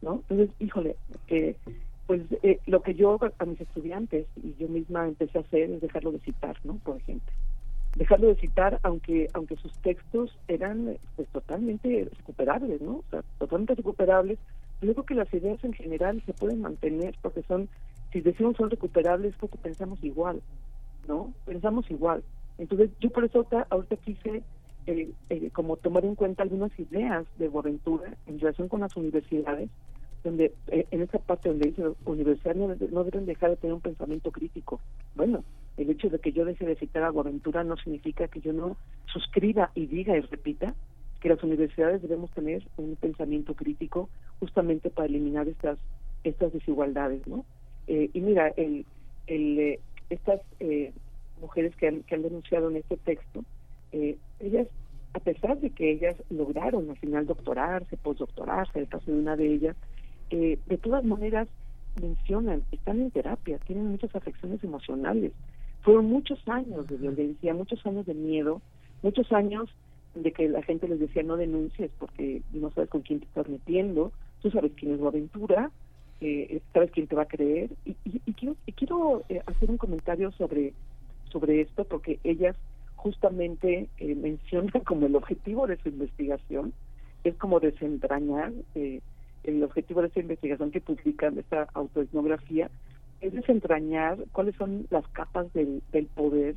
[0.00, 0.22] ¿no?
[0.28, 0.94] Entonces, híjole,
[2.06, 2.22] pues
[2.66, 6.20] lo que yo a mis estudiantes y yo misma empecé a hacer es dejarlo de
[6.20, 6.76] citar, ¿no?
[6.84, 7.32] Por ejemplo
[7.96, 13.74] dejarlo de citar aunque aunque sus textos eran pues totalmente recuperables no o sea totalmente
[13.74, 14.38] recuperables.
[14.80, 17.68] Yo creo que las ideas en general se pueden mantener porque son
[18.12, 20.42] si decimos son recuperables porque pensamos igual
[21.06, 22.22] no pensamos igual.
[22.58, 24.42] Entonces yo por eso ahorita, quise
[24.86, 29.68] eh, eh, como tomar en cuenta algunas ideas de Boaventura en relación con las universidades
[30.24, 33.80] donde eh, en esa parte donde dice universidades no, no deben dejar de tener un
[33.80, 34.80] pensamiento crítico.
[35.14, 35.44] Bueno
[35.76, 38.76] El hecho de que yo deje de citar a Boaventura no significa que yo no
[39.06, 40.74] suscriba y diga y repita
[41.20, 44.08] que las universidades debemos tener un pensamiento crítico
[44.40, 45.78] justamente para eliminar estas
[46.24, 47.44] estas desigualdades, ¿no?
[47.86, 48.86] Eh, y mira, el,
[49.26, 49.80] el, eh,
[50.10, 50.92] estas eh,
[51.40, 53.44] mujeres que han, que han denunciado en este texto,
[54.40, 54.68] ellas,
[55.12, 59.52] a pesar de que ellas lograron al final doctorarse, postdoctorarse, el caso de una de
[59.52, 59.76] ellas,
[60.30, 61.46] de todas maneras
[62.00, 65.32] mencionan, están en terapia, tienen muchas afecciones emocionales.
[65.82, 68.62] Fueron muchos años de violencia, muchos años de miedo,
[69.02, 69.68] muchos años
[70.14, 73.48] de que la gente les decía no denuncies porque no sabes con quién te estás
[73.48, 75.70] metiendo, tú sabes quién es la aventura,
[76.20, 77.70] eh, sabes quién te va a creer.
[77.84, 80.72] Y, quiero, quiero eh, hacer un comentario sobre,
[81.30, 82.56] sobre esto porque ellas
[83.02, 86.72] justamente eh, mencionan como el objetivo de su investigación
[87.24, 89.00] es como desentrañar eh,
[89.44, 92.70] el objetivo de esta investigación que publican, esta autoetnografía,
[93.22, 96.56] es desentrañar cuáles son las capas del, del poder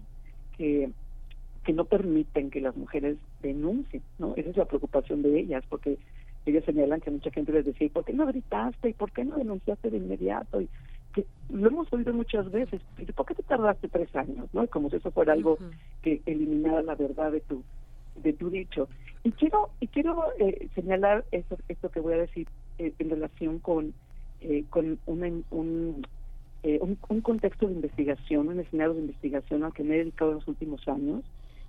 [0.58, 0.90] que,
[1.64, 4.34] que no permiten que las mujeres denuncien, ¿no?
[4.36, 5.98] Esa es la preocupación de ellas, porque
[6.46, 8.90] ellos señalan que mucha gente les decía, ¿y por qué no gritaste?
[8.90, 10.60] ¿Y por qué no denunciaste de inmediato?
[10.60, 10.70] Y
[11.14, 14.48] que lo hemos oído muchas veces, ¿y por qué te tardaste tres años?
[14.52, 14.68] ¿no?
[14.68, 15.58] Como si eso fuera algo
[16.02, 17.64] que eliminara la verdad de tu
[18.22, 18.88] de tu dicho.
[19.24, 22.48] Y quiero y quiero eh, señalar esto, esto que voy a decir
[22.80, 23.94] eh, en relación con
[24.42, 26.06] eh, con una, un,
[26.82, 30.38] un, un, contexto de investigación, un escenario de investigación al que me he dedicado en
[30.38, 31.24] los últimos años,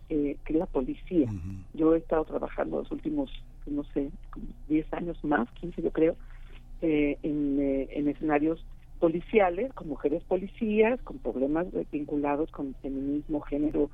[0.09, 1.29] que es la policía.
[1.75, 3.31] Yo he estado trabajando los últimos
[3.67, 4.11] no sé,
[4.69, 6.17] 10 años más, 15 yo creo,
[6.83, 8.65] eh, en, eh, en escenarios
[8.99, 13.91] policiales, con mujeres policías, con problemas vinculados con feminismo, género,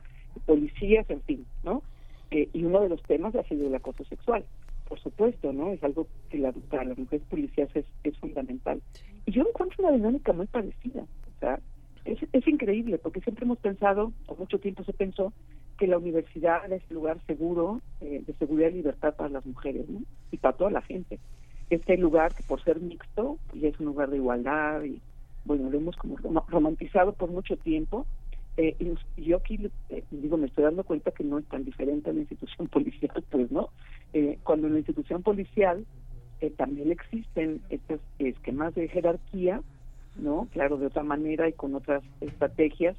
[0.46, 1.82] policías, en fin, ¿no?
[2.30, 4.44] Eh, y uno de los temas ha sido el acoso sexual,
[4.92, 5.72] por supuesto, ¿no?
[5.72, 8.82] Es algo que la, para las mujeres policías es, es fundamental.
[9.24, 11.58] Y yo encuentro una dinámica muy parecida, o sea,
[12.04, 15.32] es, es increíble, porque siempre hemos pensado, o mucho tiempo se pensó,
[15.78, 19.88] que la universidad es un lugar seguro, eh, de seguridad y libertad para las mujeres,
[19.88, 20.02] ¿no?
[20.30, 21.18] Y para toda la gente.
[21.70, 25.00] Este lugar que por ser mixto, y es un lugar de igualdad, y
[25.46, 28.06] bueno, lo hemos como romantizado por mucho tiempo,
[28.56, 32.10] eh, y yo aquí eh, digo, me estoy dando cuenta que no es tan diferente
[32.10, 33.70] a la institución policial, pues, ¿no?
[34.42, 35.86] cuando en la institución policial
[36.56, 39.62] también existen estos esquemas de jerarquía,
[40.16, 40.48] ¿no?
[40.52, 42.96] Claro, de otra manera y con otras estrategias,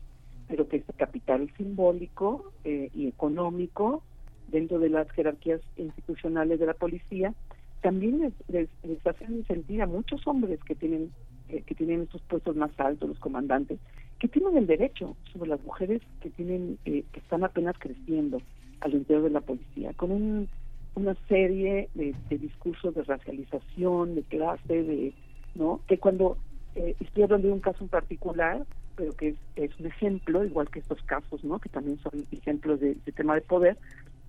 [0.47, 4.03] pero que este capital simbólico eh, y económico
[4.47, 7.34] dentro de las jerarquías institucionales de la policía
[7.81, 11.11] también les, les, hacen sentir a muchos hombres que tienen
[11.49, 13.80] eh, que tienen estos puestos más altos los comandantes
[14.23, 18.41] que tienen el derecho sobre las mujeres que tienen eh, que están apenas creciendo
[18.79, 20.49] al interior de la policía con un,
[20.95, 25.13] una serie de, de, discursos de racialización de clase de
[25.55, 26.37] no que cuando
[26.73, 31.01] estoy hablando de un caso en particular pero que es, un ejemplo, igual que estos
[31.03, 31.59] casos, ¿no?
[31.59, 33.77] que también son ejemplos de, tema de poder,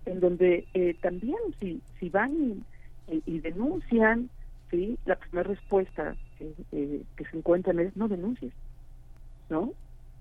[0.06, 2.64] en donde eh, también si, si van
[3.08, 4.30] y, denuncian,
[4.70, 4.98] ¿sí?
[5.04, 8.52] la primera respuesta eh, que se encuentran es no denuncies,
[9.50, 9.72] ¿no?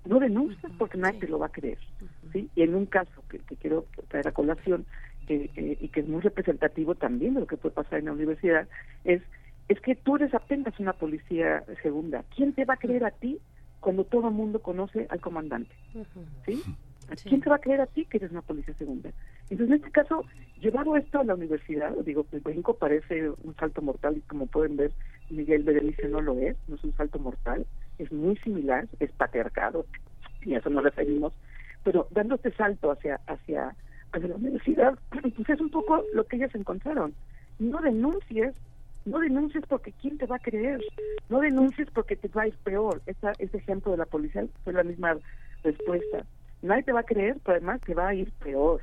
[0.06, 1.80] No denuncies porque nadie te lo va a creer,
[2.32, 2.50] ¿sí?
[2.56, 4.86] Y en un caso que, quiero traer a colación,
[5.28, 8.68] eh, y que es muy representativo también de lo que puede pasar en la universidad,
[9.04, 9.22] es
[9.70, 12.26] es que tú eres apenas una policía segunda.
[12.36, 13.40] ¿Quién te va a creer a ti
[13.84, 15.76] cuando todo el mundo conoce al comandante.
[16.46, 16.64] ¿Sí?
[17.28, 19.12] ¿Quién te va a creer a ti que eres una policía segunda?
[19.50, 20.24] Entonces, en este caso,
[20.62, 24.78] llevado esto a la universidad, digo, el brinco parece un salto mortal y como pueden
[24.78, 24.94] ver,
[25.30, 27.68] Miguel Berenice no lo es, no es un salto mortal,
[28.00, 29.86] es muy similar, es patriarcado,
[30.42, 31.34] y a eso nos referimos,
[31.84, 33.76] pero dando este salto hacia, hacia,
[34.12, 37.14] hacia la universidad, pues es un poco lo que ellas encontraron.
[37.60, 38.54] No denuncies
[39.06, 40.82] no denuncies porque ¿quién te va a creer?
[41.30, 43.02] No denuncies porque te va a ir peor.
[43.06, 45.18] Esa, ese ejemplo de la policía fue la misma
[45.64, 46.26] respuesta.
[46.62, 48.82] Nadie te va a creer, pero además te va a ir peor.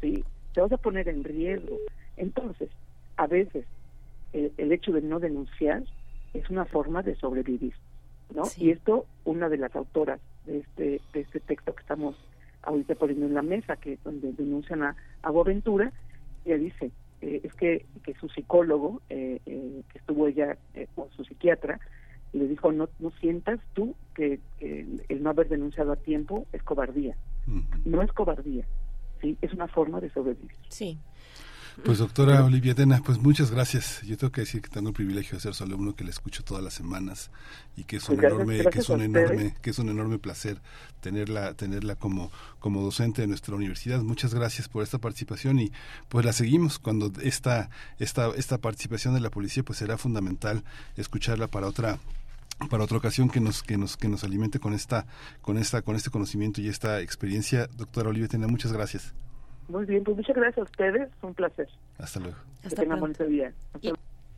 [0.00, 0.24] ¿sí?
[0.52, 1.78] Te vas a poner en riesgo.
[2.18, 2.68] Entonces,
[3.16, 3.64] a veces,
[4.34, 5.82] el, hecho de no denunciar
[6.34, 7.74] es una forma de sobrevivir.
[8.32, 8.42] ¿No?
[8.56, 12.16] Y esto, una de las autoras de este, de este texto que estamos
[12.62, 15.92] ahorita poniendo en la mesa, que donde denuncian a, a Boaventura,
[16.44, 16.90] ella dice,
[17.22, 20.58] eh, es que, que su psicólogo, eh, eh, que estuvo ella
[20.94, 21.80] con su psiquiatra,
[22.32, 27.16] le dijo, no, no sientas tú que el no haber denunciado a tiempo es cobardía.
[27.84, 28.64] No es cobardía,
[29.20, 29.36] ¿sí?
[29.42, 30.56] Es una forma de sobrevivir.
[30.68, 30.98] Sí.
[31.84, 34.02] Pues doctora Olivia Tena, pues muchas gracias.
[34.02, 36.44] Yo tengo que decir que tengo el privilegio de ser su alumno que le escucho
[36.44, 37.30] todas las semanas
[37.76, 40.60] y que es un enorme, que es un enorme, que es un enorme placer
[41.00, 42.30] tenerla, tenerla como,
[42.60, 44.02] como docente de nuestra universidad.
[44.02, 45.72] Muchas gracias por esta participación y
[46.08, 50.64] pues la seguimos cuando esta, esta, esta participación de la policía pues será fundamental
[50.96, 51.98] escucharla para otra
[52.70, 55.06] para otra ocasión que nos que nos que nos alimente con esta
[55.40, 59.14] con esta con este conocimiento y esta experiencia doctora Olivia Tena muchas gracias
[59.68, 61.68] muy bien pues muchas gracias a ustedes un placer.
[61.98, 62.36] Hasta luego.
[62.62, 63.52] Que tengan bonito día.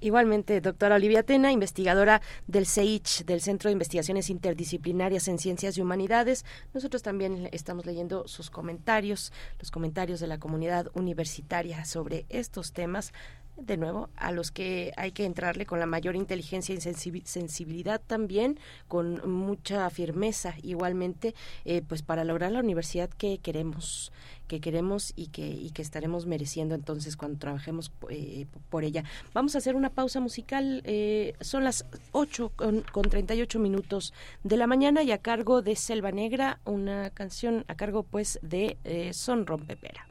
[0.01, 5.81] Igualmente, doctora Olivia Tena, investigadora del CEICH, del Centro de Investigaciones Interdisciplinarias en Ciencias y
[5.81, 6.45] Humanidades.
[6.75, 13.15] Nosotros también estamos leyendo sus comentarios, los comentarios de la comunidad universitaria sobre estos temas
[13.56, 18.59] de nuevo, a los que hay que entrarle con la mayor inteligencia y sensibilidad también,
[18.89, 24.12] con mucha firmeza igualmente, eh, pues para lograr la universidad que queremos
[24.48, 29.02] que queremos y que, estaremos mereciendo entonces cuando trabajemos eh, por ella.
[29.32, 34.12] Vamos a hacer una pausa musical, eh, son las 8 con, con 38 minutos
[34.43, 38.76] de la mañana y a cargo de Selva Negra, una canción a cargo pues de
[39.14, 40.06] Son Rompepera.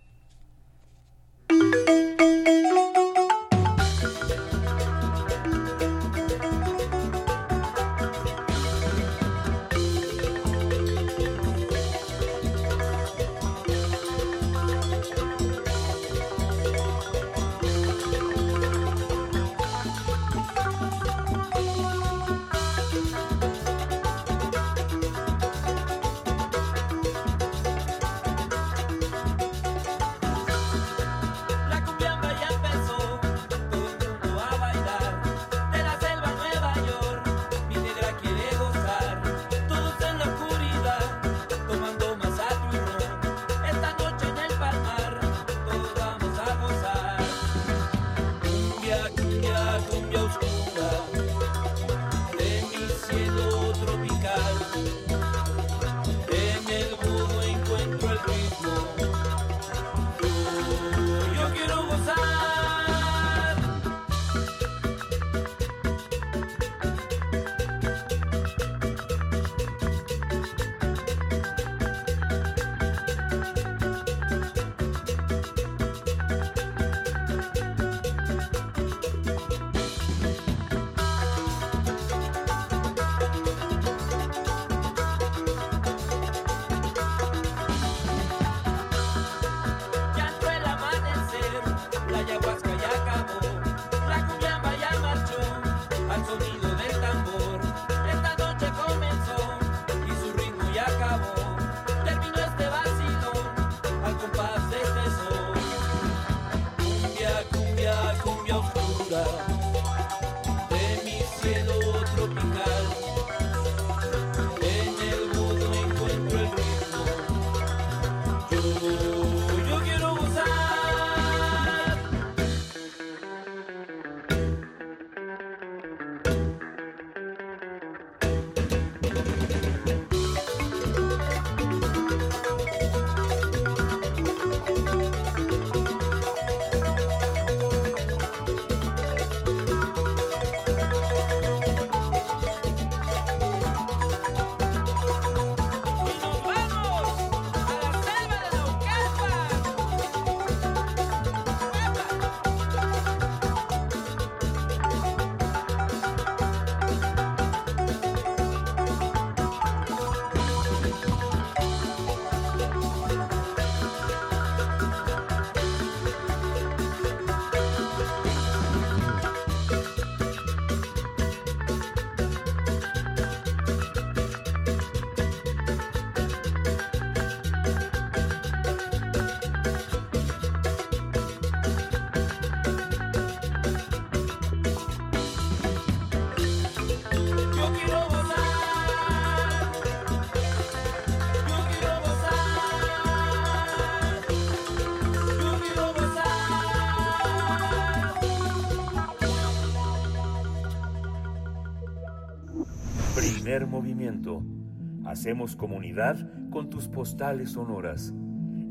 [205.13, 208.11] Hacemos comunidad con tus postales sonoras.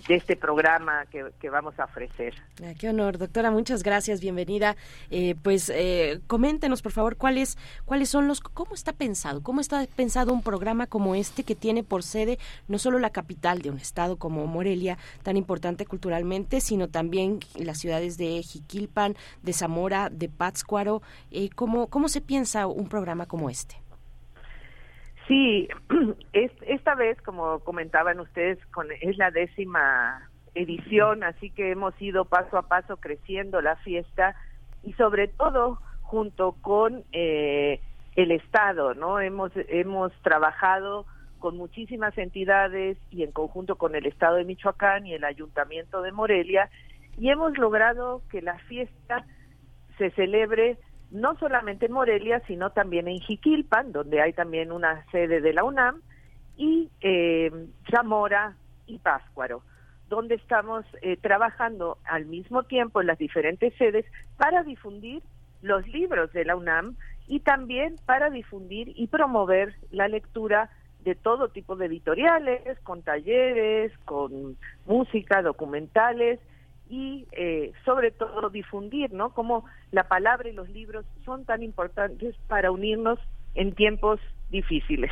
[0.08, 2.36] de este programa que, que vamos a ofrecer.
[2.64, 4.76] Ah, qué honor, doctora, muchas gracias, bienvenida.
[5.10, 9.86] Eh, pues eh, coméntenos, por favor, cuáles cuáles son los, cómo está pensado, cómo está
[9.96, 13.78] pensado un programa como este que tiene por sede no solo la capital de un
[13.78, 20.30] estado como Morelia, tan importante culturalmente, sino también las ciudades de Jiquilpan, de Zamora, de
[20.30, 21.02] Pátzcuaro.
[21.32, 23.83] Eh, ¿cómo, ¿Cómo se piensa un programa como este?
[25.28, 25.68] Sí,
[26.34, 32.58] esta vez, como comentaban ustedes, con, es la décima edición, así que hemos ido paso
[32.58, 34.36] a paso creciendo la fiesta
[34.84, 37.80] y sobre todo junto con eh,
[38.16, 39.20] el Estado, ¿no?
[39.20, 41.06] Hemos, hemos trabajado
[41.40, 46.12] con muchísimas entidades y en conjunto con el Estado de Michoacán y el Ayuntamiento de
[46.12, 46.70] Morelia
[47.18, 49.26] y hemos logrado que la fiesta
[49.98, 50.78] se celebre
[51.14, 55.64] no solamente en Morelia, sino también en Jiquilpan, donde hay también una sede de la
[55.64, 56.02] UNAM,
[56.58, 57.52] y eh,
[57.90, 58.56] Zamora
[58.88, 59.62] y Páscuaro,
[60.10, 64.06] donde estamos eh, trabajando al mismo tiempo en las diferentes sedes
[64.38, 65.22] para difundir
[65.62, 66.96] los libros de la UNAM
[67.28, 70.70] y también para difundir y promover la lectura
[71.04, 76.40] de todo tipo de editoriales, con talleres, con música, documentales,
[76.90, 79.34] y eh, sobre todo difundir, ¿no?
[79.34, 83.20] Cómo la palabra y los libros son tan importantes para unirnos
[83.56, 84.20] en tiempos
[84.50, 85.12] difíciles.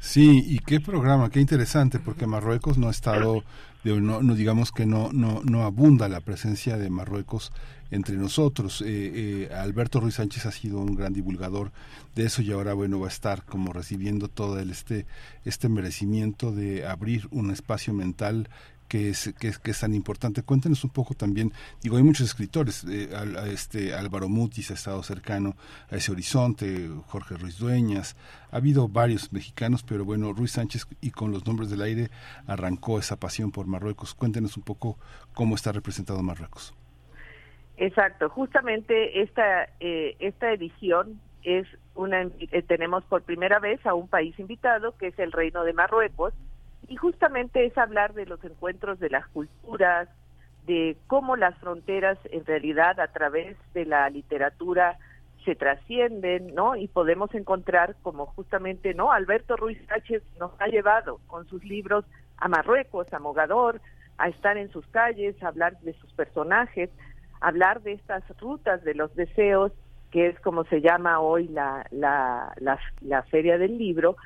[0.00, 3.44] Sí, y qué programa, qué interesante, porque Marruecos no ha estado,
[3.84, 7.52] no, no digamos que no, no, no abunda la presencia de Marruecos
[7.90, 8.82] entre nosotros.
[8.82, 11.72] Eh, eh, Alberto Ruiz Sánchez ha sido un gran divulgador
[12.14, 15.06] de eso y ahora bueno va a estar como recibiendo todo el, este
[15.44, 18.48] este merecimiento de abrir un espacio mental
[18.90, 20.42] que es, que es, que es tan importante.
[20.42, 23.08] Cuéntenos un poco también, digo, hay muchos escritores, eh,
[23.46, 25.54] este Álvaro Mutis ha estado cercano
[25.92, 28.16] a ese horizonte, Jorge Ruiz Dueñas,
[28.50, 32.10] ha habido varios mexicanos, pero bueno, Ruiz Sánchez y con los nombres del aire
[32.48, 34.12] arrancó esa pasión por Marruecos.
[34.12, 34.98] Cuéntenos un poco
[35.34, 36.74] cómo está representado Marruecos.
[37.76, 41.64] Exacto, justamente esta, eh, esta edición es
[41.94, 45.74] una, eh, tenemos por primera vez a un país invitado, que es el Reino de
[45.74, 46.34] Marruecos,
[46.90, 50.08] y justamente es hablar de los encuentros de las culturas,
[50.66, 54.98] de cómo las fronteras en realidad a través de la literatura
[55.44, 56.74] se trascienden, ¿no?
[56.74, 59.12] Y podemos encontrar como justamente, ¿no?
[59.12, 62.04] Alberto Ruiz Sánchez nos ha llevado con sus libros
[62.38, 63.80] a Marruecos, a Mogador,
[64.18, 66.90] a estar en sus calles, a hablar de sus personajes,
[67.40, 69.70] hablar de estas rutas de los deseos,
[70.10, 74.16] que es como se llama hoy la, la, la, la Feria del Libro,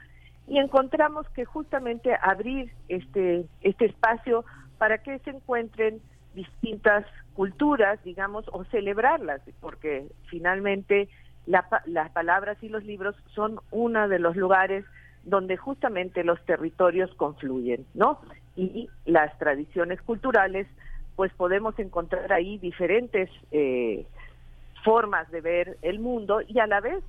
[0.47, 4.45] y encontramos que justamente abrir este, este espacio
[4.79, 6.01] para que se encuentren
[6.35, 11.09] distintas culturas, digamos, o celebrarlas, porque finalmente
[11.47, 14.85] las palabras y los libros son uno de los lugares
[15.25, 18.21] donde justamente los territorios confluyen, ¿no?
[18.57, 20.67] Y las tradiciones culturales,
[21.17, 24.07] pues podemos encontrar ahí diferentes eh,
[24.85, 27.03] formas de ver el mundo y a la vez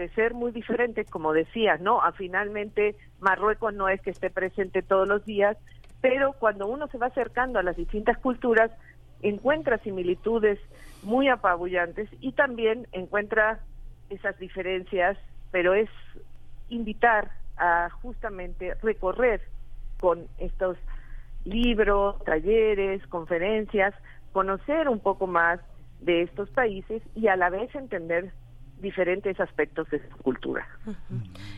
[0.00, 2.02] de ser muy diferente, como decía, ¿no?
[2.02, 5.58] A finalmente Marruecos no es que esté presente todos los días,
[6.00, 8.70] pero cuando uno se va acercando a las distintas culturas,
[9.20, 10.58] encuentra similitudes
[11.02, 13.60] muy apabullantes y también encuentra
[14.08, 15.18] esas diferencias,
[15.50, 15.90] pero es
[16.70, 19.42] invitar a justamente recorrer
[20.00, 20.78] con estos
[21.44, 23.94] libros, talleres, conferencias,
[24.32, 25.60] conocer un poco más
[26.00, 28.32] de estos países y a la vez entender
[28.80, 30.66] diferentes aspectos de su cultura.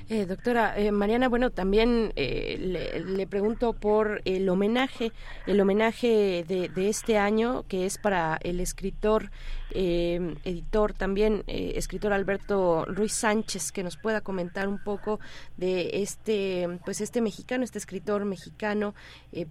[0.08, 5.12] eh, doctora eh, Mariana, bueno, también eh, le, pregunto por el homenaje,
[5.46, 9.30] el homenaje de, este año que es para el escritor,
[9.70, 15.20] eh, editor también, escritor Alberto Ruiz Sánchez, que nos pueda comentar un poco
[15.56, 18.94] de este, pues este mexicano, este escritor mexicano,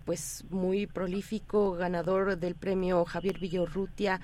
[0.05, 4.19] pues muy prolífico, ganador del premio Javier Villorrutia,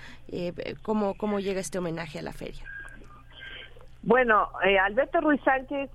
[0.82, 2.64] cómo cómo llega este homenaje a la feria.
[4.04, 5.90] Bueno, eh, Alberto Ruiz Sánchez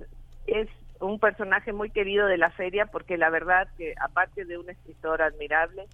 [0.47, 0.69] es
[1.01, 5.21] un personaje muy querido de la feria porque la verdad que aparte de un escritor
[5.23, 5.87] admirable,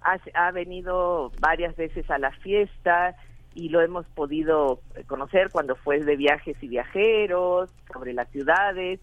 [0.00, 3.14] ha, ha venido varias veces a la fiesta
[3.54, 9.00] y lo hemos podido conocer cuando fue de viajes y viajeros, sobre las ciudades.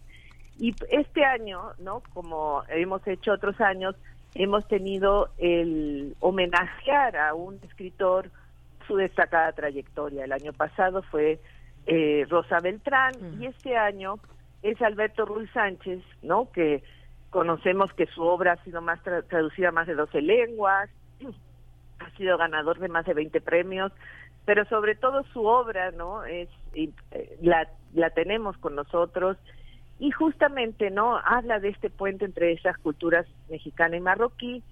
[0.58, 2.02] Y este año, ¿no?
[2.12, 3.96] Como hemos hecho otros años,
[4.34, 8.30] hemos tenido el homenajear a un escritor
[8.86, 10.24] su destacada trayectoria.
[10.24, 11.40] El año pasado fue
[11.86, 14.16] eh, Rosa Beltrán y este año
[14.62, 16.50] es Alberto Ruiz Sánchez, ¿no?
[16.50, 16.82] Que
[17.30, 20.88] conocemos que su obra ha sido más traducida a más de 12 lenguas,
[21.98, 23.92] ha sido ganador de más de 20 premios,
[24.44, 26.24] pero sobre todo su obra, ¿no?
[26.24, 29.36] Es y, eh, la la tenemos con nosotros
[29.98, 31.18] y justamente, ¿no?
[31.18, 34.62] Habla de este puente entre esas culturas mexicana y marroquí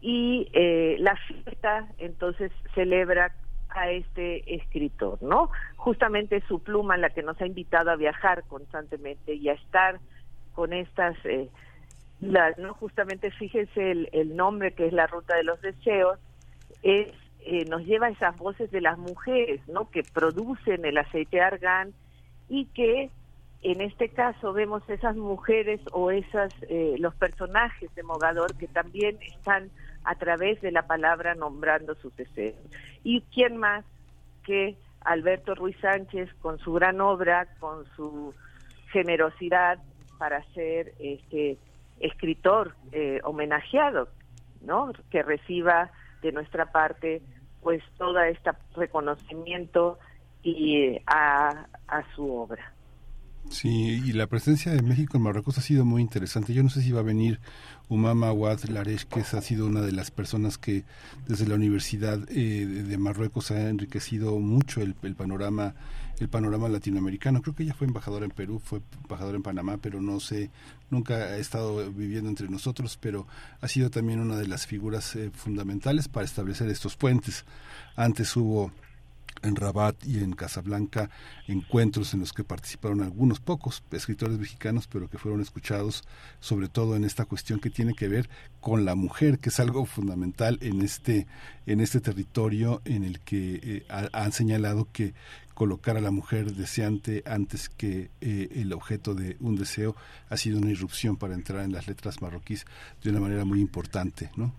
[0.00, 3.32] y eh, la fiesta entonces celebra
[3.74, 5.50] a este escritor, ¿no?
[5.76, 10.00] Justamente su pluma la que nos ha invitado a viajar constantemente y a estar
[10.54, 11.48] con estas, eh,
[12.20, 12.74] la, ¿no?
[12.74, 16.18] Justamente fíjense el, nombre que es la ruta de los deseos,
[16.82, 17.12] es,
[17.44, 19.90] eh, nos lleva a esas voces de las mujeres, ¿no?
[19.90, 21.92] Que producen el aceite argán
[22.48, 23.10] y que
[23.62, 29.18] en este caso vemos esas mujeres o esas eh, los personajes de Mogador que también
[29.22, 29.70] están
[30.04, 32.56] a través de la palabra nombrando sus deseos.
[33.02, 33.84] ¿Y quién más
[34.44, 38.34] que Alberto Ruiz Sánchez con su gran obra, con su
[38.92, 39.78] generosidad
[40.18, 41.58] para ser este
[42.00, 44.08] escritor eh, homenajeado,
[44.62, 44.92] ¿no?
[45.10, 45.90] Que reciba
[46.22, 47.22] de nuestra parte
[47.62, 49.98] pues todo este reconocimiento
[50.42, 52.73] y eh, a, a su obra.
[53.50, 56.52] Sí, y la presencia de México en Marruecos ha sido muy interesante.
[56.54, 57.40] Yo no sé si va a venir
[57.88, 60.84] Umama Ouad Laresh, que ha sido una de las personas que
[61.28, 65.74] desde la Universidad eh, de Marruecos ha enriquecido mucho el, el, panorama
[66.18, 67.42] el panorama latinoamericano.
[67.42, 70.50] Creo que ella fue embajadora en Perú, fue embajadora en Panamá, pero no sé,
[70.90, 73.26] nunca ha estado viviendo entre nosotros, pero
[73.60, 77.44] ha sido también una de las figuras eh, fundamentales para establecer estos puentes.
[77.96, 78.72] Antes hubo
[79.44, 81.10] en Rabat y en Casablanca
[81.46, 86.04] encuentros en los que participaron algunos pocos escritores mexicanos, pero que fueron escuchados
[86.40, 88.28] sobre todo en esta cuestión que tiene que ver
[88.60, 91.26] con la mujer, que es algo fundamental en este
[91.66, 95.14] en este territorio en el que eh, ha, han señalado que
[95.54, 99.94] colocar a la mujer deseante antes que eh, el objeto de un deseo
[100.28, 102.66] ha sido una irrupción para entrar en las letras marroquíes
[103.02, 104.52] de una manera muy importante, ¿no?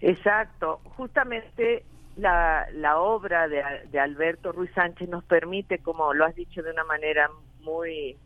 [0.00, 1.84] Exacto, justamente
[2.16, 6.70] la, la obra de, de, Alberto Ruiz Sánchez nos permite, como lo has dicho de
[6.70, 7.30] una manera
[7.62, 8.16] muy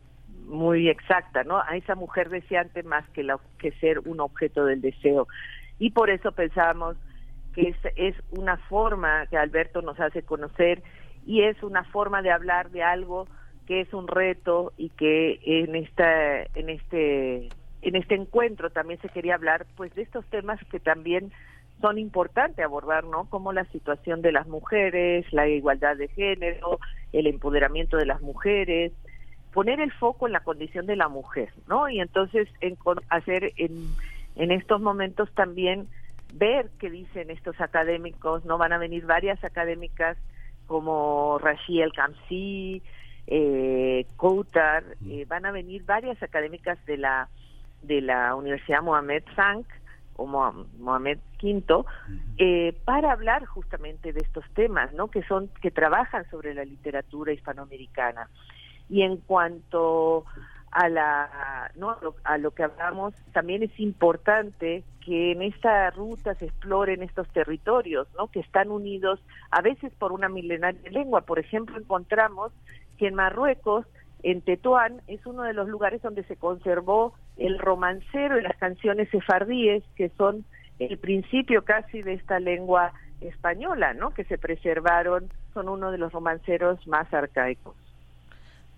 [0.47, 1.61] muy exacta, ¿no?
[1.61, 5.27] A esa mujer deseante más que, la, que ser un objeto del deseo.
[5.77, 6.95] Y por eso pensamos
[7.53, 10.81] que es, es una forma que Alberto nos hace conocer
[11.25, 13.27] y es una forma de hablar de algo
[13.67, 17.49] que es un reto y que en esta en este
[17.81, 21.31] en este encuentro también se quería hablar pues de estos temas que también
[21.81, 23.25] son importantes abordar, ¿no?
[23.29, 26.79] Como la situación de las mujeres, la igualdad de género,
[27.13, 28.91] el empoderamiento de las mujeres,
[29.53, 31.89] poner el foco en la condición de la mujer, ¿no?
[31.89, 32.77] Y entonces en,
[33.09, 33.87] hacer en,
[34.35, 35.87] en estos momentos también
[36.33, 38.57] ver qué dicen estos académicos, ¿no?
[38.57, 40.17] Van a venir varias académicas
[40.67, 42.81] como Rachel Kamsi,
[43.27, 47.29] eh, Koutar, eh, van a venir varias académicas de la
[47.81, 49.65] de la Universidad Mohamed Zank,
[50.17, 51.85] o Mohamed V
[52.37, 55.07] eh, para hablar justamente de estos temas, ¿no?
[55.07, 58.29] Que son que trabajan sobre la literatura hispanoamericana.
[58.89, 60.25] Y en cuanto
[60.71, 65.89] a la no a lo, a lo, que hablamos, también es importante que en esta
[65.91, 68.27] ruta se exploren estos territorios, ¿no?
[68.27, 69.21] Que están unidos
[69.51, 71.21] a veces por una milenaria lengua.
[71.21, 72.51] Por ejemplo, encontramos
[72.97, 73.85] que en Marruecos
[74.23, 79.09] en Tetuán es uno de los lugares donde se conservó el romancero y las canciones
[79.09, 80.45] sefardíes, que son
[80.79, 84.13] el principio casi de esta lengua española, ¿no?
[84.13, 87.75] Que se preservaron, son uno de los romanceros más arcaicos.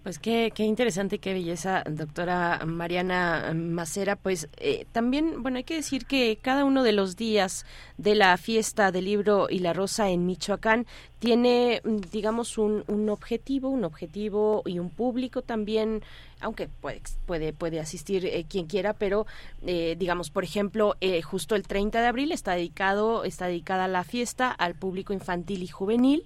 [0.03, 4.15] Pues qué, qué interesante qué belleza, doctora Mariana Macera.
[4.15, 7.65] Pues eh, también, bueno, hay que decir que cada uno de los días
[7.97, 10.87] de la fiesta del libro y la rosa en Michoacán
[11.19, 11.81] tiene,
[12.11, 16.01] digamos, un, un objetivo, un objetivo y un público también,
[16.39, 19.27] aunque puede, puede, puede asistir eh, quien quiera, pero
[19.65, 24.05] eh, digamos, por ejemplo, eh, justo el 30 de abril está dedicado, está dedicada la
[24.05, 26.25] fiesta al público infantil y juvenil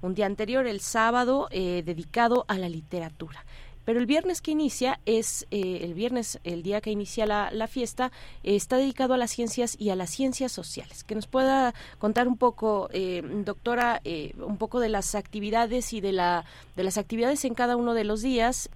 [0.00, 3.44] un día anterior, el sábado, eh, dedicado a la literatura.
[3.88, 8.12] Pero el viernes que inicia es eh, el viernes, el día que inicia la, fiesta,
[8.42, 11.04] eh, está dedicado a las ciencias y a las ciencias sociales.
[11.04, 14.02] Que nos pueda contar un poco, eh, doctora,
[14.46, 16.44] un poco de las actividades y de la
[16.76, 18.68] de las actividades en cada uno de los días,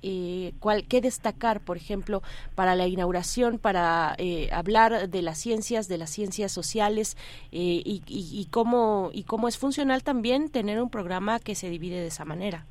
[0.61, 2.23] cuál, qué destacar, por ejemplo,
[2.55, 4.17] para la inauguración, para
[4.51, 7.19] hablar de las ciencias, de las ciencias sociales
[7.51, 12.25] y cómo y cómo es funcional también tener un programa que se divide de esa
[12.25, 12.67] manera.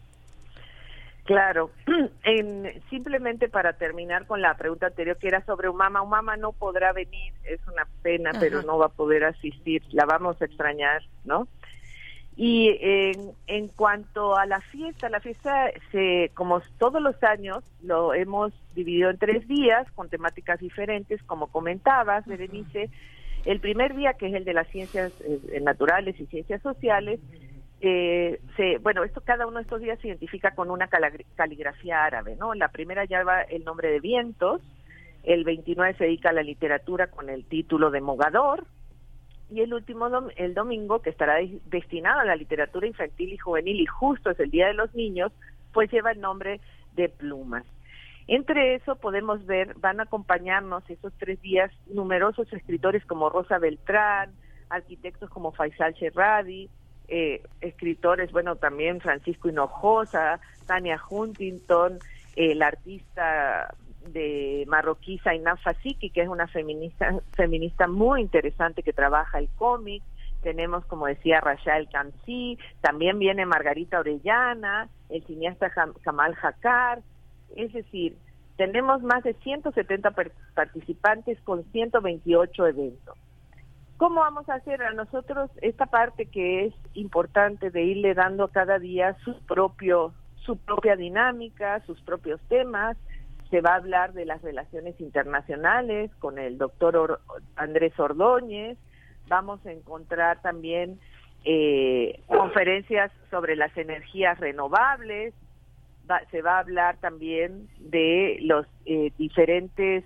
[1.31, 1.71] Claro,
[2.23, 6.91] en, simplemente para terminar con la pregunta anterior que era sobre Umama, Umama no podrá
[6.91, 11.47] venir, es una pena, pero no va a poder asistir, la vamos a extrañar, ¿no?
[12.35, 18.13] Y en, en cuanto a la fiesta, la fiesta, se, como todos los años, lo
[18.13, 22.89] hemos dividido en tres días con temáticas diferentes, como comentabas, Berenice.
[23.45, 27.19] El primer día, que es el de las ciencias eh, naturales y ciencias sociales,
[27.81, 32.35] eh, se, bueno, esto cada uno de estos días se identifica con una caligrafía árabe,
[32.35, 32.53] ¿no?
[32.53, 34.61] La primera lleva el nombre de Vientos,
[35.23, 38.65] el 29 se dedica a la literatura con el título de Mogador,
[39.49, 43.85] y el último, el domingo, que estará destinado a la literatura infantil y juvenil, y
[43.85, 45.31] justo es el Día de los Niños,
[45.73, 46.61] pues lleva el nombre
[46.93, 47.65] de Plumas.
[48.27, 54.31] Entre eso podemos ver, van a acompañarnos esos tres días numerosos escritores como Rosa Beltrán,
[54.69, 56.69] arquitectos como Faisal Sherradi,
[57.13, 61.99] eh, escritores, bueno, también Francisco Hinojosa, Tania Huntington,
[62.37, 63.75] el artista
[64.07, 70.01] de marroquí Zainab Fasiki, que es una feminista, feminista muy interesante que trabaja el cómic.
[70.41, 75.69] Tenemos, como decía, Rachel Kansi, también viene Margarita Orellana, el cineasta
[76.03, 77.01] Kamal Hakar.
[77.57, 78.15] Es decir,
[78.55, 80.15] tenemos más de 170
[80.55, 83.17] participantes con 128 eventos.
[84.01, 88.79] ¿Cómo vamos a hacer a nosotros esta parte que es importante de irle dando cada
[88.79, 92.97] día su propio su propia dinámica, sus propios temas?
[93.51, 97.21] Se va a hablar de las relaciones internacionales con el doctor
[97.55, 98.75] Andrés Ordóñez.
[99.27, 100.99] Vamos a encontrar también
[101.45, 105.35] eh, conferencias sobre las energías renovables.
[106.31, 110.03] se va a hablar también de los eh, diferentes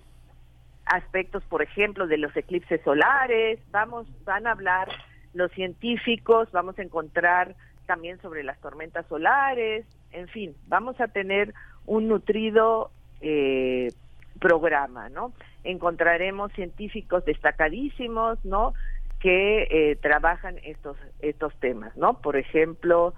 [0.86, 4.88] aspectos, por ejemplo, de los eclipses solares, vamos, van a hablar
[5.34, 7.54] los científicos, vamos a encontrar
[7.86, 11.52] también sobre las tormentas solares, en fin, vamos a tener
[11.84, 12.90] un nutrido
[13.20, 13.92] eh,
[14.40, 15.32] programa, ¿no?
[15.64, 18.74] Encontraremos científicos destacadísimos, ¿no?
[19.20, 22.20] Que eh, trabajan estos estos temas, ¿no?
[22.20, 23.14] Por ejemplo,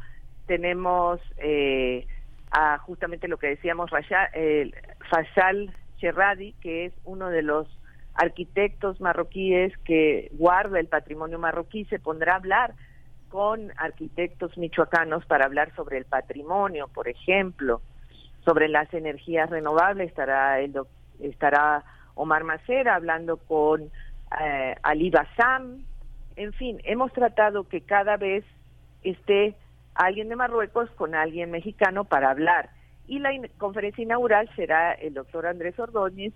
[0.46, 2.06] tenemos eh,
[2.50, 7.66] a justamente lo que decíamos, Fashal Cherradi, que es uno de los
[8.14, 12.74] arquitectos marroquíes que guarda el patrimonio marroquí, se pondrá a hablar
[13.28, 17.80] con arquitectos michoacanos para hablar sobre el patrimonio, por ejemplo,
[18.44, 20.74] sobre las energías renovables, estará, el,
[21.20, 21.84] estará
[22.14, 23.90] Omar Macera hablando con
[24.40, 25.84] eh, Ali Bassam,
[26.36, 28.44] en fin, hemos tratado que cada vez
[29.02, 29.54] esté
[29.94, 32.70] alguien de Marruecos con alguien mexicano para hablar
[33.08, 36.32] y la conferencia inaugural será el doctor Andrés Ordóñez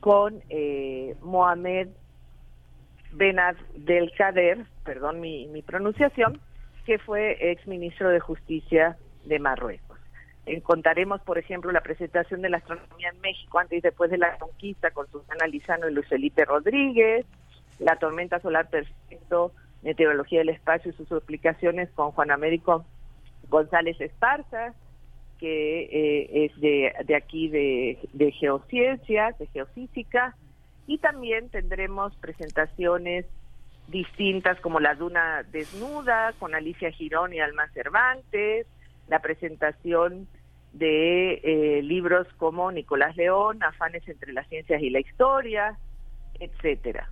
[0.00, 1.88] con eh, Mohamed
[3.12, 6.40] Benad del Kader, perdón mi, mi pronunciación,
[6.84, 9.98] que fue ex ministro de Justicia de Marruecos.
[10.44, 14.36] Encontraremos, por ejemplo, la presentación de la astronomía en México antes y después de la
[14.38, 17.24] conquista con Susana Lizano y Luis Felipe Rodríguez,
[17.78, 19.52] la tormenta solar perfecto,
[19.82, 22.84] meteorología del espacio y sus aplicaciones con Juan Américo
[23.48, 24.74] González Esparza,
[25.42, 30.36] que eh, es de, de aquí de, de geociencias, de geofísica,
[30.86, 33.26] y también tendremos presentaciones
[33.88, 38.68] distintas como la Duna Desnuda con Alicia Girón y Alma Cervantes,
[39.08, 40.28] la presentación
[40.74, 45.76] de eh, libros como Nicolás León, Afanes entre las ciencias y la historia,
[46.38, 47.10] etcétera.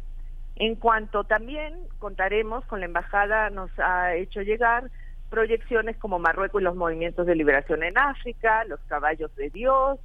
[0.55, 4.89] En cuanto también contaremos con la embajada nos ha hecho llegar
[5.31, 9.99] proyecciones como Marruecos y los movimientos de liberación en África, los caballos de Dios,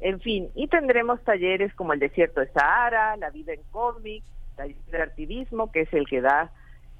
[0.00, 4.24] en fin, y tendremos talleres como el desierto de Sahara, la vida en cómic,
[4.56, 4.76] taller
[5.16, 6.50] de que es el que da,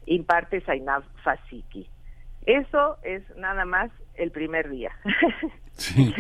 [0.07, 1.89] imparte Zainab Fasiki.
[2.47, 4.93] Eso es nada más el primer día.
[5.75, 6.13] Sí,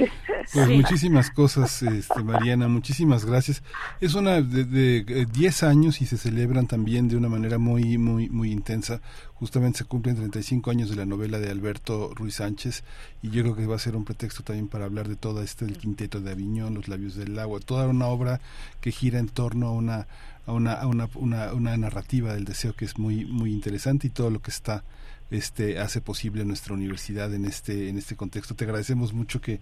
[0.54, 3.62] pues muchísimas cosas, este, Mariana, muchísimas gracias.
[4.00, 8.50] Es una de 10 años y se celebran también de una manera muy, muy, muy
[8.50, 9.00] intensa.
[9.34, 12.82] Justamente se cumplen 35 años de la novela de Alberto Ruiz Sánchez
[13.22, 15.66] y yo creo que va a ser un pretexto también para hablar de todo este,
[15.66, 18.40] el quinteto de Aviñón, Los labios del agua, toda una obra
[18.80, 20.06] que gira en torno a una,
[20.46, 24.10] a una, a una, una, una narrativa del deseo que es muy, muy interesante y
[24.10, 24.82] todo lo que está
[25.34, 28.54] este hace posible nuestra universidad en este en este contexto.
[28.54, 29.60] Te agradecemos mucho que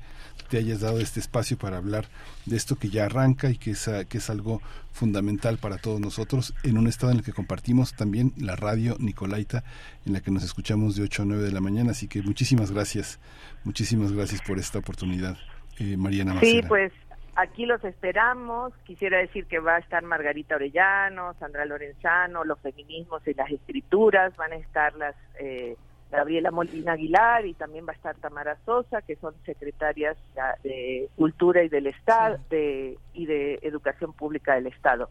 [0.48, 2.08] te hayas dado este espacio para hablar
[2.46, 4.60] de esto que ya arranca y que es, que es algo
[4.92, 9.64] fundamental para todos nosotros en un estado en el que compartimos también la radio Nicolaita
[10.06, 11.92] en la que nos escuchamos de 8 a 9 de la mañana.
[11.92, 13.18] Así que muchísimas gracias,
[13.64, 15.36] muchísimas gracias por esta oportunidad,
[15.78, 16.62] eh, Mariana Macera.
[16.62, 16.92] Sí, pues
[17.40, 18.72] aquí los esperamos.
[18.84, 24.36] Quisiera decir que va a estar Margarita Orellano, Sandra Lorenzano, los feminismos y las escrituras,
[24.36, 25.76] van a estar las eh,
[26.10, 30.16] Gabriela Molina Aguilar y también va a estar Tamara Sosa, que son secretarias
[30.62, 35.08] de Cultura y del Estado de, y de Educación Pública del Estado.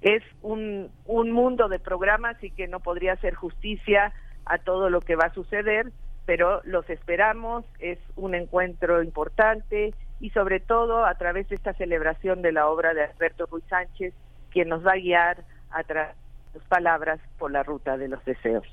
[0.00, 4.12] Es un, un mundo de programas y que no podría hacer justicia
[4.46, 5.92] a todo lo que va a suceder,
[6.26, 12.42] pero los esperamos, es un encuentro importante y sobre todo a través de esta celebración
[12.42, 14.14] de la obra de Alberto Ruiz Sánchez,
[14.50, 16.14] quien nos va a guiar a través
[16.52, 18.66] de sus palabras por la ruta de los deseos.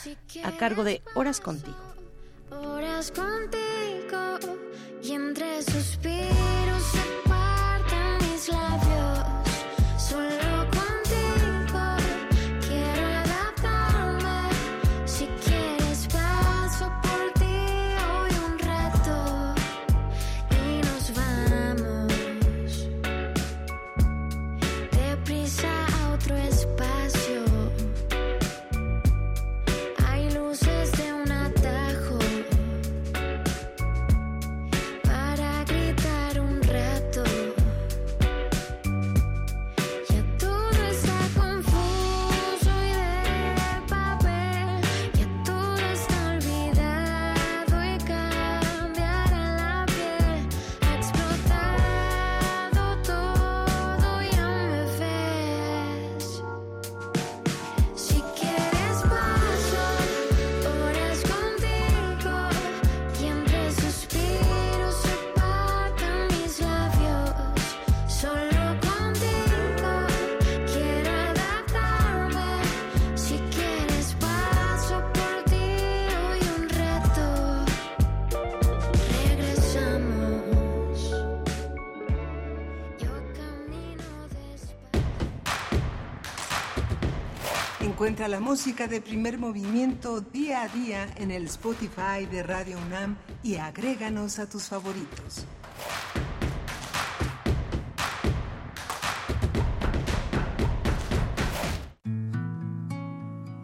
[0.44, 1.78] a cargo de Horas Contigo.
[2.50, 4.38] Horas contigo
[5.02, 6.99] y entre suspiros
[88.10, 93.16] Encuentra la música de primer movimiento día a día en el Spotify de Radio UNAM
[93.44, 95.46] y agréganos a tus favoritos.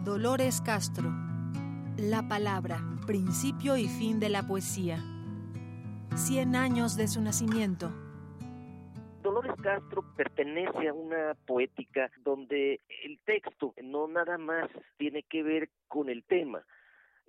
[0.05, 1.13] Dolores Castro.
[1.97, 5.03] La palabra, principio y fin de la poesía.
[6.15, 7.91] Cien años de su nacimiento.
[9.27, 15.69] Dolores Castro pertenece a una poética donde el texto no nada más tiene que ver
[15.89, 16.63] con el tema,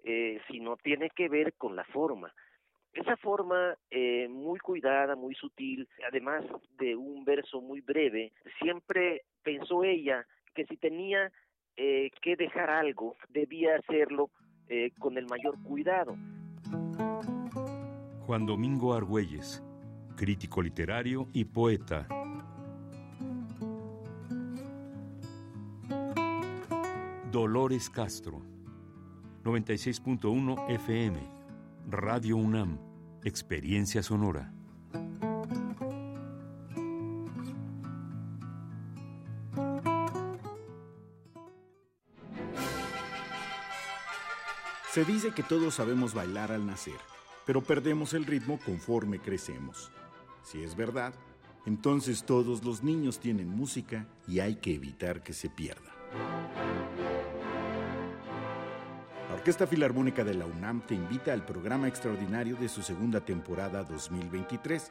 [0.05, 2.33] eh, sino tiene que ver con la forma.
[2.93, 6.45] Esa forma eh, muy cuidada, muy sutil, además
[6.79, 11.33] de un verso muy breve, siempre pensó ella que si tenía
[11.77, 14.31] eh, que dejar algo, debía hacerlo
[15.01, 16.15] con el mayor cuidado.
[18.27, 19.65] Juan Domingo Argüelles,
[20.19, 22.09] crítico literario y poeta.
[27.31, 28.43] Dolores Castro,
[29.45, 31.21] 96.1 FM,
[31.89, 32.81] Radio UNAM,
[33.23, 34.53] Experiencia Sonora.
[44.91, 46.99] Se dice que todos sabemos bailar al nacer,
[47.47, 49.93] pero perdemos el ritmo conforme crecemos.
[50.51, 51.13] Si es verdad,
[51.67, 55.93] entonces todos los niños tienen música y hay que evitar que se pierda.
[59.29, 63.85] La Orquesta Filarmónica de la UNAM te invita al programa extraordinario de su segunda temporada
[63.85, 64.91] 2023,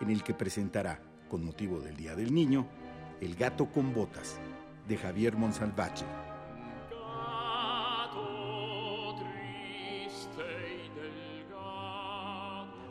[0.00, 0.98] en el que presentará,
[1.28, 2.66] con motivo del Día del Niño,
[3.20, 4.38] El gato con botas,
[4.88, 6.06] de Javier Monsalvache.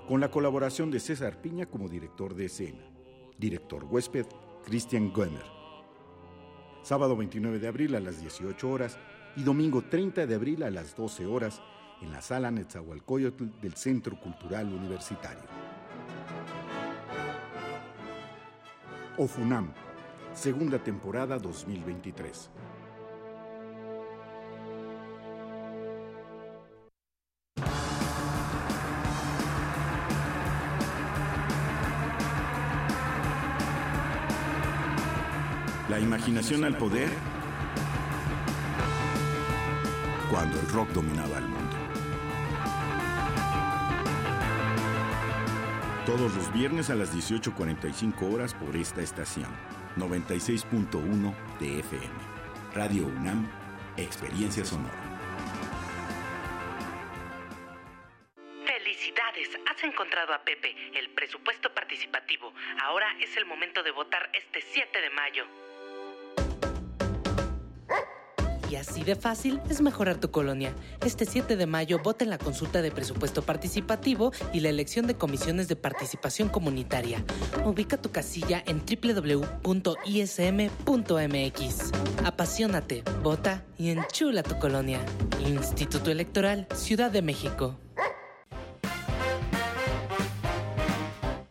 [0.07, 2.83] Con la colaboración de César Piña como director de escena,
[3.39, 4.27] director huésped
[4.63, 5.45] Christian Gömer.
[6.83, 8.99] Sábado 29 de abril a las 18 horas
[9.35, 11.59] y domingo 30 de abril a las 12 horas
[12.03, 15.41] en la sala Netzahualcoyotl del Centro Cultural Universitario.
[19.17, 19.73] OFUNAM,
[20.35, 22.51] segunda temporada 2023.
[35.95, 37.09] La imaginación al poder
[40.29, 41.77] cuando el rock dominaba el mundo.
[46.05, 49.47] Todos los viernes a las 18.45 horas por esta estación,
[49.95, 52.13] 96.1 de FM.
[52.73, 53.49] Radio UNAM,
[53.95, 54.99] Experiencia Sonora.
[58.65, 62.53] Felicidades, has encontrado a Pepe, el presupuesto participativo.
[62.83, 65.45] Ahora es el momento de votar este 7 de mayo.
[68.77, 70.73] Así de fácil es mejorar tu colonia.
[71.05, 75.15] Este 7 de mayo vota en la consulta de presupuesto participativo y la elección de
[75.15, 77.23] comisiones de participación comunitaria.
[77.65, 79.65] Ubica tu casilla en www.ism.mx.
[82.23, 84.99] Apasionate, vota y enchula tu colonia.
[85.45, 87.77] Instituto Electoral, Ciudad de México.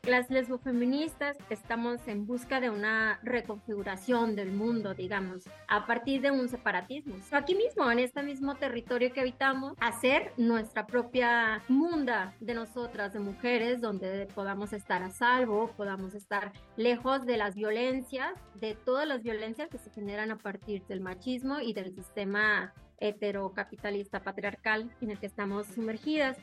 [0.06, 6.50] Las lesbofeministas estamos en busca de una reconfiguración del mundo, digamos, a partir de un
[6.50, 7.14] separatismo.
[7.30, 13.20] Aquí mismo, en este mismo territorio que habitamos, hacer nuestra propia munda de nosotras, de
[13.20, 19.22] mujeres, donde podamos estar a salvo, podamos estar lejos de las violencias, de todas las
[19.22, 25.18] violencias que se generan a partir del machismo y del sistema heterocapitalista patriarcal en el
[25.18, 26.36] que estamos sumergidas.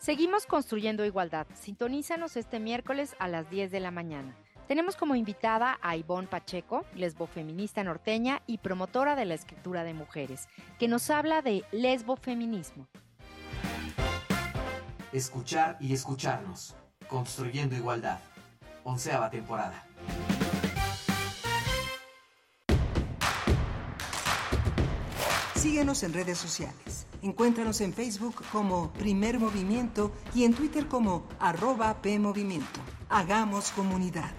[0.00, 1.46] Seguimos construyendo igualdad.
[1.52, 4.34] Sintonízanos este miércoles a las 10 de la mañana.
[4.66, 10.48] Tenemos como invitada a Ivonne Pacheco, lesbofeminista norteña y promotora de la escritura de mujeres,
[10.78, 12.86] que nos habla de lesbofeminismo.
[15.12, 16.74] Escuchar y escucharnos.
[17.06, 18.20] Construyendo igualdad.
[18.84, 19.84] Onceava temporada.
[25.56, 27.06] Síguenos en redes sociales.
[27.22, 32.80] Encuéntranos en Facebook como Primer Movimiento y en Twitter como arroba PMovimiento.
[33.10, 34.30] Hagamos comunidad.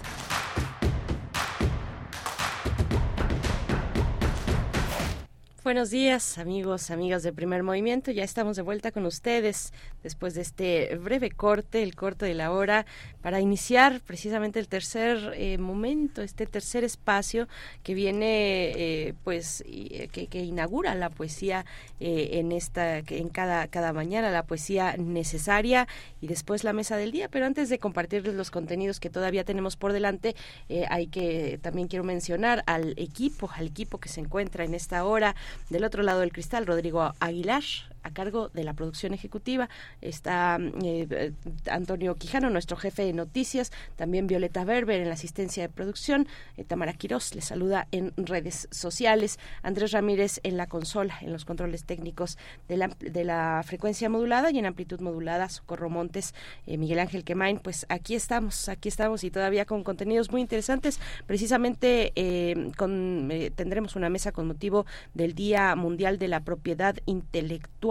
[5.63, 8.09] Buenos días, amigos, amigas de Primer Movimiento.
[8.09, 12.51] Ya estamos de vuelta con ustedes después de este breve corte, el corte de la
[12.51, 12.87] hora,
[13.21, 17.47] para iniciar precisamente el tercer eh, momento, este tercer espacio
[17.83, 21.63] que viene, eh, pues, y, eh, que, inaugura la poesía
[21.99, 25.87] eh, en esta, en cada cada mañana, la poesía necesaria
[26.21, 27.29] y después la mesa del día.
[27.29, 30.35] Pero antes de compartirles los contenidos que todavía tenemos por delante,
[30.69, 35.03] eh, hay que también quiero mencionar al equipo, al equipo que se encuentra en esta
[35.03, 35.35] hora
[35.69, 37.63] del otro lado del cristal, Rodrigo Aguilar,
[38.03, 39.69] a cargo de la producción ejecutiva.
[40.01, 41.31] Está eh,
[41.69, 46.63] Antonio Quijano, nuestro jefe de noticias, también Violeta Berber en la asistencia de producción, eh,
[46.63, 51.83] Tamara Quirós le saluda en redes sociales, Andrés Ramírez en la consola, en los controles
[51.85, 52.37] técnicos
[52.67, 56.33] de la, de la frecuencia modulada y en amplitud modulada, Socorro Montes,
[56.67, 60.99] eh, Miguel Ángel Quemain, pues aquí estamos, aquí estamos y todavía con contenidos muy interesantes,
[61.27, 66.95] precisamente eh, con, eh, tendremos una mesa con motivo del Día Mundial de la Propiedad
[67.05, 67.90] Intelectual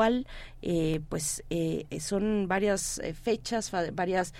[0.62, 4.34] eh, pues eh, son varias eh, fechas, varias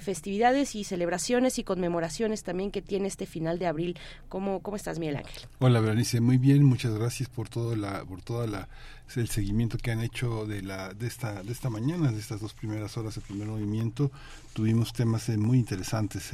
[0.00, 3.98] festividades y celebraciones y conmemoraciones también que tiene este final de abril.
[4.28, 5.42] ¿Cómo, cómo estás, Miguel Ángel?
[5.58, 8.68] Hola, Berenice, muy bien, muchas gracias por todo la, por toda la
[9.16, 12.54] el seguimiento que han hecho de la de esta de esta mañana, de estas dos
[12.54, 14.12] primeras horas del primer movimiento.
[14.52, 16.30] Tuvimos temas muy interesantes.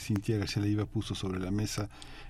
[0.00, 1.88] Cintia García Leiva puso sobre la mesa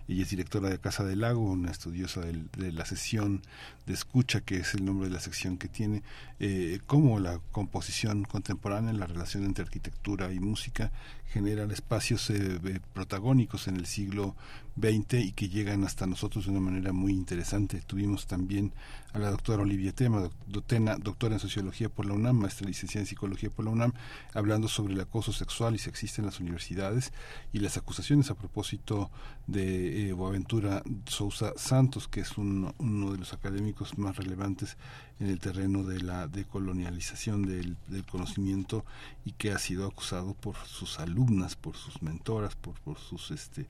[0.08, 3.42] ella es directora de Casa del Lago, una estudiosa de la sesión
[3.86, 6.02] de escucha, que es el nombre de la sección que tiene,
[6.40, 10.90] eh, cómo la composición contemporánea, la relación entre arquitectura y música
[11.32, 12.58] generan espacios eh,
[12.94, 14.34] protagónicos en el siglo
[14.80, 17.82] XX y que llegan hasta nosotros de una manera muy interesante.
[17.86, 18.72] Tuvimos también
[19.12, 23.02] a la doctora Olivia Tema, doc- doctena- doctora en Sociología por la UNAM, maestra licenciada
[23.02, 23.92] en Psicología por la UNAM,
[24.34, 27.12] hablando sobre el acoso sexual y sexista en las universidades
[27.52, 29.10] y las acusaciones a propósito
[29.46, 34.76] de eh, Boaventura Sousa Santos, que es un- uno de los académicos más relevantes
[35.20, 37.76] en el terreno de la decolonialización del,
[38.10, 38.84] conocimiento
[39.24, 43.66] y que ha sido acusado por sus alumnas, por sus mentoras, por, sus este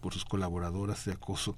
[0.00, 1.56] por sus colaboradoras de acoso.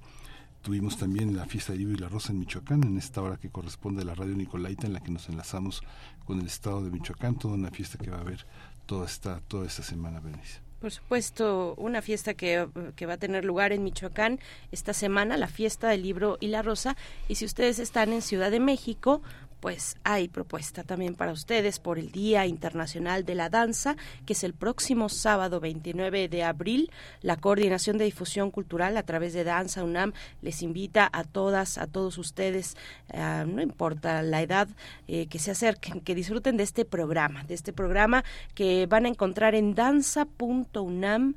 [0.61, 3.49] Tuvimos también la fiesta de Vivo y la Rosa en Michoacán, en esta hora que
[3.49, 5.81] corresponde a la radio Nicolaita, en la que nos enlazamos
[6.25, 8.45] con el estado de Michoacán, toda una fiesta que va a haber
[8.85, 10.59] toda esta, toda esta semana, Berenice.
[10.81, 14.39] Por supuesto, una fiesta que, que va a tener lugar en Michoacán
[14.71, 16.97] esta semana, la fiesta del libro y la rosa.
[17.27, 19.21] Y si ustedes están en Ciudad de México,
[19.59, 23.95] pues hay propuesta también para ustedes por el Día Internacional de la Danza,
[24.25, 26.91] que es el próximo sábado 29 de abril.
[27.21, 31.87] La Coordinación de Difusión Cultural a través de Danza UNAM les invita a todas, a
[31.87, 32.77] todos ustedes,
[33.09, 34.69] eh, no importa la edad,
[35.07, 38.23] eh, que se acerquen, que disfruten de este programa, de este programa
[38.53, 41.35] que van a encontrar en danza.unam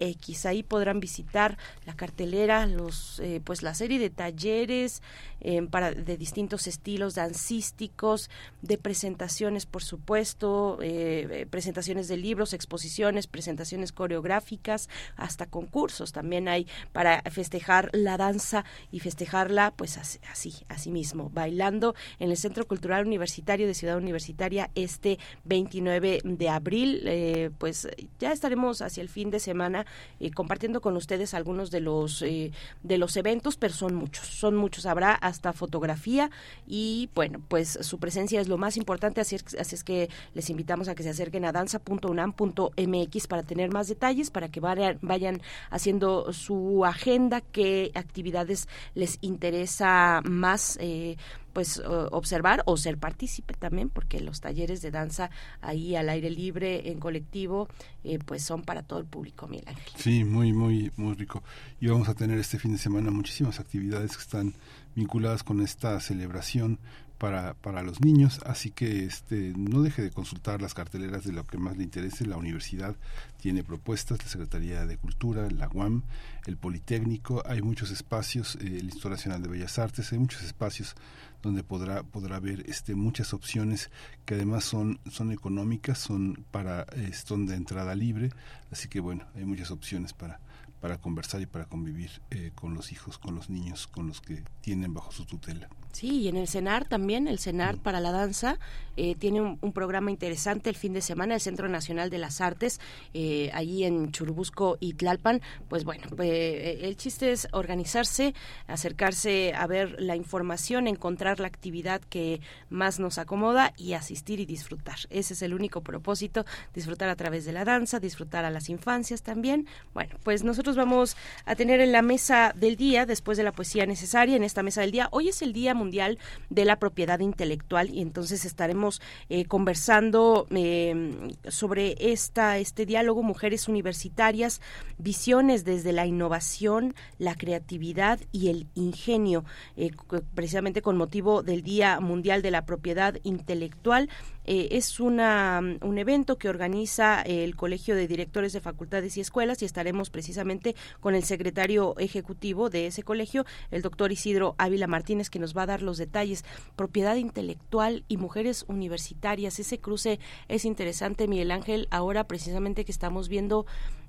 [0.00, 5.02] mx ahí podrán visitar la cartelera los eh, pues la serie de talleres
[5.40, 8.30] eh, para de distintos estilos dancísticos
[8.62, 16.48] de presentaciones por supuesto eh, eh, presentaciones de libros exposiciones presentaciones coreográficas hasta concursos también
[16.48, 22.36] hay para festejar la danza y festejarla pues así así, así mismo bailando en el
[22.36, 27.02] Centro Cultural Universitario de Ciudad Universitaria este 29 de abril.
[27.06, 27.88] Eh, pues
[28.18, 29.83] ya estaremos hacia el fin de semana
[30.20, 32.52] eh, compartiendo con ustedes algunos de los eh,
[32.82, 34.86] de los eventos, pero son muchos, son muchos.
[34.86, 36.30] Habrá hasta fotografía
[36.66, 40.94] y bueno, pues su presencia es lo más importante, así es, que les invitamos a
[40.94, 46.84] que se acerquen a danza.unam.mx para tener más detalles, para que vayan, vayan haciendo su
[46.84, 50.78] agenda, qué actividades les interesa más.
[50.80, 51.16] Eh,
[51.54, 55.30] pues o- observar o ser partícipe también porque los talleres de danza
[55.62, 57.68] ahí al aire libre en colectivo
[58.02, 61.42] eh, pues son para todo el público Miguel Ángel Sí, muy, muy, muy rico.
[61.80, 64.54] Y vamos a tener este fin de semana muchísimas actividades que están
[64.94, 66.78] vinculadas con esta celebración
[67.18, 71.46] para, para los niños, así que este no deje de consultar las carteleras de lo
[71.46, 72.26] que más le interese.
[72.26, 72.96] La universidad
[73.40, 76.02] tiene propuestas, la Secretaría de Cultura, la UAM,
[76.46, 80.96] el Politécnico, hay muchos espacios, eh, el Instituto Nacional de Bellas Artes, hay muchos espacios
[81.44, 83.90] donde podrá podrá ver este muchas opciones
[84.24, 86.86] que además son son económicas, son para
[87.24, 88.30] son de entrada libre,
[88.72, 90.40] así que bueno, hay muchas opciones para
[90.80, 94.44] para conversar y para convivir eh, con los hijos, con los niños, con los que
[94.60, 95.70] tienen bajo su tutela.
[95.94, 98.58] Sí, y en el CENAR también, el CENAR para la danza,
[98.96, 102.40] eh, tiene un, un programa interesante el fin de semana, el Centro Nacional de las
[102.40, 102.80] Artes,
[103.12, 105.40] eh, allí en Churubusco y Tlalpan.
[105.68, 108.34] Pues bueno, eh, el chiste es organizarse,
[108.66, 112.40] acercarse a ver la información, encontrar la actividad que
[112.70, 114.98] más nos acomoda y asistir y disfrutar.
[115.10, 116.44] Ese es el único propósito,
[116.74, 119.68] disfrutar a través de la danza, disfrutar a las infancias también.
[119.92, 123.86] Bueno, pues nosotros vamos a tener en la mesa del día, después de la poesía
[123.86, 127.90] necesaria, en esta mesa del día, hoy es el Día Mundial de la Propiedad Intelectual
[127.90, 134.60] y entonces estaremos eh, conversando eh, sobre esta, este diálogo Mujeres Universitarias,
[134.98, 139.44] visiones desde la innovación, la creatividad y el ingenio,
[139.76, 139.90] eh,
[140.34, 144.08] precisamente con motivo del Día Mundial de la Propiedad Intelectual.
[144.46, 149.62] Eh, es una, un evento que organiza el Colegio de Directores de Facultades y Escuelas
[149.62, 155.30] y estaremos precisamente con el secretario ejecutivo de ese colegio, el doctor Isidro Ávila Martínez,
[155.30, 156.44] que nos va a dar los detalles.
[156.76, 159.58] Propiedad intelectual y mujeres universitarias.
[159.58, 163.66] Ese cruce es interesante, Miguel Ángel, ahora precisamente que estamos viendo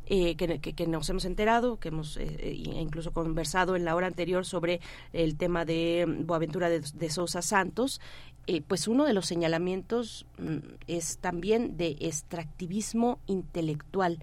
[0.08, 4.46] eh, que, nos hemos enterado, que hemos eh, eh, incluso conversado en la hora anterior
[4.46, 4.80] sobre
[5.14, 8.00] el tema de mm, Boaventura de, de Sousa Santos,
[8.48, 14.20] eh, pues uno de los señalamientos mm, es también de extractivismo intelectual.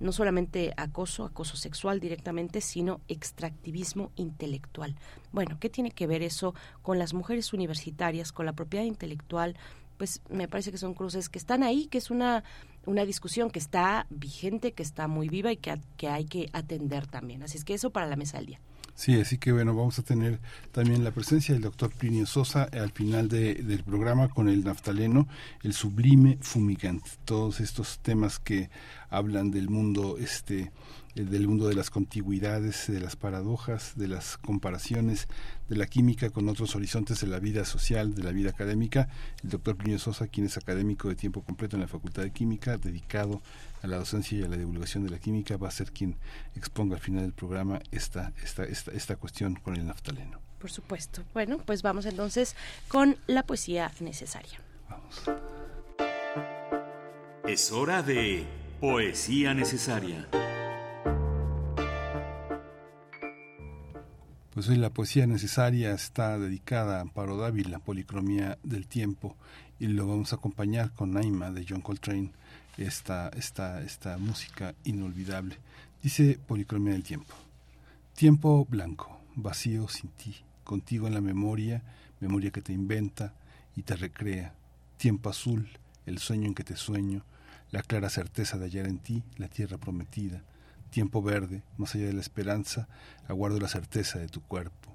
[0.00, 4.96] No solamente acoso, acoso sexual directamente, sino extractivismo intelectual.
[5.32, 9.56] Bueno, ¿qué tiene que ver eso con las mujeres universitarias, con la propiedad intelectual?
[9.96, 12.42] Pues me parece que son cruces que están ahí, que es una,
[12.84, 17.06] una discusión que está vigente, que está muy viva y que, que hay que atender
[17.06, 17.42] también.
[17.42, 18.60] Así es que eso para la mesa del día.
[18.96, 20.38] Sí, así que bueno, vamos a tener
[20.70, 25.26] también la presencia del doctor Plinio Sosa al final de- del programa con el naftaleno,
[25.64, 28.70] el sublime fumigante, todos estos temas que
[29.10, 30.70] hablan del mundo este
[31.16, 35.28] eh, del mundo de las contigüidades, de las paradojas, de las comparaciones
[35.68, 39.08] de la química con otros horizontes de la vida social, de la vida académica.
[39.42, 42.78] El doctor Plinio Sosa, quien es académico de tiempo completo en la Facultad de Química,
[42.78, 43.42] dedicado
[43.84, 46.16] a la docencia y a la divulgación de la química, va a ser quien
[46.56, 50.40] exponga al final del programa esta, esta, esta, esta cuestión con el naftaleno.
[50.58, 51.22] Por supuesto.
[51.34, 52.56] Bueno, pues vamos entonces
[52.88, 54.58] con la poesía necesaria.
[57.46, 58.46] Es hora de
[58.80, 60.28] Poesía Necesaria.
[64.54, 69.36] Pues hoy la poesía necesaria está dedicada a Amparo Dávila, Policromía del Tiempo,
[69.78, 72.30] y lo vamos a acompañar con Naima de John Coltrane,
[72.78, 75.56] esta, esta, esta música inolvidable.
[76.02, 77.34] Dice Policromía del Tiempo.
[78.14, 81.82] Tiempo blanco, vacío sin ti, contigo en la memoria,
[82.20, 83.34] memoria que te inventa
[83.76, 84.54] y te recrea.
[84.96, 85.68] Tiempo azul,
[86.06, 87.24] el sueño en que te sueño,
[87.70, 90.42] la clara certeza de hallar en ti la tierra prometida.
[90.90, 92.86] Tiempo verde, más allá de la esperanza,
[93.26, 94.94] aguardo la certeza de tu cuerpo.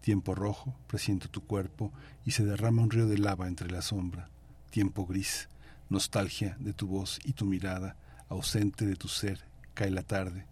[0.00, 1.92] Tiempo rojo, presiento tu cuerpo
[2.24, 4.28] y se derrama un río de lava entre la sombra.
[4.70, 5.48] Tiempo gris,
[5.90, 7.96] nostalgia de tu voz y tu mirada,
[8.28, 9.44] ausente de tu ser,
[9.74, 10.46] cae la tarde.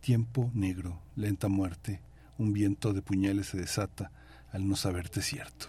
[0.00, 2.00] Tiempo negro, lenta muerte,
[2.38, 4.10] un viento de puñales se desata
[4.52, 5.68] al no saberte cierto.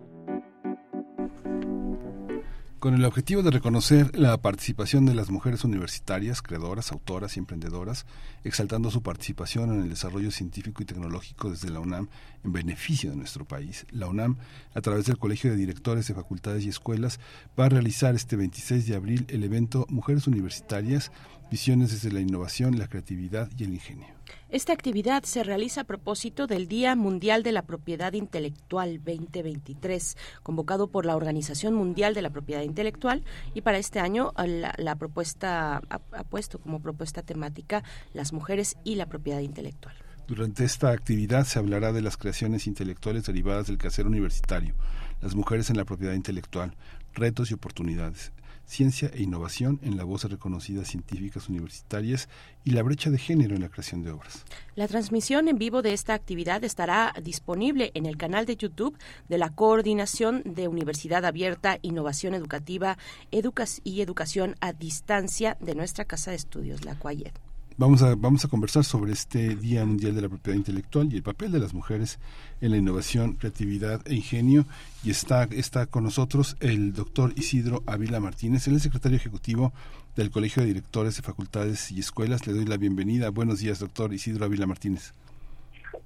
[2.81, 8.07] Con el objetivo de reconocer la participación de las mujeres universitarias, creadoras, autoras y emprendedoras,
[8.43, 12.07] exaltando su participación en el desarrollo científico y tecnológico desde la UNAM
[12.43, 14.37] en beneficio de nuestro país, la UNAM,
[14.73, 17.19] a través del Colegio de Directores de Facultades y Escuelas,
[17.57, 21.11] va a realizar este 26 de abril el evento Mujeres Universitarias,
[21.51, 24.20] Visiones desde la Innovación, la Creatividad y el Ingenio.
[24.49, 30.87] Esta actividad se realiza a propósito del Día Mundial de la Propiedad Intelectual 2023, convocado
[30.87, 35.81] por la Organización Mundial de la Propiedad Intelectual y para este año la, la propuesta
[35.89, 37.83] ha, ha puesto como propuesta temática
[38.13, 39.95] las mujeres y la propiedad intelectual.
[40.27, 44.75] Durante esta actividad se hablará de las creaciones intelectuales derivadas del quehacer universitario,
[45.21, 46.73] las mujeres en la propiedad intelectual,
[47.13, 48.31] retos y oportunidades,
[48.71, 52.29] ciencia e innovación en la voz de reconocidas científicas universitarias
[52.63, 54.45] y la brecha de género en la creación de obras.
[54.75, 59.37] La transmisión en vivo de esta actividad estará disponible en el canal de YouTube de
[59.37, 62.97] la Coordinación de Universidad Abierta, Innovación Educativa
[63.29, 67.50] Educa y Educación a Distancia de nuestra Casa de Estudios, la CUAYED.
[67.77, 71.23] Vamos a, vamos a conversar sobre este Día Mundial de la Propiedad Intelectual y el
[71.23, 72.19] papel de las mujeres
[72.59, 74.65] en la innovación, creatividad e ingenio.
[75.03, 79.73] Y está, está con nosotros el doctor Isidro Ávila Martínez, es secretario ejecutivo
[80.15, 82.45] del Colegio de Directores de Facultades y Escuelas.
[82.45, 83.29] Le doy la bienvenida.
[83.29, 85.13] Buenos días, doctor Isidro Ávila Martínez.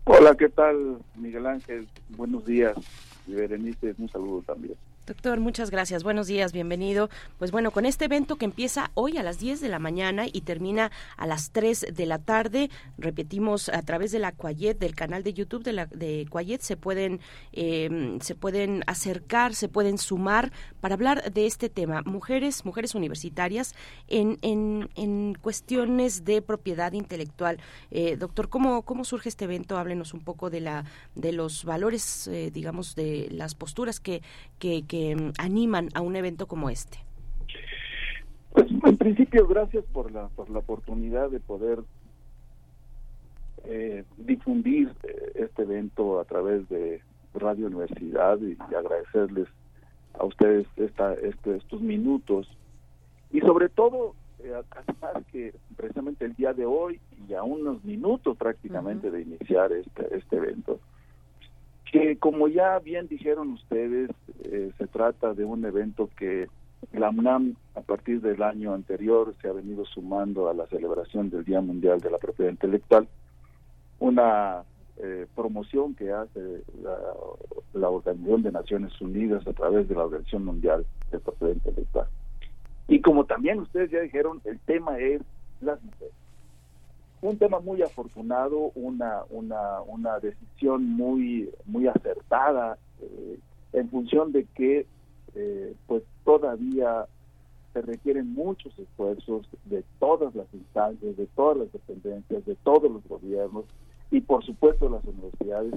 [0.06, 1.88] Hola, ¿qué tal, Miguel Ángel?
[2.10, 2.78] Buenos días.
[3.26, 4.76] Berenice, un saludo también.
[5.06, 6.03] Doctor, muchas gracias.
[6.03, 7.11] Buenos días, bienvenido.
[7.38, 10.41] Pues bueno, con este evento que empieza hoy a las 10 de la mañana y
[10.41, 15.22] termina a las 3 de la tarde, repetimos a través de la Cuayet, del canal
[15.22, 17.19] de YouTube de la de Cuayet, se pueden
[17.53, 20.52] eh, se pueden acercar, se pueden sumar
[20.82, 23.76] para hablar de este tema, mujeres, mujeres universitarias
[24.07, 27.60] en, en, en cuestiones de propiedad intelectual.
[27.91, 29.77] Eh, doctor, ¿cómo, ¿cómo surge este evento?
[29.77, 30.84] Háblenos un poco de la
[31.14, 34.23] de los valores, eh, digamos, de las posturas que,
[34.57, 36.99] que, que que animan a un evento como este?
[38.51, 41.80] Pues en principio gracias por la por la oportunidad de poder
[43.65, 47.01] eh, difundir eh, este evento a través de
[47.34, 49.49] Radio Universidad y, y agradecerles
[50.17, 52.47] a ustedes esta, este, estos minutos
[53.31, 58.38] y sobre todo eh, además que precisamente el día de hoy y a unos minutos
[58.38, 59.15] prácticamente uh -huh.
[59.15, 60.80] de iniciar este este evento
[61.99, 64.09] que como ya bien dijeron ustedes,
[64.43, 66.47] eh, se trata de un evento que
[66.91, 71.45] la UNAM a partir del año anterior se ha venido sumando a la celebración del
[71.45, 73.07] Día Mundial de la Propiedad Intelectual,
[73.99, 74.63] una
[74.97, 76.97] eh, promoción que hace la,
[77.73, 82.07] la, Organización de Naciones Unidas a través de la Organización Mundial de Propiedad Intelectual.
[82.89, 85.22] Y como también ustedes ya dijeron, el tema es
[85.61, 86.13] las mujeres
[87.22, 93.40] un tema muy afortunado, una, una, una decisión muy, muy acertada, eh,
[93.74, 94.86] en función de que
[95.36, 97.08] eh, pues todavía
[97.74, 103.06] se requieren muchos esfuerzos de todas las instancias, de todas las dependencias, de todos los
[103.08, 103.66] gobiernos
[104.12, 105.74] y por supuesto las universidades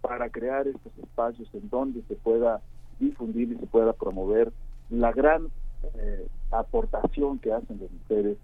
[0.00, 2.60] para crear estos espacios en donde se pueda
[2.98, 4.52] difundir y se pueda promover
[4.90, 5.48] la gran
[5.94, 8.36] eh, aportación que hacen las mujeres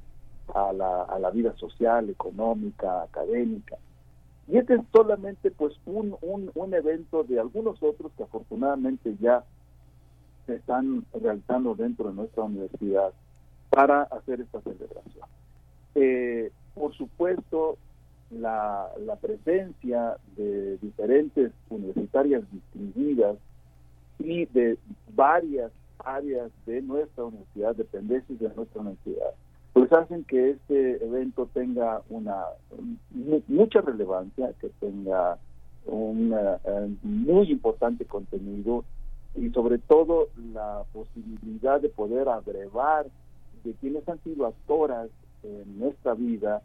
[0.53, 3.77] a la, a la vida social, económica, académica.
[4.47, 9.45] Y este es solamente pues un, un, un evento de algunos otros que afortunadamente ya
[10.47, 13.13] se están realizando dentro de nuestra universidad
[13.71, 15.27] para hacer esta celebración.
[15.95, 17.79] Eh, por supuesto,
[18.31, 23.37] la, la presencia de diferentes universitarias distinguidas
[24.19, 24.79] y de
[25.15, 29.33] varias áreas de nuestra universidad, dependencias de nuestra universidad,
[29.75, 32.45] pues hacen que este evento tenga una
[33.49, 35.37] mucha relevancia, que tenga
[35.85, 38.85] un uh, muy importante contenido
[39.35, 43.07] y sobre todo la posibilidad de poder abrevar
[43.65, 45.11] de quienes han sido actoras
[45.43, 46.63] en nuestra vida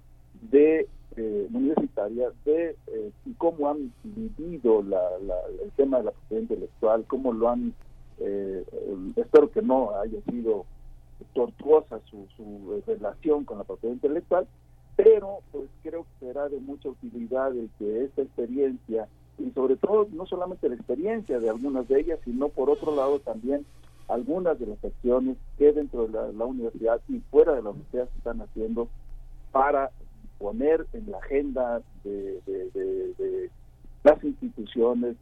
[0.51, 6.43] de eh, universitaria de eh, cómo han vivido la, la, el tema de la propiedad
[6.43, 7.73] intelectual, cómo lo han,
[8.19, 8.63] eh,
[9.15, 10.65] espero que no haya sido
[11.33, 14.47] tortuosa su, su relación con la propiedad intelectual,
[14.95, 19.07] pero pues creo que será de mucha utilidad el que esta experiencia
[19.37, 23.19] y sobre todo no solamente la experiencia de algunas de ellas, sino por otro lado
[23.19, 23.65] también
[24.09, 28.17] algunas de las acciones que dentro de la, universidad y fuera de la universidad se
[28.17, 28.89] están haciendo
[29.51, 29.91] para
[30.37, 33.49] poner en la agenda de, de- de- de
[34.03, 35.15] las instituciones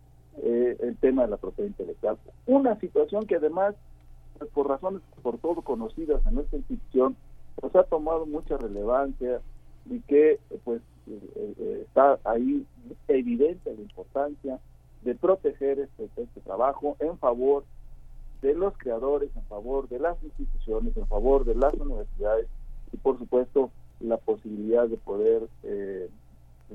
[0.44, 2.18] eh, el tema de la propiedad intelectual.
[2.46, 3.76] Una situación que además,
[4.38, 7.16] pues, por razones por todo conocidas en nuestra institución,
[7.56, 9.42] pues ha tomado mucha relevancia
[9.90, 12.66] y que pues eh, eh, está ahí
[13.08, 14.60] evidente la importancia
[15.04, 17.64] de proteger este, este trabajo en favor
[18.42, 22.48] de los creadores, en favor de las instituciones, en favor de las universidades
[22.92, 26.10] y por supuesto la posibilidad de poder eh,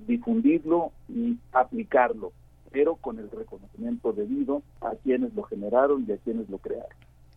[0.07, 2.33] difundirlo y aplicarlo,
[2.71, 6.91] pero con el reconocimiento debido a quienes lo generaron y a quienes lo crearon.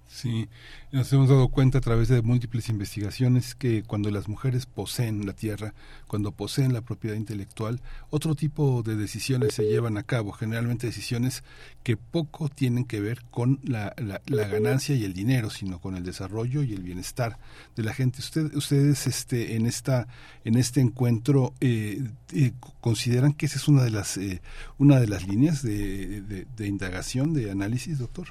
[0.07, 0.47] Sí,
[0.93, 5.33] nos hemos dado cuenta a través de múltiples investigaciones que cuando las mujeres poseen la
[5.33, 5.73] tierra,
[6.07, 11.43] cuando poseen la propiedad intelectual, otro tipo de decisiones se llevan a cabo, generalmente decisiones
[11.83, 15.97] que poco tienen que ver con la, la- la ganancia y el dinero, sino con
[15.97, 17.37] el desarrollo y el bienestar
[17.75, 18.19] de la gente.
[18.19, 20.07] Usted, ustedes, este, en esta,
[20.45, 22.01] en este encuentro, eh,
[22.31, 24.41] eh, consideran que esa es una de las, eh,
[24.77, 28.27] una de las líneas de, de- de indagación, de análisis, doctor.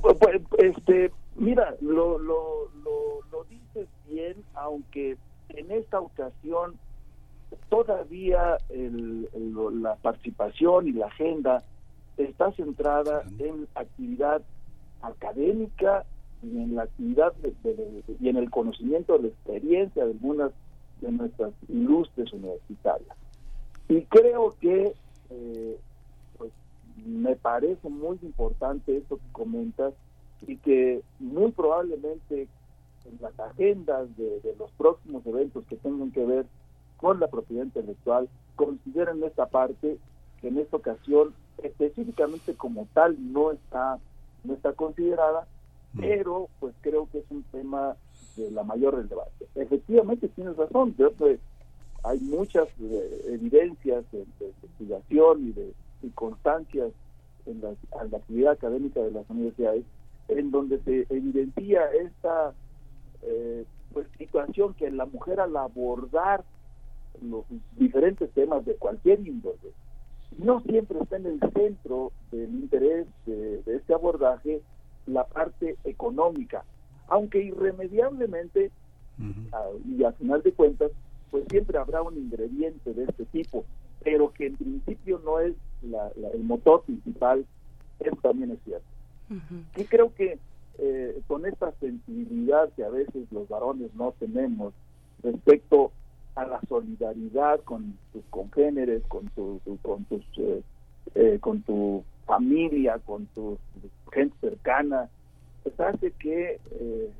[0.00, 5.16] Pues, este, mira, lo, lo, lo, lo dices bien, aunque
[5.48, 6.78] en esta ocasión
[7.68, 11.64] todavía el- el- la participación y la agenda
[12.16, 14.42] está centrada en actividad
[15.02, 16.04] académica
[16.42, 20.12] y en la actividad de- de- de- y en el conocimiento de la experiencia de
[20.12, 20.52] algunas
[21.00, 23.16] de nuestras ilustres universitarias.
[23.88, 24.94] Y creo que
[25.32, 25.89] eh, pues,
[27.06, 29.94] me parece muy importante esto que comentas
[30.46, 32.48] y que muy probablemente
[33.04, 36.46] en las agendas de, de los próximos eventos que tengan que ver
[36.96, 39.98] con la propiedad intelectual consideren esta parte
[40.40, 43.98] que en esta ocasión específicamente como tal no está
[44.44, 45.46] no está considerada
[45.98, 47.96] pero pues creo que es un tema
[48.36, 49.46] de la mayor relevancia.
[49.56, 51.38] Efectivamente tienes razón creo que
[52.04, 55.72] hay muchas eh, evidencias de, de investigación y de
[56.02, 56.92] y constancias
[57.46, 57.70] en la,
[58.10, 59.84] la actividad académica de las universidades
[60.28, 62.52] en donde se evidencia esta
[63.22, 66.44] eh, pues, situación que la mujer al abordar
[67.22, 67.44] los
[67.76, 69.72] diferentes temas de cualquier índole
[70.38, 74.62] no siempre está en el centro del interés de, de este abordaje
[75.06, 76.64] la parte económica
[77.08, 78.70] aunque irremediablemente
[79.52, 80.92] ah, y al final de cuentas
[81.30, 83.64] pues siempre habrá un ingrediente de este tipo
[84.02, 87.44] pero que en principio no es la- la- el motor principal
[88.00, 88.86] eso también es cierto.
[89.76, 90.38] Y creo que
[90.78, 94.72] eh, con esta sensibilidad que a veces los varones no tenemos
[95.22, 95.92] respecto
[96.36, 100.62] a la solidaridad con tus congéneres, con tu, tu- con tus eh,
[101.14, 103.58] eh, con tu familia, con tu
[104.12, 105.10] gente cercana,
[105.62, 107.10] pues hace que eh,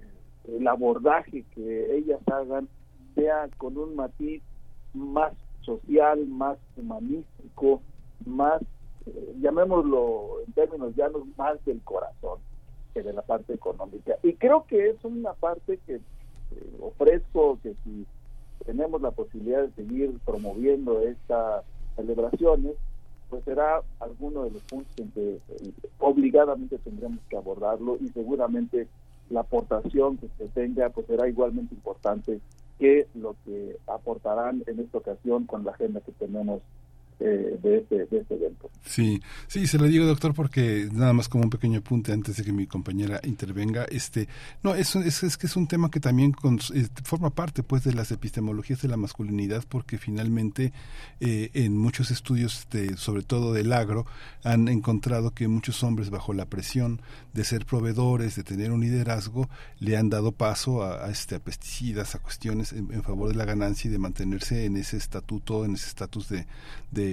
[0.48, 2.68] el abordaje que ellas hagan
[3.14, 4.42] sea con un matiz
[4.94, 5.32] más
[5.62, 7.80] social, más humanístico,
[8.26, 8.62] más,
[9.06, 12.38] eh, llamémoslo en términos llanos, más del corazón
[12.94, 14.16] que de la parte económica.
[14.22, 16.00] Y creo que es una parte que eh,
[16.80, 18.06] ofrezco que si
[18.64, 21.64] tenemos la posibilidad de seguir promoviendo estas
[21.96, 22.74] celebraciones,
[23.28, 25.40] pues será alguno de los puntos que eh,
[25.98, 28.88] obligadamente tendremos que abordarlo y seguramente
[29.30, 32.40] la aportación que se tenga pues será igualmente importante
[32.80, 36.62] que lo que aportarán en esta ocasión con la agenda que tenemos
[37.20, 38.70] eh, de, este, de este evento.
[38.84, 42.44] Sí, sí, se lo digo, doctor, porque nada más como un pequeño apunte antes de
[42.44, 44.26] que mi compañera intervenga, este,
[44.62, 47.84] no, es, es, es que es un tema que también con- eh, forma parte, pues,
[47.84, 50.72] de las epistemologías de la masculinidad, porque finalmente
[51.20, 54.06] eh, en muchos estudios, de, sobre todo del agro,
[54.42, 57.00] han encontrado que muchos hombres bajo la presión
[57.34, 62.14] de ser proveedores, de tener un liderazgo, le han dado paso a, este, a pesticidas,
[62.14, 65.88] a cuestiones en, favor de la ganancia y de mantenerse en ese estatuto, en ese
[65.88, 66.46] estatus de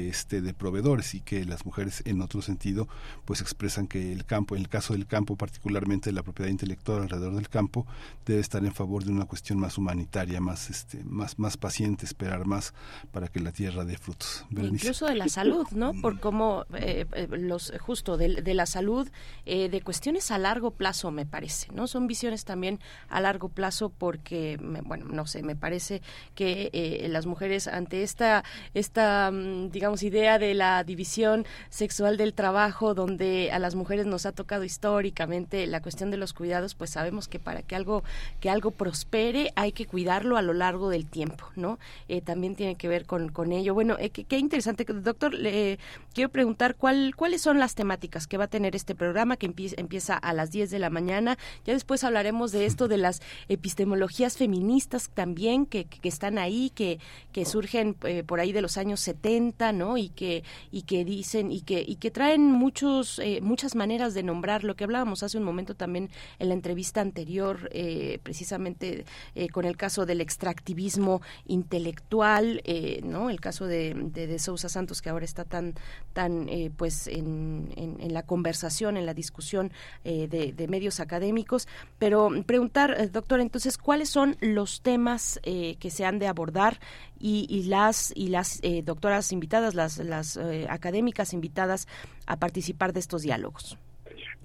[0.10, 2.88] este de proveedores y que las mujeres en otro sentido
[3.26, 7.36] pues expresan que el campo en el caso del campo particularmente la propiedad intelectual alrededor
[7.36, 7.86] del campo
[8.26, 12.46] debe estar en favor de una cuestión más humanitaria más este más más paciente esperar
[12.46, 12.74] más
[13.12, 14.46] para que la tierra dé frutos.
[14.52, 15.94] Incluso de la salud, ¿no?
[16.02, 19.08] Por cómo eh, eh, los justo de, de la salud,
[19.46, 21.88] eh, de cuestiones a largo plazo, me parece, ¿no?
[21.88, 26.02] Son visiones también a largo plazo porque, bueno, no sé, me parece
[26.36, 28.44] que las mujeres ante esta,
[28.74, 34.06] esta, mm, digamos digamos, idea de la división sexual del trabajo, donde a las mujeres
[34.06, 38.04] nos ha tocado históricamente la cuestión de los cuidados, pues sabemos que para que algo,
[38.42, 41.80] que algo prospere hay que cuidarlo a lo largo del tiempo, ¿no?
[42.10, 43.74] Eh, también tiene que ver con, con ello.
[43.74, 44.84] Bueno, eh, qué, interesante.
[44.84, 45.80] Doctor, le
[46.14, 49.74] quiero preguntar cuál, cuáles son las temáticas que va a tener este programa que empie-
[49.78, 51.38] empieza a las 10 de la mañana.
[51.66, 57.00] Ya después hablaremos de esto, de las epistemologías feministas también que, que están ahí, que,
[57.32, 59.67] que surgen eh, por ahí de los años 70,
[59.98, 64.24] Y que, y que dicen, y que, y que traen muchos, eh, muchas maneras de
[64.24, 69.06] nombrar lo que hablábamos hace un momento también en la entrevista anterior, eh, precisamente
[69.36, 72.62] eh, con el caso del extractivismo intelectual,
[73.04, 73.30] ¿no?
[73.30, 75.76] El caso de, de, de Sousa Santos, que ahora está tan,
[76.14, 79.72] tan pues en, en, la conversación, en la discusión
[80.04, 81.68] de, de medios académicos.
[82.00, 86.80] Pero preguntar, doctor, entonces, ¿cuáles son los temas que se han de abordar
[87.20, 91.88] y, y las y las eh, doctoras invitadas, las, las eh, académicas invitadas
[92.26, 93.78] a participar de estos diálogos?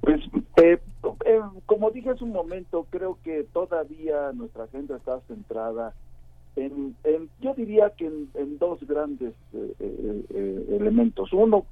[0.00, 0.20] Pues,
[0.56, 0.78] eh,
[1.24, 5.94] eh, como dije hace un momento, creo que todavía nuestra agenda está centrada
[6.56, 11.32] en, en- yo diría que en, dos grandes eh, eh, elementos.
[11.32, 11.64] Uno,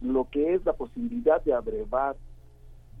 [0.00, 2.16] lo que es la posibilidad de abrevar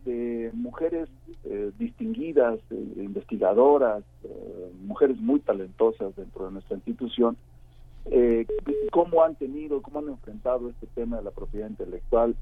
[0.04, 1.08] de mujeres
[1.44, 7.36] eh, distinguidas, eh, investigadoras, eh, mujeres muy talentosas dentro de nuestra institución,
[8.06, 8.46] eh,
[8.90, 12.34] cómo han tenido, cómo han enfrentado este tema de la propiedad intelectual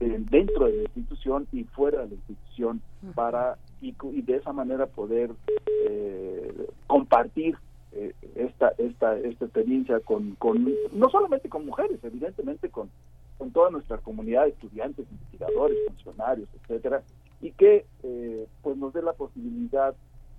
[0.00, 2.80] dentro de la institución y fuera de la institución
[3.14, 5.30] para y, y de esa manera poder
[5.86, 7.56] eh, compartir
[7.92, 12.88] eh, esta esta esta experiencia con, con no solamente con mujeres evidentemente con
[13.40, 17.02] con toda nuestra comunidad de estudiantes investigadores funcionarios etcétera
[17.40, 19.94] y que eh, pues nos dé la posibilidad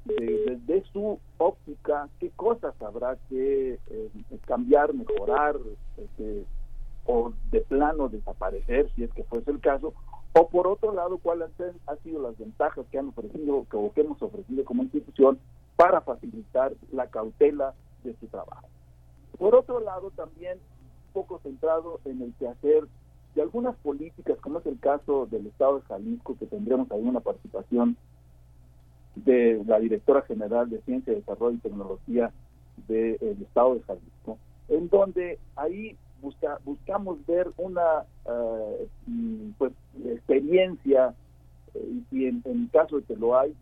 [0.06, 4.10] de, desde su óptica qué cosas habrá que eh,
[4.46, 5.56] cambiar mejorar
[5.98, 6.46] este,
[7.08, 9.96] o de plano desaparecer si es que fuese el caso
[10.34, 11.50] o por otro lado cuáles
[11.88, 15.40] han sido las ventajas que han ofrecido o que hemos ofrecido como institución
[15.76, 17.74] para facilitar la cautela
[18.04, 18.68] de su trabajo.
[19.40, 20.60] Por otro lado también
[21.14, 22.88] poco centrado en el quehacer
[23.36, 27.22] de algunas políticas, como es el caso del Estado de Jalisco, que tendremos ahí una
[27.22, 27.96] participación
[29.16, 32.32] de la directora general de Ciencia, Desarrollo y Tecnología
[32.88, 34.38] del Estado de Jalisco,
[34.70, 39.74] en donde ahí busca, buscamos ver una eh, mm, pues
[40.06, 41.14] experiencia
[41.74, 43.54] eh, y en, en caso de que lo hay,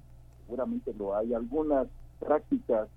[0.46, 1.88] seguramente lo hay, algunas
[2.20, 2.88] prácticas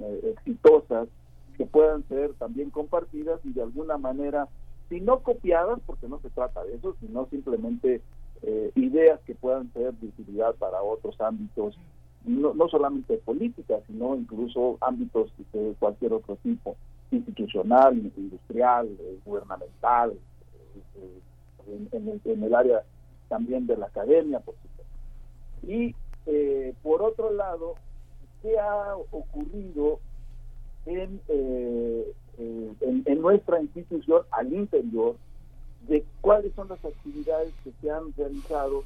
[0.00, 1.08] eh, exitosas
[1.56, 4.48] que puedan ser también compartidas y de alguna manera,
[4.88, 8.02] si no copiadas, porque no se trata de eso, sino simplemente
[8.42, 11.78] eh, ideas que puedan ser de utilidad para otros ámbitos,
[12.24, 16.76] no, no solamente de política, sino incluso ámbitos de cualquier otro tipo,
[17.10, 20.12] institucional, industrial, eh, gubernamental,
[20.96, 21.20] eh,
[21.68, 22.82] en, en el, en el área
[23.28, 24.84] también de la academia, por supuesto.
[25.66, 25.94] Y
[26.82, 27.74] por otro lado,
[28.42, 30.00] ¿qué ha ocurrido
[30.86, 35.16] en, eh, eh, en, en nuestra institución al interior
[35.88, 38.82] de cuáles son las actividades que se han realizado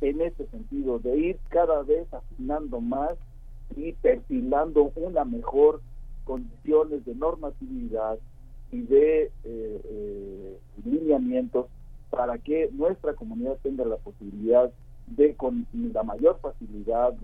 [0.00, 3.16] en este sentido, de ir cada vez afinando más
[3.74, 5.80] y perfilando una mejor
[6.24, 8.18] condiciones de normatividad
[8.72, 11.66] y de eh, eh, lineamientos
[12.10, 14.70] para que nuestra comunidad tenga la posibilidad
[15.06, 17.14] de con la mayor facilidad,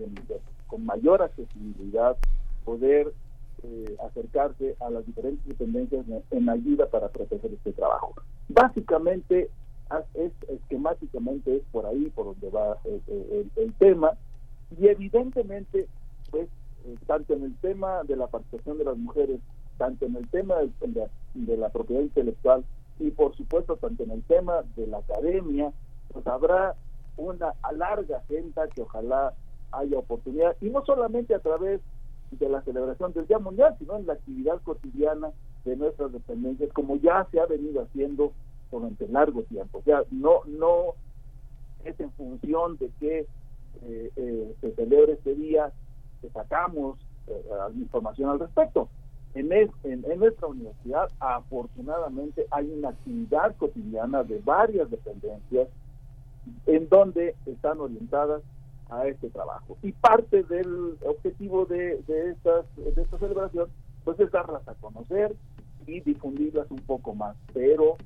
[0.67, 2.17] con mayor accesibilidad,
[2.63, 3.13] poder
[3.63, 8.13] eh, acercarse a las diferentes dependencias en, ayuda para proteger este trabajo.
[8.49, 9.49] Básicamente,
[10.13, 14.11] es, esquemáticamente es por ahí por donde va eh, eh, el, tema
[14.79, 15.87] y evidentemente,
[16.31, 16.47] pues,
[16.85, 19.39] eh, tanto en el tema de la participación de las mujeres,
[19.77, 22.63] tanto en el tema de la propiedad intelectual
[22.99, 25.71] y por supuesto tanto en el tema de la academia,
[26.11, 26.75] pues habrá
[27.17, 29.33] una larga agenda que ojalá
[29.71, 31.81] haya oportunidad, y no solamente a través
[32.39, 35.31] de la celebración del Día Mundial, sino en la actividad cotidiana
[35.65, 38.31] de nuestras dependencias, como ya se ha venido haciendo
[38.71, 39.79] durante largo tiempo.
[39.79, 40.93] O sea, no, no
[41.85, 43.19] es en función de que
[43.83, 45.71] eh, eh, se celebre este día
[46.21, 46.97] que sacamos
[47.27, 47.41] eh,
[47.75, 48.89] información al respecto.
[49.35, 55.67] En, es- en, en nuestra universidad, afortunadamente, hay una actividad cotidiana de varias dependencias
[56.65, 58.41] en donde están orientadas
[58.99, 59.77] a este trabajo.
[59.81, 63.67] Y parte del objetivo de, de, estas, de esta celebración,
[64.03, 65.35] pues es darlas a conocer
[65.87, 67.35] y difundirlas un poco más.
[67.53, 67.97] Pero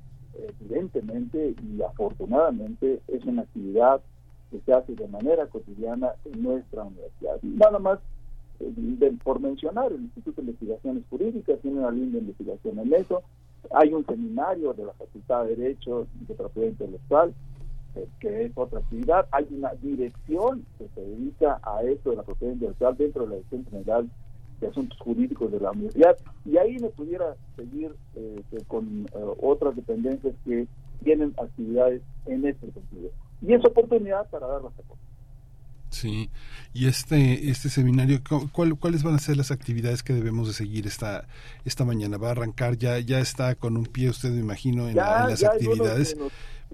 [0.60, 4.00] evidentemente y afortunadamente es una actividad
[4.50, 7.38] que se hace de manera cotidiana en nuestra universidad.
[7.42, 7.98] Y nada más,
[8.60, 12.94] eh, de- por mencionar, el Instituto de Investigaciones Jurídicas tiene una línea de investigación en
[12.94, 13.22] eso,
[13.72, 17.34] Hay un seminario de la Facultad de Derecho de Propiedad Intelectual,
[18.20, 19.26] que es otra actividad.
[19.32, 23.34] Hay una dirección que se dedica a esto de la propiedad intelectual dentro de la
[23.36, 24.10] Dirección General
[24.60, 26.16] de Asuntos Jurídicos de la Universidad.
[26.44, 30.66] Y ahí me pudiera seguir eh, con eh, otras dependencias que
[31.04, 33.10] tienen actividades en este sentido.
[33.40, 35.08] Y es oportunidad para darlas a conocer.
[35.90, 36.28] Sí,
[36.74, 40.52] y este este seminario, ¿cu- ¿cuál, ¿cuáles van a ser las actividades que debemos de
[40.52, 41.24] seguir esta
[41.64, 42.18] esta mañana?
[42.18, 42.76] ¿Va a arrancar?
[42.76, 46.14] Ya ya está con un pie usted, me imagino, en, la- en las actividades,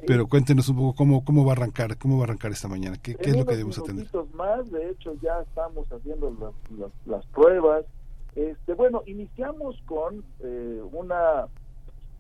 [0.07, 2.97] pero cuéntenos un poco cómo, cómo va a arrancar, cómo va a arrancar esta mañana,
[3.03, 4.07] qué, qué es lo que debemos atender.
[4.35, 7.85] más, de hecho ya estamos haciendo las, las, las pruebas.
[8.35, 11.47] Este, bueno, iniciamos con eh, una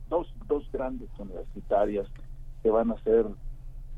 [0.08, 2.06] dos, dos grandes universitarias
[2.62, 3.26] que van a ser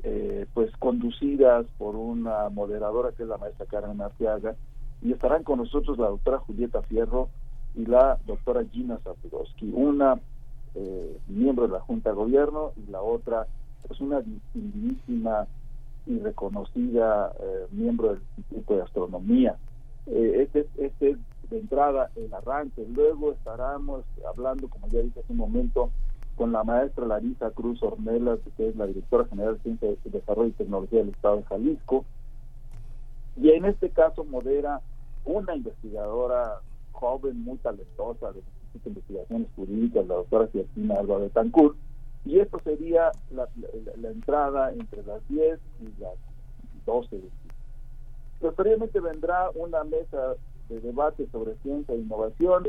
[0.02, 4.54] eh, pues conducidas por una moderadora que es la maestra Karen Arteaga
[5.02, 7.28] y estarán con nosotros la doctora Julieta Fierro
[7.74, 10.18] y la doctora Gina Zapudowski, una
[10.74, 13.46] eh, miembro de la Junta de Gobierno y la otra
[13.86, 15.46] pues una distinguidísima
[16.06, 19.56] y reconocida eh, miembro del Instituto de Astronomía.
[20.06, 21.18] Eh, este, este es
[21.50, 22.86] de entrada el arranque.
[22.88, 25.90] Luego estaremos hablando, como ya dije hace un momento,
[26.36, 30.52] con la maestra Larisa Cruz Ornelas, que es la directora general de Ciencia, Desarrollo y
[30.52, 32.04] Tecnología del Estado de Jalisco.
[33.36, 34.80] Y en este caso modera
[35.24, 36.60] una investigadora
[36.92, 38.42] joven, muy talentosa del
[38.74, 41.76] Instituto de Investigaciones Jurídicas, la doctora Ciatina Alba Betancourt.
[42.26, 46.14] Y esto sería la, la- la entrada entre las 10 y las
[46.84, 47.52] 12 del día.
[48.40, 50.34] Posteriormente vendrá una mesa
[50.68, 52.64] de debate sobre ciencia e innovación,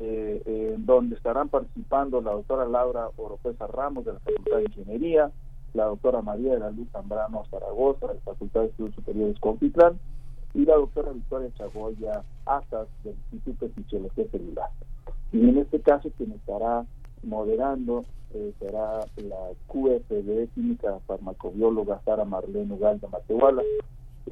[0.00, 5.30] eh, eh, donde estarán participando la doctora Laura Oropesa Ramos de la Facultad de Ingeniería,
[5.74, 9.98] la doctora María de la Luz Zambrano Zaragoza de la Facultad de Estudios Superiores Contitlán
[10.52, 14.70] y la doctora Victoria Chagoya Asas del Instituto de Fisiología Celular.
[15.32, 16.84] Y en este caso quien estará
[17.22, 23.62] moderando eh, será la QFD Química Farmacobióloga Sara Marlene Ugalda Matehuala,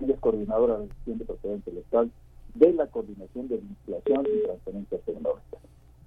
[0.00, 2.10] ella es coordinadora de gestión de propiedad intelectual
[2.55, 5.58] de la Coordinación de Vinculación y Transferencia Tecnológica.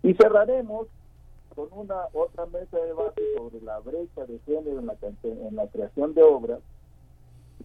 [0.04, 0.88] Y cerraremos
[1.56, 5.68] con una otra mesa de debate sobre la brecha de género en la, en la
[5.68, 6.60] creación de obras.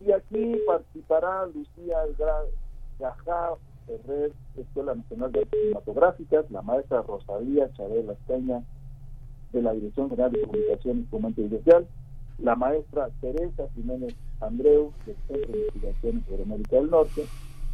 [0.04, 1.98] Y aquí participará Lucía
[2.98, 3.54] Gajá
[3.86, 8.62] Ferrer, Escuela Nacional de Cinematográficas, la maestra Rosalía Chabela Escaña,
[9.52, 11.86] de la Dirección General de Comunicación y Fomento Industrial,
[12.39, 17.26] la maestra Teresa Jiménez Andreu, del Centro de Investigaciones sobre América del Norte,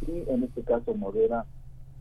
[0.07, 1.45] y en este caso modera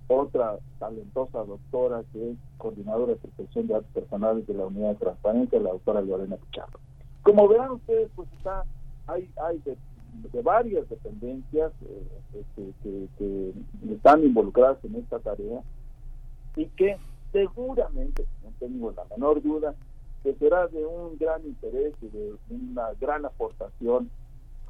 [0.08, 4.96] otra talentosa doctora que es coordinadora de protección de datos personales de la Unidad de
[4.96, 6.78] Transparencia, la doctora Lorena Pichardo.
[7.22, 8.64] Como verán ustedes, pues está,
[9.06, 9.76] hay, hay de,
[10.32, 15.62] de varias dependencias eh, que, que- que están involucradas en esta tarea
[16.56, 16.98] y que
[17.32, 19.74] seguramente, no tengo la menor duda,
[20.22, 24.10] que será de un gran interés y de una gran aportación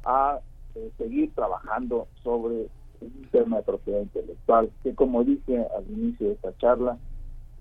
[0.03, 0.39] a
[0.75, 2.69] eh, seguir trabajando sobre
[3.01, 6.97] el tema de propiedad intelectual, que como dije al inicio de esta charla,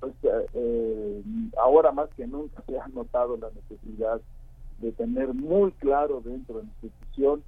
[0.01, 1.23] pues eh, eh,
[1.61, 4.21] ahora más que nunca se ha notado la necesidad
[4.79, 7.43] de tener muy claro dentro de la institución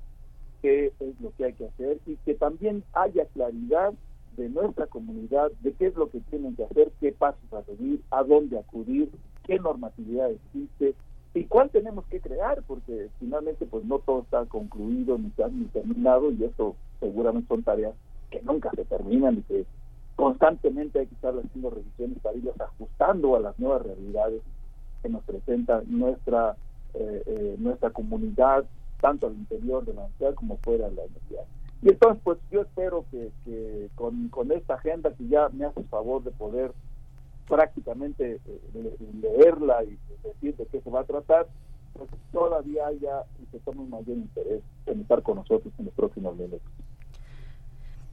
[0.63, 3.93] qué es lo que hay que hacer y que también haya claridad
[4.37, 8.03] de nuestra comunidad de qué es lo que tienen que hacer, qué pasos a seguir,
[8.11, 9.11] a dónde acudir,
[9.45, 10.95] qué normatividad existe
[11.35, 15.65] y cuál tenemos que crear, porque finalmente pues no todo está concluido ni, está- ni
[15.67, 17.95] terminado y esto seguramente son tareas
[18.31, 19.67] que nunca se terminan y que
[20.17, 24.43] constantemente hay que estar haciendo revisiones para irlas ajustando a las nuevas realidades
[25.03, 26.57] que nos presenta nuestra
[26.95, 28.65] eh, eh, nuestra comunidad,
[29.01, 31.45] tanto al interior de la universidad como fuera de la universidad.
[31.85, 35.83] Y entonces, pues yo espero que, que con, con esta agenda que ya me hace
[35.85, 36.73] favor de poder
[37.47, 41.47] prácticamente eh, le- leerla y decir de qué se va a tratar,
[41.93, 45.95] pues todavía haya y se tome un mayor interés en estar con nosotros en los
[45.95, 46.63] próximos minutos.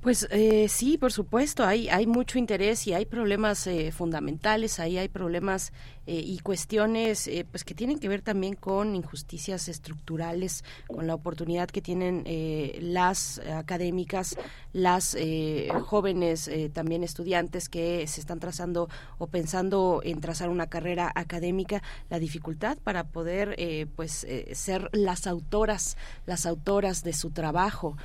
[0.02, 4.98] Pues eh, sí, por supuesto, hay, hay mucho interés y hay problemas eh, fundamentales, ahí
[4.98, 5.74] hay problemas
[6.08, 11.14] eh, y cuestiones eh, pues que tienen que ver también con injusticias estructurales, con la
[11.16, 14.36] oportunidad que tienen eh, las académicas,
[14.74, 20.68] las eh, jóvenes eh, también estudiantes que se están trazando o pensando en trazar una
[20.68, 27.30] carrera académica, la dificultad para poder eh, pues ser las autoras, las autoras de su
[27.32, 27.98] trabajo.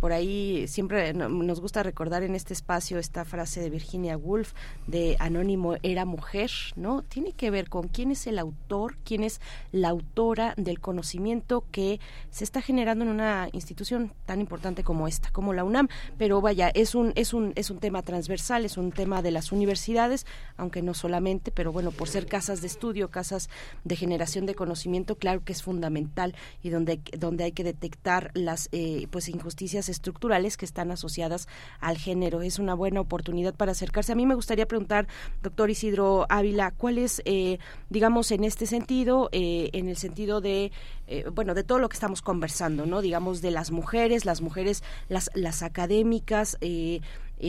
[0.00, 4.52] Por ahí siempre no- nos gusta recordar en este espacio esta frase de Virginia Woolf
[4.86, 7.02] de Anónimo era mujer, ¿no?
[7.32, 9.40] Que ver con quién es el autor, quién es
[9.72, 15.30] la autora del conocimiento que se está generando en una institución tan importante como esta,
[15.30, 15.88] como la UNAM.
[16.18, 19.52] Pero vaya, es un, es un, es un tema transversal, es un tema de las
[19.52, 23.48] universidades, aunque no solamente, pero bueno, por ser casas de estudio, casas
[23.84, 28.68] de generación de conocimiento, claro que es fundamental y donde, donde hay que detectar las
[28.72, 31.48] eh, pues injusticias estructurales que están asociadas
[31.80, 32.42] al género.
[32.42, 34.12] Es una buena oportunidad para acercarse.
[34.12, 35.06] A mí me gustaría preguntar,
[35.42, 37.58] doctor Isidro Ávila, ¿cuál es, eh,
[37.90, 40.72] digamos, en este sentido, eh, en el sentido de,
[41.06, 43.02] eh, bueno, de todo lo que estamos conversando, ¿no?
[43.02, 47.00] Digamos, de las mujeres, las mujeres, las, las académicas, eh,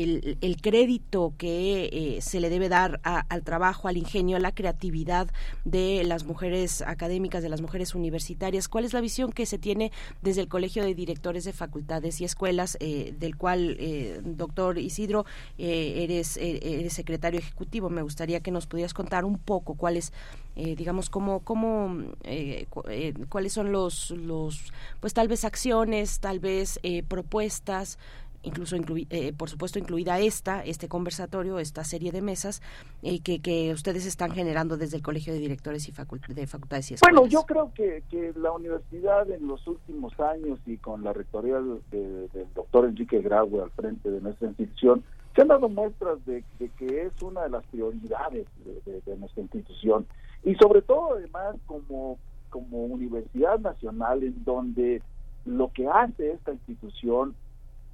[0.03, 4.39] el, el crédito que eh, se le debe dar a- al trabajo, al ingenio, a
[4.39, 5.27] la creatividad
[5.63, 8.67] de las mujeres académicas, de las mujeres universitarias.
[8.67, 9.91] ¿Cuál es la visión que se tiene
[10.21, 15.25] desde el Colegio de Directores de Facultades y Escuelas, eh, del cual, eh, doctor Isidro,
[15.57, 17.89] eh, eres, eh, eres secretario ejecutivo?
[17.89, 20.13] Me gustaría que nos pudieras contar un poco cuáles,
[20.55, 26.19] eh, digamos, cómo, cómo eh, cu- eh, cuáles son los, los, pues tal vez acciones,
[26.19, 27.97] tal vez propuestas
[28.45, 28.75] incluso
[29.09, 32.61] eh, por supuesto incluida esta, este conversatorio, esta serie de mesas
[33.01, 36.99] eh, que, que ustedes están generando desde el Colegio de Directores y facul- de Facultades.
[37.01, 41.59] Bueno, yo creo que, que la universidad en los últimos años y con la rectoría
[41.91, 45.03] de- del doctor Enrique Graue al frente de nuestra institución,
[45.35, 46.43] se han dado muestras de,
[46.77, 50.05] que es una de las prioridades de, de- de nuestra institución.
[50.43, 52.17] Y sobre todo, además, como,
[52.49, 55.01] como universidad nacional, en donde
[55.45, 57.35] lo que hace esta institución,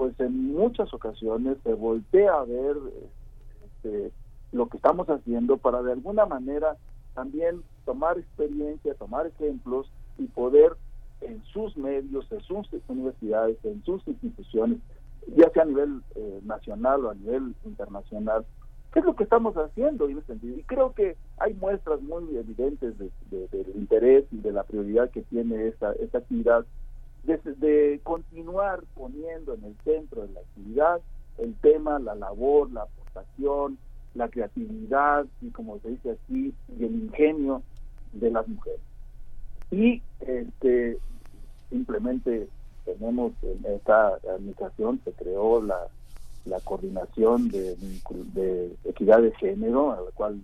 [0.02, 2.76] pues en muchas ocasiones se voltea a ver
[3.68, 4.12] este,
[4.52, 6.76] lo que estamos haciendo para de alguna manera
[7.14, 10.76] también tomar experiencia, tomar ejemplos y poder
[11.22, 14.80] en sus medios, en sus universidades, en sus instituciones,
[15.36, 18.44] ya sea a nivel eh, nacional o a nivel internacional,
[18.92, 20.58] qué es lo que estamos haciendo en ese sentido.
[20.58, 25.12] Y creo que hay muestras muy evidentes de- de- del interés y de la prioridad
[25.12, 26.66] que tiene esta, esta actividad
[27.24, 31.02] de, de continuar poniendo en el centro de la actividad
[31.38, 33.78] el tema, la labor, la aportación,
[34.14, 37.64] la creatividad y como se dice aquí, el ingenio
[38.14, 38.82] de las mujeres.
[39.72, 40.98] Y este
[41.70, 42.48] simplemente
[42.84, 45.88] tenemos en esta administración se creó la,
[46.46, 47.78] la coordinación de,
[48.34, 50.42] de equidad de género, a la cual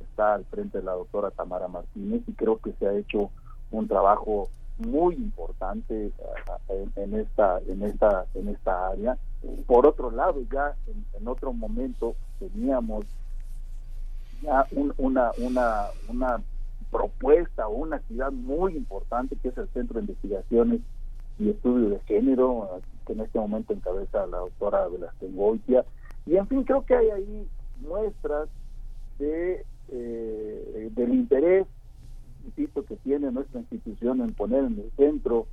[0.00, 3.30] está al frente la doctora Tamara Martínez y creo que se ha hecho
[3.70, 6.12] un trabajo muy importante
[6.48, 9.16] ah, en, en esta en esta en esta área.
[9.66, 13.04] Por otro lado ya en, en otro momento teníamos
[14.42, 16.42] ya un- una una una
[16.90, 20.80] propuesta o una actividad muy importante que es el Centro de Investigaciones
[21.38, 25.84] y Estudios de Género que en este momento encabeza la doctora Velázquez Goitia.
[26.26, 27.48] Y en fin creo que hay ahí
[27.80, 28.48] muestras
[29.18, 31.66] de eh, del interés
[32.46, 35.46] insisto, que tiene nuestra institución en poner en el centro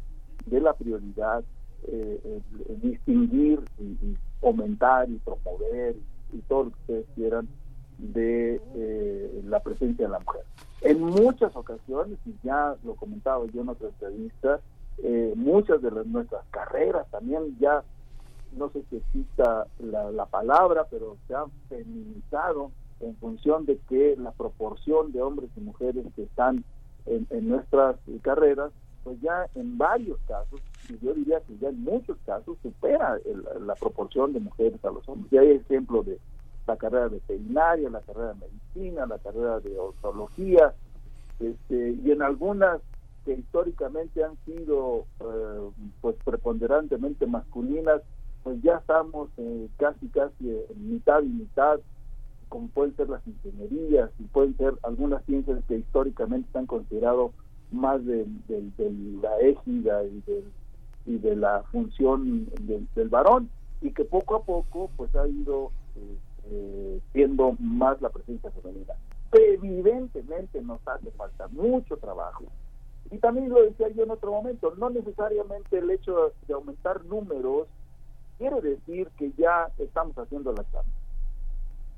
[0.45, 1.43] de la prioridad
[1.85, 5.95] eh, el- el distinguir y, y fomentar y promover
[6.31, 7.49] y todo lo que ustedes quieran
[7.97, 10.43] de eh, la presencia de la mujer.
[10.81, 14.61] En muchas ocasiones, y ya lo comentaba yo en otra entrevista,
[14.97, 17.83] eh, muchas de las, nuestras carreras también ya,
[18.57, 24.15] no sé si exista la, la palabra, pero se han feminizado en función de que
[24.17, 26.63] la proporción de hombres y mujeres que están
[27.05, 28.71] en, en nuestras carreras,
[29.03, 30.61] pues ya en varios casos,
[31.01, 35.07] yo diría que ya en muchos casos, supera el- la proporción de mujeres a los
[35.09, 35.31] hombres.
[35.33, 36.19] Y hay ejemplo de
[36.67, 40.73] la carrera veterinaria, la carrera de medicina, la carrera de odontología,
[41.39, 42.81] este, y en algunas
[43.25, 45.69] que históricamente han sido eh,
[46.01, 48.01] pues preponderantemente masculinas,
[48.43, 51.79] pues ya estamos eh, casi casi en mitad y mitad
[52.53, 57.33] como pueden ser las ingenierías y pueden ser algunas ciencias que históricamente se han considerado
[57.71, 58.91] más de, de- de
[59.23, 60.53] la égida y, del-
[61.07, 63.49] y de la función del, del varón
[63.81, 68.93] y que poco a poco pues ha ido eh, eh, siendo más la presencia femenina.
[69.31, 72.43] Evidentemente nos hace falta mucho trabajo
[73.09, 77.67] y también lo decía yo en otro momento, no necesariamente el hecho de aumentar números
[78.37, 81.02] quiere decir que ya estamos haciendo la chamba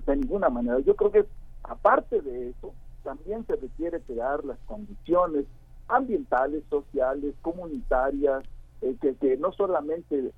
[0.06, 0.80] de ninguna manera.
[0.80, 1.26] Yo creo que
[1.64, 5.46] aparte de eso, también se requiere crear las condiciones
[5.88, 8.44] ambientales, sociales, comunitarias,
[8.82, 10.32] eh, que, que no solamente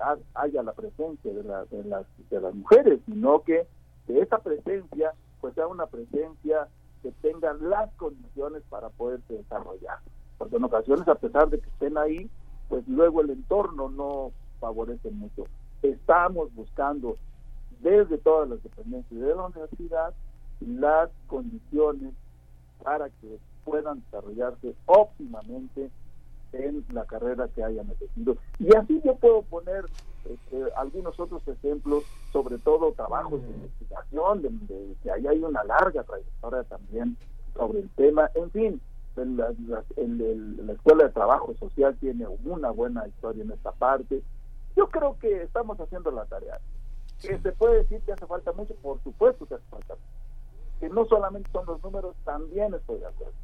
[0.00, 3.66] ha- haya la presencia de, la- de las, de las mujeres, sino que,
[4.06, 6.68] que esa presencia pues sea una presencia
[7.02, 9.98] que tenga las condiciones para poderse desarrollar.
[10.36, 12.30] Porque en ocasiones, a pesar de que estén ahí,
[12.68, 15.44] pues luego el entorno no favorece mucho.
[15.82, 17.16] estamos buscando
[17.82, 20.14] desde todas las dependencias de la universidad
[20.60, 22.12] las condiciones
[22.82, 25.90] para que puedan desarrollarse óptimamente
[26.52, 28.36] en la carrera que hayan elegido.
[28.58, 29.84] Y así yo puedo poner
[30.28, 35.62] este, algunos otros ejemplos, sobre todo trabajos de investigación, de, de- que ahí hay una
[35.64, 37.16] larga trayectoria también
[37.54, 38.30] sobre el tema.
[38.34, 38.80] En fin,
[39.16, 39.52] en la,
[39.96, 44.22] en el- la Escuela de Trabajo Social tiene una buena historia en esta parte.
[44.76, 46.58] Yo creo que estamos haciendo la tarea.
[47.20, 50.80] Que se puede decir que hace falta mucho, por supuesto que hace falta mucho.
[50.80, 53.34] Que no solamente son los números, también estoy de acuerdo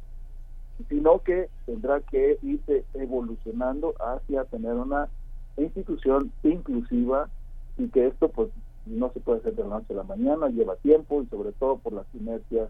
[0.89, 5.09] sino que tendrá que irse evolucionando hacia tener una
[5.57, 7.29] institución inclusiva
[7.77, 8.49] y que esto pues
[8.85, 11.77] no se puede hacer de la noche a la mañana, lleva tiempo y sobre todo
[11.77, 12.69] por las inercias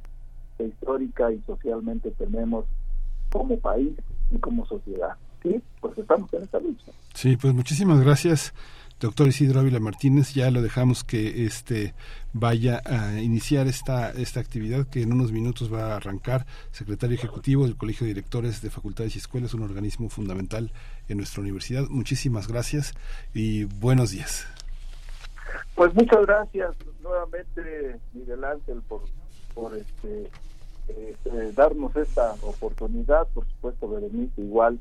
[0.58, 2.66] que histórica y socialmente tenemos
[3.32, 3.94] como país
[4.32, 5.16] y como sociedad.
[5.44, 6.92] Sí, pues estamos en esta lucha.
[7.14, 8.54] Sí, pues muchísimas gracias,
[9.00, 10.34] doctor Isidro Ávila Martínez.
[10.34, 11.94] Ya lo dejamos que este
[12.34, 16.46] vaya a iniciar esta, esta actividad que en unos minutos va a arrancar.
[16.72, 20.72] Secretario Ejecutivo del Colegio de Directores de Facultades y Escuelas, un organismo fundamental
[21.08, 21.88] en nuestra universidad.
[21.90, 22.94] Muchísimas gracias
[23.34, 24.48] y buenos días.
[25.76, 29.02] Pues muchas gracias nuevamente, Miguel Ángel, por,
[29.54, 30.30] por este,
[30.88, 34.80] este, darnos esta oportunidad, por supuesto, Berenice, igual,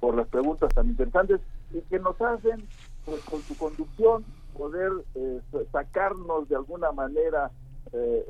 [0.00, 1.40] por las preguntas tan interesantes
[1.72, 2.62] y que nos hacen,
[3.04, 4.24] pues con su conducción,
[4.56, 5.40] poder eh,
[5.70, 7.50] sacarnos de alguna manera
[7.92, 8.24] eh,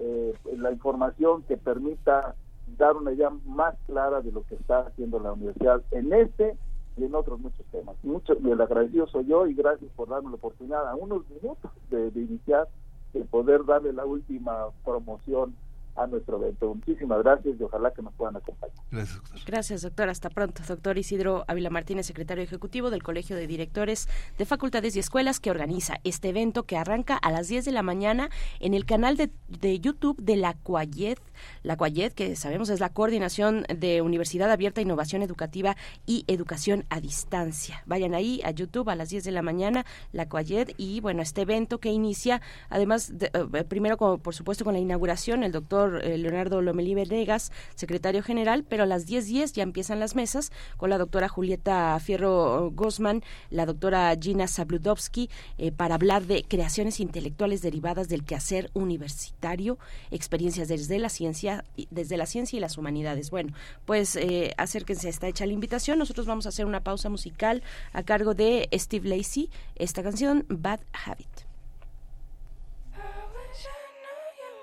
[0.44, 2.34] eh, la información que permita
[2.78, 6.56] dar una idea más clara de lo que está haciendo la universidad en este
[6.96, 7.96] y en otros muchos temas.
[8.02, 11.70] Mucho, y el agradecido soy yo y gracias por darme la oportunidad a unos minutos
[11.90, 12.68] de, de iniciar,
[13.12, 15.54] de poder darle la última promoción
[15.96, 16.74] a nuestro evento.
[16.74, 18.76] Muchísimas gracias y ojalá que nos puedan acompañar.
[18.90, 19.40] Gracias, doctor.
[19.46, 20.08] Gracias, doctor.
[20.08, 20.62] Hasta pronto.
[20.66, 25.50] Doctor Isidro Ávila Martínez, secretario ejecutivo del Colegio de Directores de Facultades y Escuelas, que
[25.50, 28.30] organiza este evento que arranca a las 10 de la mañana
[28.60, 31.18] en el canal de, de YouTube de la CUAYED.
[31.62, 37.00] La CUAYED, que sabemos es la Coordinación de Universidad Abierta, Innovación Educativa y Educación a
[37.00, 37.82] Distancia.
[37.86, 41.42] Vayan ahí a YouTube a las 10 de la mañana, la CUAYED, y bueno, este
[41.42, 45.81] evento que inicia, además, de, eh, primero, como, por supuesto, con la inauguración, el doctor
[45.86, 50.90] eh, Leonardo Lomelí Venegas, secretario general, pero a las 10.10 ya empiezan las mesas con
[50.90, 57.62] la doctora Julieta Fierro Gosman, la doctora Gina Zabludovsky, eh, para hablar de creaciones intelectuales
[57.62, 59.78] derivadas del quehacer universitario,
[60.10, 63.30] experiencias desde la ciencia, desde la ciencia y las humanidades.
[63.30, 63.52] Bueno,
[63.84, 65.98] pues eh, acérquense, está hecha la invitación.
[65.98, 67.62] Nosotros vamos a hacer una pausa musical
[67.92, 71.51] a cargo de Steve Lacey, esta canción Bad Habit.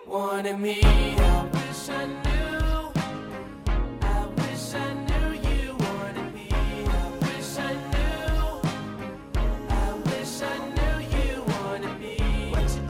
[0.10, 0.82] Wanted me.
[0.82, 2.92] I wish I knew.
[4.02, 6.48] I wish I knew you wanted me.
[6.52, 8.62] I wish I knew.
[9.70, 12.16] I wish I knew you wanted me.
[12.50, 12.82] What you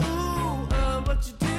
[0.72, 1.58] uh, what you do?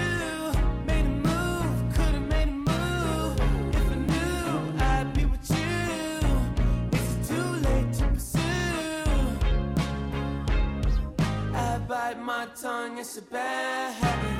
[0.86, 3.38] Made a move, could've made a move.
[3.74, 6.20] If I knew, I'd be with you.
[7.28, 8.40] Too late to pursue?
[11.54, 14.39] I bite my tongue, it's a bad habit.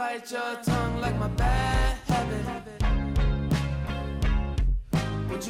[0.00, 1.49] bite your tongue like my bad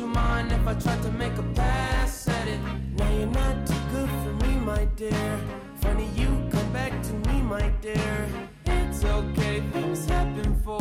[0.01, 2.59] you mind if I tried to make a pass at it?
[2.97, 5.39] Now you're not too good for me, my dear.
[5.83, 8.29] Funny you come back to me, my dear.
[8.65, 10.81] It's okay, things happen for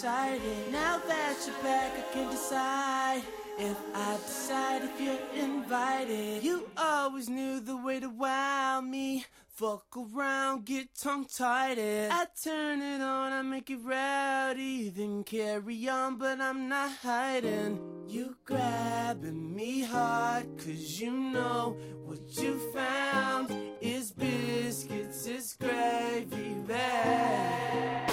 [0.00, 0.40] Cross-eyed.
[0.72, 3.22] that you're back, I can decide
[3.58, 6.42] if I decide if you're invited.
[6.42, 9.26] You always knew the way to wow me.
[9.48, 11.78] Fuck around, get tongue tied.
[11.78, 17.78] I turn it on, I make it rowdy, then carry on, but I'm not hiding.
[18.08, 28.09] You grabbing me hard, cause you know what you found is biscuits, is gravy bag.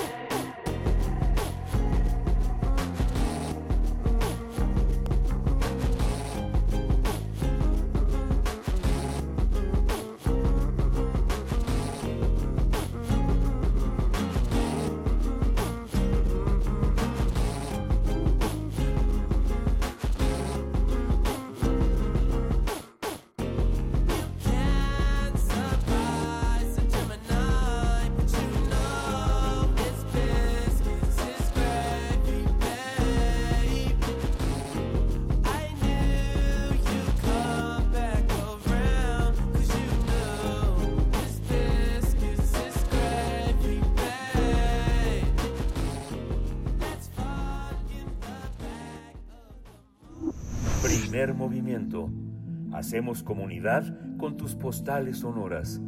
[52.77, 53.83] Hacemos comunidad
[54.19, 55.81] con tus postales sonoras.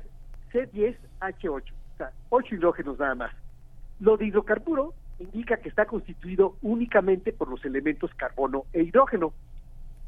[0.54, 3.32] C10H8, o sea, 8 hidrógenos nada más.
[4.00, 9.34] Lo de hidrocarburo indica que está constituido únicamente por los elementos carbono e hidrógeno.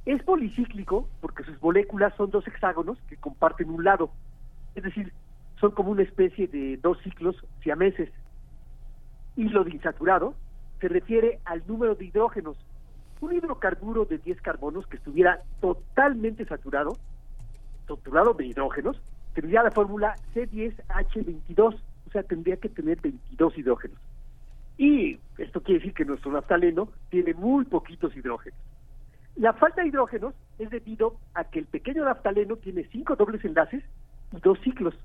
[0.05, 4.11] Es policíclico porque sus moléculas son dos hexágonos que comparten un lado,
[4.75, 5.13] es decir,
[5.59, 8.09] son como una especie de dos ciclos siameses.
[9.35, 10.35] Y lo de insaturado
[10.81, 12.57] se refiere al número de hidrógenos.
[13.23, 16.97] Un hidrocarburo de 10 carbonos que estuviera totalmente saturado,
[17.87, 18.99] saturado de hidrógenos,
[19.33, 21.73] tendría la fórmula C10H22,
[22.07, 23.97] o sea, tendría que tener 22 hidrógenos.
[24.77, 28.59] Y esto quiere decir que nuestro naftaleno tiene muy poquitos hidrógenos.
[29.37, 33.83] La falta de hidrógenos es debido a que el pequeño naftaleno tiene cinco dobles enlaces
[34.33, 34.95] y dos ciclos.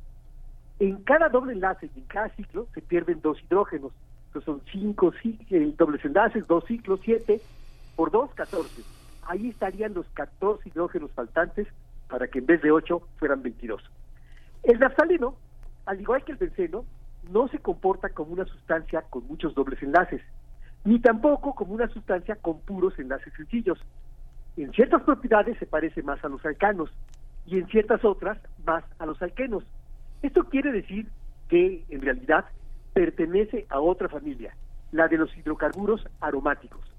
[0.80, 3.92] En cada doble enlace y en cada ciclo se pierden dos hidrógenos.
[4.26, 7.40] Entonces son cinco ci- eh, dobles enlaces, dos ciclos, siete,
[7.98, 8.84] por dos, 14.
[9.26, 11.66] Ahí estarían los 14 hidrógenos faltantes
[12.08, 13.82] para que en vez de 8 fueran 22.
[14.62, 15.34] El naftaleno,
[15.84, 16.84] al igual que el benceno,
[17.32, 20.22] no se comporta como una sustancia con muchos dobles enlaces,
[20.84, 23.80] ni tampoco como una sustancia con puros enlaces sencillos.
[24.56, 26.90] En ciertas propiedades se parece más a los alcanos
[27.46, 29.64] y en ciertas otras más a los alquenos.
[30.22, 31.08] Esto quiere decir
[31.48, 32.44] que en realidad
[32.92, 34.54] pertenece a otra familia,
[34.92, 36.97] la de los hidrocarburos aromáticos.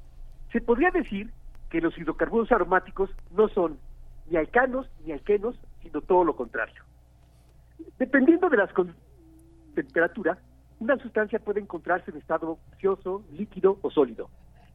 [0.51, 1.31] Se podría decir
[1.69, 3.77] que los hidrocarburos aromáticos no son
[4.29, 6.83] ni alcanos ni alquenos, sino todo lo contrario.
[7.97, 8.69] Dependiendo de la
[9.75, 10.37] temperatura,
[10.79, 14.29] una sustancia puede encontrarse en estado gaseoso, líquido o sólido.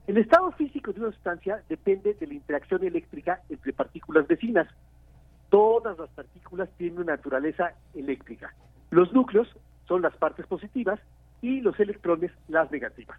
[0.07, 4.69] El estado físico de una sustancia depende de la interacción eléctrica entre partículas vecinas.
[5.49, 8.55] Todas las partículas tienen una naturaleza eléctrica.
[8.91, 9.49] Los núcleos
[9.89, 11.01] son las partes positivas
[11.41, 13.17] y los electrones las negativas.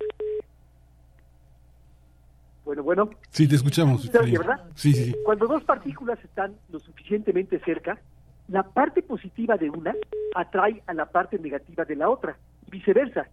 [2.65, 3.09] Bueno, bueno.
[3.29, 4.01] Sí, te escuchamos.
[4.01, 5.15] Sí, sí, sí.
[5.23, 7.99] Cuando dos partículas están lo suficientemente cerca,
[8.47, 9.95] la parte positiva de una
[10.35, 12.37] atrae a la parte negativa de la otra,
[12.67, 13.27] y viceversa.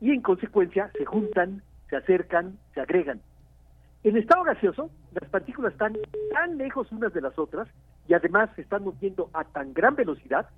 [0.00, 3.20] Y en consecuencia se juntan, se acercan, se agregan.
[4.02, 5.96] En estado gaseoso, las partículas están
[6.32, 7.68] tan lejos unas de las otras
[8.08, 10.48] y además se están moviendo a tan gran velocidad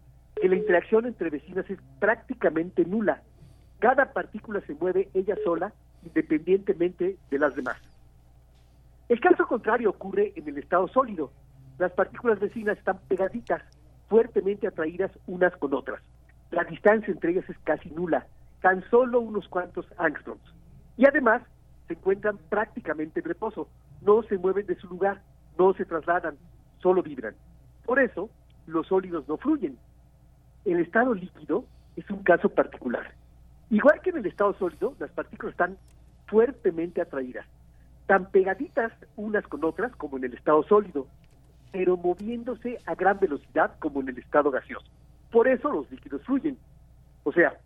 [0.41, 3.23] que la interacción entre vecinas es prácticamente nula.
[3.79, 5.73] Cada partícula se mueve ella sola
[6.05, 7.77] independientemente de las demás.
[9.09, 11.33] El caso contrario ocurre en el estado sólido.
[11.79, 13.63] Las partículas vecinas están pegaditas,
[14.09, 16.03] fuertemente atraídas unas con otras.
[16.51, 18.27] La distancia entre ellas es casi nula,
[18.61, 20.43] tan solo unos cuantos angstroms.
[20.97, 21.43] Y además
[21.87, 23.69] se encuentran prácticamente en reposo,
[24.03, 25.23] no se mueven de su lugar,
[25.59, 26.37] no se trasladan,
[26.83, 27.35] solo vibran.
[27.87, 28.29] Por eso,
[28.67, 29.79] los sólidos no fluyen.
[30.67, 31.65] El estado líquido
[31.97, 33.15] es un caso particular.
[33.71, 35.79] Igual que en el estado sólido, las partículas están
[36.27, 37.47] fuertemente atraídas,
[38.09, 41.07] tan pegaditas unas con otras como en el estado sólido,
[41.71, 44.87] pero moviéndose a gran velocidad como en el estado gaseoso.
[45.31, 46.57] Por eso los líquidos fluyen.
[47.25, 47.59] O sea,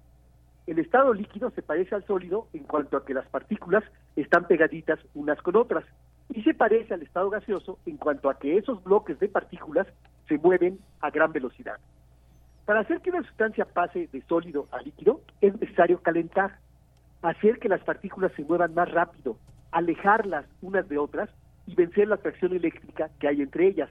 [0.66, 3.84] el estado líquido se parece al sólido en cuanto a que las partículas
[4.16, 5.84] están pegaditas unas con otras
[6.28, 9.86] y se parece al estado gaseoso en cuanto a que esos bloques de partículas
[10.26, 11.76] se mueven a gran velocidad.
[12.64, 16.58] Para hacer que una sustancia pase de sólido a líquido es necesario calentar,
[17.22, 19.36] hacer que las partículas se muevan más rápido,
[19.72, 21.28] alejarlas unas de otras
[21.66, 23.90] y vencer la atracción eléctrica que hay entre ellas.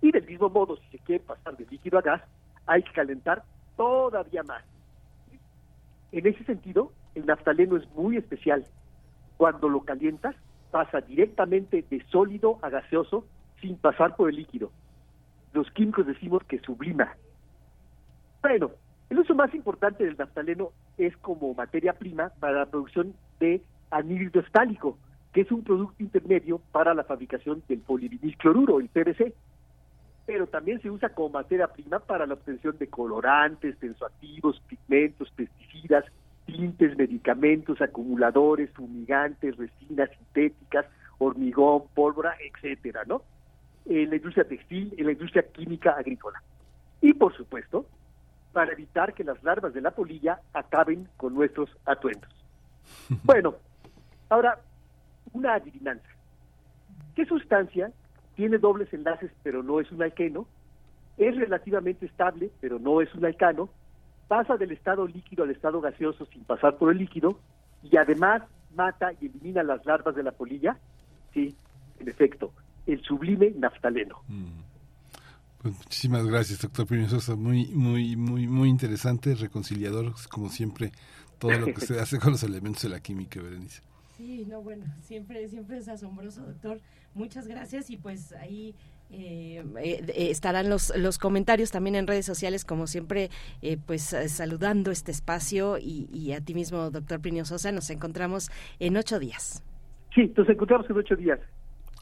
[0.00, 2.22] Y del mismo modo, si se quiere pasar de líquido a gas,
[2.66, 3.42] hay que calentar
[3.76, 4.62] todavía más.
[6.12, 8.64] En ese sentido, el naftaleno es muy especial.
[9.36, 10.36] Cuando lo calientas,
[10.70, 13.26] pasa directamente de sólido a gaseoso
[13.60, 14.70] sin pasar por el líquido.
[15.52, 17.14] Los químicos decimos que sublima.
[18.40, 18.70] Bueno,
[19.10, 24.40] el uso más importante del naftaleno es como materia prima para la producción de anhídrido
[24.40, 24.98] estálico,
[25.32, 29.32] que es un producto intermedio para la fabricación del polivinilcloruro, el PVC.
[30.26, 36.04] Pero también se usa como materia prima para la obtención de colorantes, tensoactivos, pigmentos, pesticidas,
[36.44, 40.86] tintes, medicamentos, acumuladores, fumigantes, resinas sintéticas,
[41.18, 43.22] hormigón, pólvora, etcétera, ¿no?
[43.86, 46.40] En la industria textil, en la industria química agrícola.
[47.00, 47.86] Y por supuesto,
[48.52, 52.30] para evitar que las larvas de la polilla acaben con nuestros atuendos.
[53.24, 53.54] Bueno,
[54.28, 54.58] ahora,
[55.32, 56.08] una adivinanza.
[57.14, 57.92] ¿Qué sustancia
[58.34, 60.46] tiene dobles enlaces pero no es un alqueno?
[61.18, 63.68] Es relativamente estable pero no es un alcano,
[64.28, 67.38] pasa del estado líquido al estado gaseoso sin pasar por el líquido
[67.82, 68.42] y además
[68.74, 70.78] mata y elimina las larvas de la polilla?
[71.32, 71.54] Sí,
[71.98, 72.52] en efecto,
[72.86, 74.22] el sublime naftaleno.
[75.62, 77.36] Pues muchísimas gracias, doctor Pino Sosa.
[77.36, 80.92] Muy, muy, muy, muy interesante, reconciliador, como siempre,
[81.38, 83.82] todo lo que se hace con los elementos de la química, Berenice.
[84.22, 86.78] Sí, no, bueno, siempre, siempre es asombroso, doctor.
[87.12, 88.72] Muchas gracias y pues ahí
[89.10, 93.30] eh, eh, estarán los, los comentarios también en redes sociales, como siempre,
[93.62, 97.72] eh, pues eh, saludando este espacio y, y a ti mismo, doctor Plinio Sosa.
[97.72, 99.64] Nos encontramos en ocho días.
[100.14, 101.40] Sí, nos encontramos en ocho días.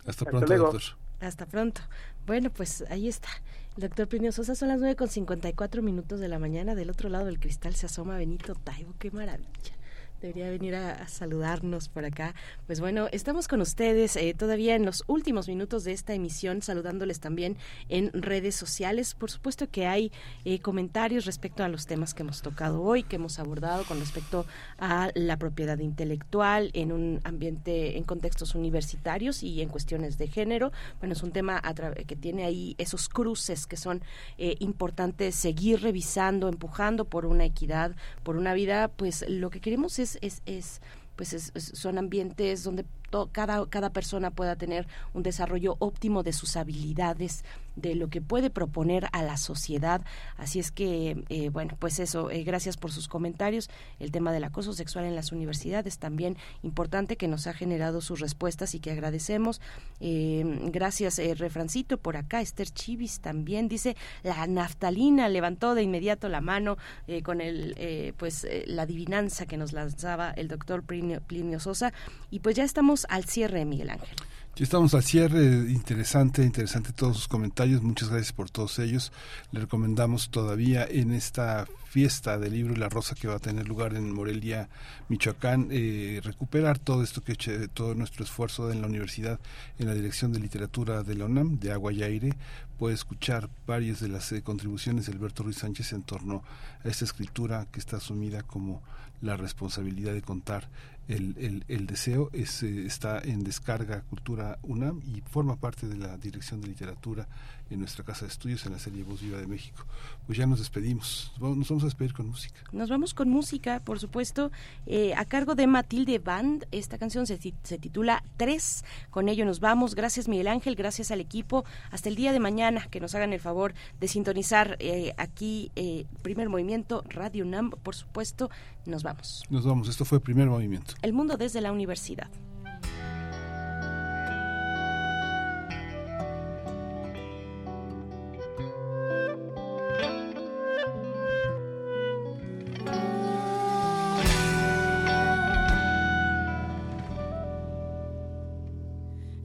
[0.05, 0.65] Hasta pronto, luego.
[0.65, 0.83] doctor.
[1.21, 1.81] Hasta pronto.
[2.27, 3.31] Bueno, pues ahí está.
[3.77, 6.75] El doctor Plinio Sosa son las nueve con 54 minutos de la mañana.
[6.75, 8.93] Del otro lado del cristal se asoma Benito Taibo.
[8.99, 9.80] Qué maravilla.
[10.21, 12.35] Debería venir a, saludarnos por acá.
[12.67, 17.21] Pues bueno, estamos con ustedes eh, todavía en los últimos minutos de esta emisión, saludándoles
[17.21, 17.57] también
[17.89, 19.15] en redes sociales.
[19.15, 20.13] Por supuesto que hay
[20.45, 24.47] eh, comentarios respecto a los temas que hemos tocado hoy, que hemos abordado con respecto
[24.79, 30.73] a la propiedad intelectual en un ambiente, en contextos universitarios y en cuestiones de género.
[30.99, 34.03] Bueno, es un tema a que tiene ahí esos cruces que son
[34.39, 39.99] eh, importantes seguir revisando, empujando por una equidad, por una vida, pues lo que queremos
[39.99, 40.81] es, es, es
[41.17, 42.85] pues es- son ambientes donde
[43.33, 47.45] cada, cada persona pueda tener un desarrollo óptimo de sus habilidades,
[47.77, 50.03] de lo que puede proponer a la sociedad.
[50.37, 53.71] Así es que, eh, bueno, pues eso, eh, gracias por sus comentarios.
[53.99, 58.21] El tema del acoso sexual en las universidades también importante que nos ha generado sus
[58.21, 59.61] respuestas y que agradecemos.
[60.01, 62.41] Eh, gracias, eh, Refrancito, por acá.
[62.41, 68.47] Esther Chivis también dice, la naftalina levantó de inmediato la mano eh, con el, pues,
[68.67, 71.93] la adivinanza que nos lanzaba el doctor Plinio, Plinio Sosa.
[72.31, 74.09] Y pues ya estamos al cierre, Miguel Ángel.
[74.57, 79.12] Ya estamos al cierre, interesante, interesante todos sus comentarios, muchas gracias por todos ellos.
[79.53, 83.69] Le recomendamos todavía en esta fiesta del libro y la rosa que va a tener
[83.69, 84.69] lugar en Morelia,
[85.09, 89.39] Michoacán, eh, recuperar todo esto que eche- todo nuestro esfuerzo en la universidad,
[89.79, 92.33] en la dirección de literatura de la UNAM, de Agua y Aire,
[92.77, 96.43] puede escuchar varias de las eh, contribuciones de Alberto Ruiz Sánchez en torno
[96.85, 98.83] a esta escritura que está asumida como
[99.23, 100.69] la responsabilidad de contar
[101.11, 105.97] el, el, el deseo es, eh, está en descarga Cultura UNAM y forma parte de
[105.97, 107.27] la Dirección de Literatura
[107.71, 109.85] en nuestra casa de estudios en la serie Voz Viva de México.
[110.27, 112.61] Pues ya nos despedimos, nos vamos a despedir con música.
[112.73, 114.51] Nos vamos con música, por supuesto,
[114.87, 116.67] eh, a cargo de Matilde Band.
[116.73, 118.85] Esta canción se, se titula Tres.
[119.11, 119.95] Con ello nos vamos.
[119.95, 121.65] Gracias Miguel Ángel, gracias al equipo.
[121.91, 126.07] Hasta el día de mañana, que nos hagan el favor de sintonizar eh, aquí eh,
[126.23, 128.51] Primer Movimiento, Radio UNAM, por supuesto.
[128.87, 129.45] Nos vamos.
[129.51, 130.95] Nos vamos, esto fue Primer Movimiento.
[131.03, 132.29] El mundo desde la universidad.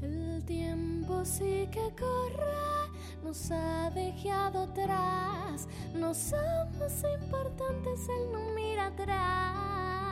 [0.02, 2.92] El tiempo sí que corre,
[3.24, 5.70] nos ha dejado atrás.
[5.94, 10.05] No somos importantes, él no mira atrás.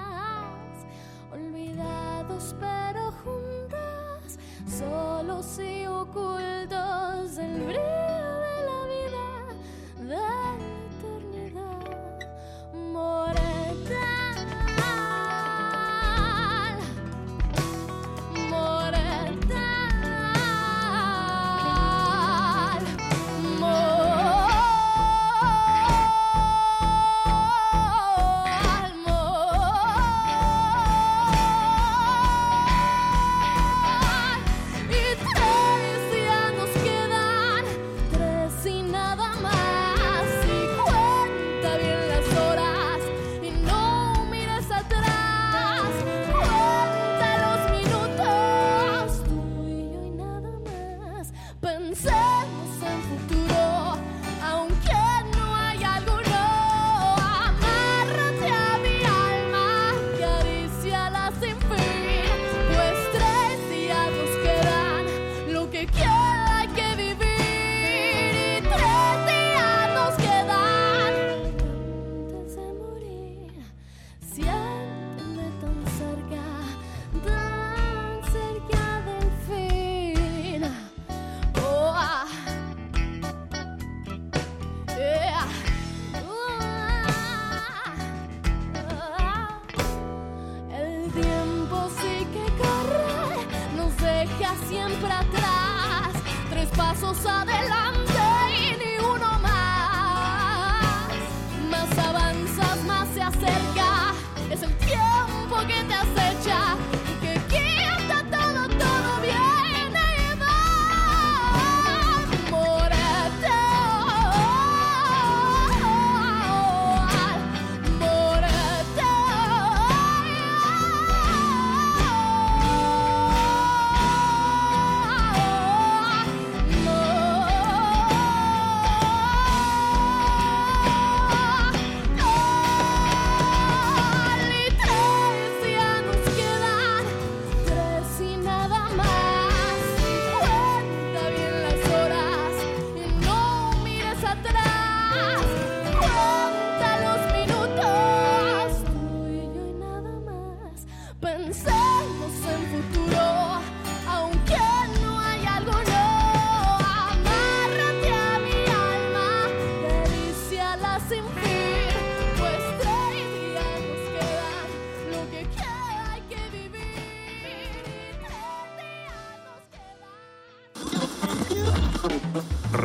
[1.74, 4.38] Olvidados pero juntos,
[4.68, 7.38] solos y ocultos.
[7.38, 8.43] El brillo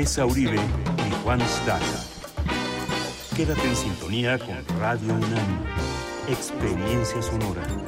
[0.00, 1.84] Tessa Uribe y Juan Staca.
[3.36, 5.66] Quédate en sintonía con Radio UNAM.
[6.26, 7.79] Experiencia sonora.